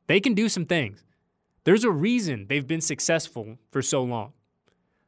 They 0.06 0.20
can 0.20 0.34
do 0.34 0.48
some 0.48 0.66
things. 0.66 1.04
There's 1.64 1.84
a 1.84 1.90
reason 1.90 2.46
they've 2.48 2.66
been 2.66 2.80
successful 2.80 3.58
for 3.70 3.82
so 3.82 4.02
long. 4.02 4.32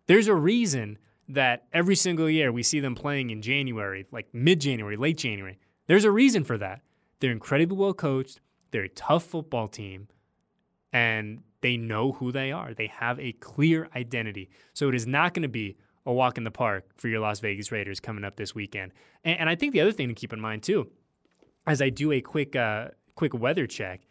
There's 0.06 0.28
a 0.28 0.34
reason 0.34 0.98
that 1.28 1.64
every 1.72 1.96
single 1.96 2.28
year 2.28 2.52
we 2.52 2.62
see 2.62 2.80
them 2.80 2.94
playing 2.94 3.30
in 3.30 3.42
January, 3.42 4.06
like 4.12 4.28
mid 4.32 4.60
January, 4.60 4.96
late 4.96 5.16
January. 5.16 5.58
There's 5.86 6.04
a 6.04 6.10
reason 6.10 6.44
for 6.44 6.58
that. 6.58 6.82
They're 7.20 7.32
incredibly 7.32 7.76
well 7.76 7.94
coached, 7.94 8.40
they're 8.70 8.82
a 8.82 8.88
tough 8.88 9.24
football 9.24 9.68
team, 9.68 10.08
and 10.92 11.42
they 11.60 11.76
know 11.76 12.12
who 12.12 12.30
they 12.30 12.52
are. 12.52 12.74
They 12.74 12.88
have 12.88 13.18
a 13.18 13.32
clear 13.32 13.88
identity. 13.96 14.50
So 14.74 14.88
it 14.88 14.94
is 14.94 15.06
not 15.06 15.32
going 15.32 15.44
to 15.44 15.48
be 15.48 15.76
a 16.04 16.12
walk 16.12 16.36
in 16.36 16.44
the 16.44 16.50
park 16.50 16.84
for 16.96 17.08
your 17.08 17.20
Las 17.20 17.40
Vegas 17.40 17.72
Raiders 17.72 18.00
coming 18.00 18.24
up 18.24 18.36
this 18.36 18.54
weekend. 18.54 18.92
And, 19.24 19.40
and 19.40 19.48
I 19.48 19.54
think 19.54 19.72
the 19.72 19.80
other 19.80 19.92
thing 19.92 20.08
to 20.08 20.14
keep 20.14 20.32
in 20.32 20.40
mind, 20.40 20.62
too, 20.62 20.90
as 21.66 21.80
I 21.80 21.88
do 21.88 22.12
a 22.12 22.20
quick, 22.20 22.54
uh, 22.54 22.88
quick 23.14 23.32
weather 23.32 23.66
check, 23.66 24.02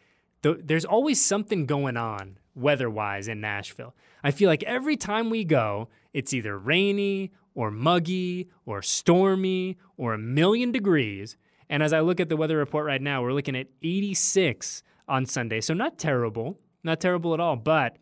there's 0.52 0.84
always 0.84 1.20
something 1.20 1.64
going 1.64 1.96
on 1.96 2.36
weather 2.54 2.88
wise 2.90 3.28
in 3.28 3.40
Nashville. 3.40 3.94
I 4.22 4.30
feel 4.30 4.48
like 4.48 4.62
every 4.64 4.96
time 4.96 5.30
we 5.30 5.44
go, 5.44 5.88
it's 6.12 6.32
either 6.32 6.58
rainy 6.58 7.32
or 7.54 7.70
muggy 7.70 8.48
or 8.66 8.82
stormy 8.82 9.76
or 9.96 10.14
a 10.14 10.18
million 10.18 10.70
degrees. 10.70 11.36
And 11.68 11.82
as 11.82 11.92
I 11.92 12.00
look 12.00 12.20
at 12.20 12.28
the 12.28 12.36
weather 12.36 12.58
report 12.58 12.86
right 12.86 13.02
now, 13.02 13.22
we're 13.22 13.32
looking 13.32 13.56
at 13.56 13.68
86 13.82 14.82
on 15.08 15.26
Sunday. 15.26 15.60
So 15.60 15.74
not 15.74 15.98
terrible, 15.98 16.58
not 16.82 17.00
terrible 17.00 17.34
at 17.34 17.40
all. 17.40 17.56
But 17.56 17.96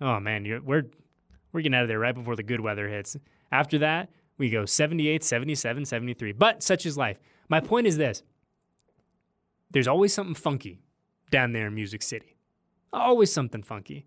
oh 0.00 0.20
man, 0.20 0.44
we're 0.64 0.86
we're 1.52 1.60
getting 1.60 1.74
out 1.74 1.82
of 1.82 1.88
there 1.88 2.00
right 2.00 2.14
before 2.14 2.36
the 2.36 2.42
good 2.42 2.60
weather 2.60 2.88
hits. 2.88 3.16
After 3.52 3.78
that, 3.78 4.10
we 4.36 4.50
go 4.50 4.64
78, 4.64 5.22
77, 5.22 5.84
73. 5.84 6.32
But 6.32 6.62
such 6.62 6.84
is 6.84 6.98
life. 6.98 7.18
My 7.48 7.60
point 7.60 7.86
is 7.86 7.96
this 7.96 8.22
there's 9.70 9.88
always 9.88 10.12
something 10.12 10.34
funky 10.34 10.83
down 11.34 11.52
there 11.52 11.66
in 11.66 11.74
Music 11.74 12.00
City. 12.00 12.36
Always 12.92 13.32
something 13.32 13.64
funky. 13.64 14.06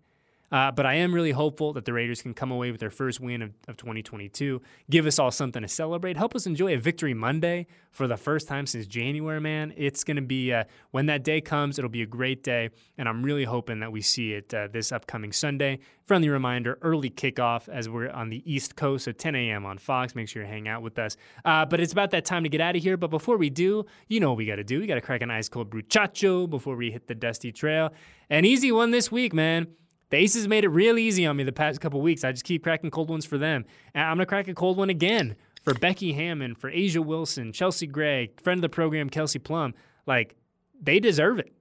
Uh, 0.50 0.70
but 0.70 0.86
I 0.86 0.94
am 0.94 1.14
really 1.14 1.32
hopeful 1.32 1.72
that 1.74 1.84
the 1.84 1.92
Raiders 1.92 2.22
can 2.22 2.34
come 2.34 2.50
away 2.50 2.70
with 2.70 2.80
their 2.80 2.90
first 2.90 3.20
win 3.20 3.42
of, 3.42 3.52
of 3.66 3.76
2022, 3.76 4.62
give 4.90 5.06
us 5.06 5.18
all 5.18 5.30
something 5.30 5.62
to 5.62 5.68
celebrate, 5.68 6.16
help 6.16 6.34
us 6.34 6.46
enjoy 6.46 6.74
a 6.74 6.78
victory 6.78 7.14
Monday 7.14 7.66
for 7.90 8.06
the 8.06 8.16
first 8.16 8.48
time 8.48 8.66
since 8.66 8.86
January, 8.86 9.40
man. 9.40 9.72
It's 9.76 10.04
going 10.04 10.16
to 10.16 10.22
be, 10.22 10.52
uh, 10.52 10.64
when 10.90 11.06
that 11.06 11.24
day 11.24 11.40
comes, 11.40 11.78
it'll 11.78 11.90
be 11.90 12.02
a 12.02 12.06
great 12.06 12.42
day. 12.42 12.70
And 12.96 13.08
I'm 13.08 13.22
really 13.22 13.44
hoping 13.44 13.80
that 13.80 13.92
we 13.92 14.00
see 14.00 14.32
it 14.32 14.52
uh, 14.54 14.68
this 14.72 14.92
upcoming 14.92 15.32
Sunday. 15.32 15.80
Friendly 16.06 16.28
reminder 16.28 16.78
early 16.80 17.10
kickoff 17.10 17.68
as 17.68 17.88
we're 17.88 18.08
on 18.10 18.30
the 18.30 18.42
East 18.50 18.76
Coast, 18.76 19.04
so 19.04 19.12
10 19.12 19.34
a.m. 19.34 19.66
on 19.66 19.76
Fox. 19.76 20.14
Make 20.14 20.28
sure 20.28 20.42
you 20.42 20.48
hang 20.48 20.68
out 20.68 20.80
with 20.80 20.98
us. 20.98 21.16
Uh, 21.44 21.66
but 21.66 21.80
it's 21.80 21.92
about 21.92 22.10
that 22.12 22.24
time 22.24 22.44
to 22.44 22.48
get 22.48 22.60
out 22.60 22.76
of 22.76 22.82
here. 22.82 22.96
But 22.96 23.10
before 23.10 23.36
we 23.36 23.50
do, 23.50 23.84
you 24.06 24.20
know 24.20 24.30
what 24.30 24.38
we 24.38 24.46
got 24.46 24.56
to 24.56 24.64
do. 24.64 24.80
We 24.80 24.86
got 24.86 24.94
to 24.94 25.00
crack 25.00 25.20
an 25.22 25.30
ice 25.30 25.48
cold 25.48 25.70
bruchacho 25.70 26.48
before 26.48 26.76
we 26.76 26.90
hit 26.90 27.08
the 27.08 27.14
dusty 27.14 27.52
trail. 27.52 27.92
An 28.30 28.44
easy 28.44 28.72
one 28.72 28.90
this 28.90 29.12
week, 29.12 29.34
man. 29.34 29.66
The 30.10 30.16
Aces 30.16 30.48
made 30.48 30.64
it 30.64 30.68
real 30.68 30.98
easy 30.98 31.26
on 31.26 31.36
me 31.36 31.44
the 31.44 31.52
past 31.52 31.80
couple 31.80 32.00
weeks. 32.00 32.24
I 32.24 32.32
just 32.32 32.44
keep 32.44 32.62
cracking 32.62 32.90
cold 32.90 33.10
ones 33.10 33.26
for 33.26 33.36
them. 33.36 33.64
And 33.94 34.04
I'm 34.04 34.16
going 34.16 34.24
to 34.24 34.26
crack 34.26 34.48
a 34.48 34.54
cold 34.54 34.78
one 34.78 34.90
again 34.90 35.36
for 35.62 35.74
Becky 35.74 36.12
Hammon, 36.14 36.54
for 36.54 36.70
A'ja 36.70 37.04
Wilson, 37.04 37.52
Chelsea 37.52 37.86
Gray, 37.86 38.30
friend 38.42 38.58
of 38.58 38.62
the 38.62 38.68
program, 38.68 39.10
Kelsey 39.10 39.38
Plum. 39.38 39.74
Like, 40.06 40.36
they 40.80 40.98
deserve 40.98 41.38
it. 41.38 41.52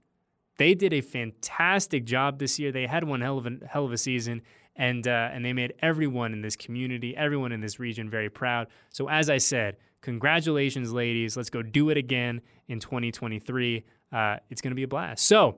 They 0.57 0.73
did 0.73 0.93
a 0.93 1.01
fantastic 1.01 2.05
job 2.05 2.39
this 2.39 2.57
year. 2.57 2.71
They 2.71 2.87
had 2.87 3.03
one 3.03 3.21
hell 3.21 3.37
of 3.37 3.45
a, 3.45 3.51
hell 3.69 3.85
of 3.85 3.91
a 3.91 3.97
season, 3.97 4.41
and, 4.75 5.07
uh, 5.07 5.29
and 5.31 5.43
they 5.43 5.53
made 5.53 5.73
everyone 5.81 6.33
in 6.33 6.41
this 6.41 6.55
community, 6.55 7.15
everyone 7.15 7.51
in 7.51 7.61
this 7.61 7.79
region 7.79 8.09
very 8.09 8.29
proud. 8.29 8.67
So, 8.89 9.09
as 9.09 9.29
I 9.29 9.37
said, 9.37 9.77
congratulations, 10.01 10.93
ladies. 10.93 11.35
Let's 11.35 11.49
go 11.49 11.61
do 11.61 11.89
it 11.89 11.97
again 11.97 12.41
in 12.67 12.79
2023. 12.79 13.83
Uh, 14.11 14.37
it's 14.49 14.61
going 14.61 14.71
to 14.71 14.75
be 14.75 14.83
a 14.83 14.87
blast. 14.87 15.25
So, 15.25 15.57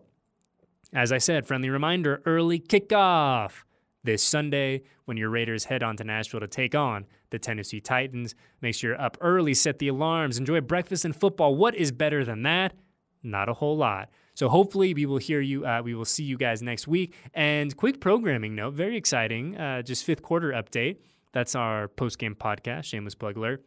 as 0.93 1.11
I 1.11 1.17
said, 1.17 1.45
friendly 1.45 1.69
reminder 1.69 2.21
early 2.25 2.59
kickoff 2.59 3.63
this 4.03 4.23
Sunday 4.23 4.83
when 5.05 5.17
your 5.17 5.29
Raiders 5.29 5.65
head 5.65 5.83
on 5.83 5.97
to 5.97 6.03
Nashville 6.03 6.39
to 6.39 6.47
take 6.47 6.73
on 6.73 7.05
the 7.29 7.39
Tennessee 7.39 7.79
Titans. 7.79 8.35
Make 8.61 8.75
sure 8.75 8.91
you're 8.91 9.01
up 9.01 9.17
early, 9.21 9.53
set 9.53 9.79
the 9.79 9.87
alarms, 9.87 10.37
enjoy 10.37 10.61
breakfast 10.61 11.05
and 11.05 11.15
football. 11.15 11.55
What 11.55 11.75
is 11.75 11.91
better 11.91 12.23
than 12.25 12.43
that? 12.43 12.73
Not 13.21 13.49
a 13.49 13.53
whole 13.53 13.77
lot. 13.77 14.09
So 14.33 14.47
hopefully 14.47 14.93
we 14.93 15.05
will 15.05 15.17
hear 15.17 15.41
you. 15.41 15.65
Uh, 15.65 15.81
we 15.83 15.93
will 15.93 16.05
see 16.05 16.23
you 16.23 16.37
guys 16.37 16.61
next 16.61 16.87
week. 16.87 17.13
And 17.33 17.75
quick 17.75 17.99
programming 17.99 18.55
note, 18.55 18.73
very 18.73 18.95
exciting. 18.95 19.57
Uh, 19.57 19.81
just 19.81 20.05
fifth 20.05 20.21
quarter 20.21 20.51
update. 20.51 20.97
That's 21.33 21.55
our 21.55 21.89
post 21.89 22.17
game 22.17 22.35
podcast. 22.35 22.85
Shameless 22.85 23.15
plug 23.15 23.35
alert. 23.35 23.65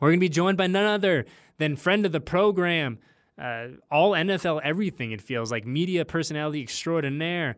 We're 0.00 0.10
going 0.10 0.20
to 0.20 0.24
be 0.24 0.28
joined 0.28 0.56
by 0.56 0.66
none 0.66 0.86
other 0.86 1.24
than 1.58 1.76
friend 1.76 2.06
of 2.06 2.12
the 2.12 2.20
program, 2.20 2.98
uh, 3.40 3.68
all 3.90 4.12
NFL 4.12 4.60
everything, 4.62 5.12
it 5.12 5.20
feels 5.20 5.50
like 5.50 5.66
media 5.66 6.04
personality 6.04 6.62
extraordinaire, 6.62 7.56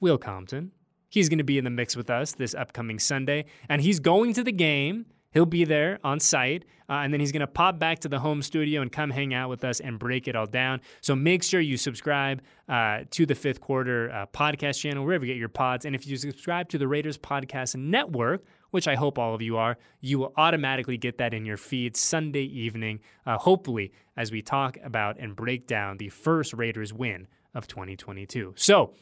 Will 0.00 0.18
Compton. 0.18 0.72
He's 1.08 1.28
going 1.28 1.38
to 1.38 1.44
be 1.44 1.56
in 1.56 1.64
the 1.64 1.70
mix 1.70 1.96
with 1.96 2.10
us 2.10 2.32
this 2.32 2.54
upcoming 2.54 2.98
Sunday, 2.98 3.46
and 3.68 3.80
he's 3.80 4.00
going 4.00 4.34
to 4.34 4.44
the 4.44 4.52
game. 4.52 5.06
He'll 5.32 5.46
be 5.46 5.64
there 5.64 5.98
on 6.02 6.20
site, 6.20 6.64
uh, 6.88 6.94
and 6.94 7.12
then 7.12 7.20
he's 7.20 7.32
going 7.32 7.40
to 7.40 7.46
pop 7.46 7.78
back 7.78 7.98
to 8.00 8.08
the 8.08 8.18
home 8.18 8.42
studio 8.42 8.80
and 8.80 8.90
come 8.90 9.10
hang 9.10 9.34
out 9.34 9.50
with 9.50 9.64
us 9.64 9.80
and 9.80 9.98
break 9.98 10.28
it 10.28 10.36
all 10.36 10.46
down. 10.46 10.80
So 11.00 11.14
make 11.14 11.42
sure 11.42 11.60
you 11.60 11.76
subscribe 11.76 12.42
uh, 12.68 13.00
to 13.10 13.26
the 13.26 13.34
Fifth 13.34 13.60
Quarter 13.60 14.10
uh, 14.10 14.26
podcast 14.26 14.80
channel, 14.80 15.04
wherever 15.04 15.24
you 15.24 15.32
get 15.32 15.38
your 15.38 15.48
pods. 15.48 15.84
And 15.84 15.94
if 15.94 16.06
you 16.06 16.16
subscribe 16.16 16.68
to 16.70 16.78
the 16.78 16.88
Raiders 16.88 17.18
Podcast 17.18 17.76
Network, 17.76 18.44
which 18.76 18.86
I 18.86 18.94
hope 18.94 19.18
all 19.18 19.34
of 19.34 19.40
you 19.40 19.56
are, 19.56 19.78
you 20.02 20.18
will 20.18 20.34
automatically 20.36 20.98
get 20.98 21.16
that 21.16 21.32
in 21.32 21.46
your 21.46 21.56
feed 21.56 21.96
Sunday 21.96 22.42
evening, 22.42 23.00
uh, 23.24 23.38
hopefully, 23.38 23.90
as 24.18 24.30
we 24.30 24.42
talk 24.42 24.76
about 24.84 25.18
and 25.18 25.34
break 25.34 25.66
down 25.66 25.96
the 25.96 26.10
first 26.10 26.52
Raiders 26.52 26.92
win 26.92 27.26
of 27.54 27.66
2022. 27.66 28.52
So, 28.54 28.92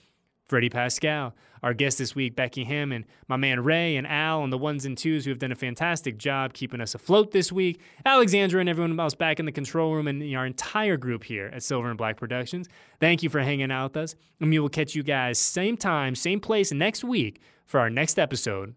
Freddie 0.46 0.70
Paskal, 0.70 1.32
our 1.64 1.74
guest 1.74 1.98
this 1.98 2.14
week, 2.14 2.37
Becky 2.37 2.62
Hammon, 2.62 3.04
my 3.26 3.37
man 3.37 3.64
Ray 3.64 3.96
and 3.96 4.06
Al 4.06 4.42
on 4.42 4.50
the 4.50 4.58
ones 4.58 4.84
and 4.84 4.96
twos 4.96 5.24
who 5.24 5.32
have 5.32 5.40
done 5.40 5.50
a 5.50 5.56
fantastic 5.56 6.18
job 6.18 6.52
keeping 6.52 6.80
us 6.80 6.94
afloat 6.94 7.32
this 7.32 7.50
week, 7.50 7.80
Alexandra 8.06 8.60
and 8.60 8.68
everyone 8.68 9.00
else 9.00 9.16
back 9.16 9.40
in 9.40 9.46
the 9.46 9.50
control 9.50 9.92
room, 9.92 10.06
and 10.06 10.22
our 10.37 10.46
entire 10.46 10.96
group 10.96 11.24
here 11.24 11.50
at 11.52 11.64
Silver 11.64 11.88
and 11.88 11.98
Black 11.98 12.16
Productions. 12.16 12.68
Thank 13.00 13.24
you 13.24 13.28
for 13.28 13.40
hanging 13.40 13.72
out 13.72 13.94
with 13.94 14.04
us, 14.04 14.14
and 14.38 14.50
we 14.50 14.60
will 14.60 14.68
catch 14.68 14.94
you 14.94 15.02
guys 15.02 15.40
same 15.40 15.76
time, 15.76 16.14
same 16.14 16.38
place 16.38 16.70
next 16.70 17.02
week 17.02 17.40
for 17.66 17.80
our 17.80 17.90
next 17.90 18.20
episode 18.20 18.76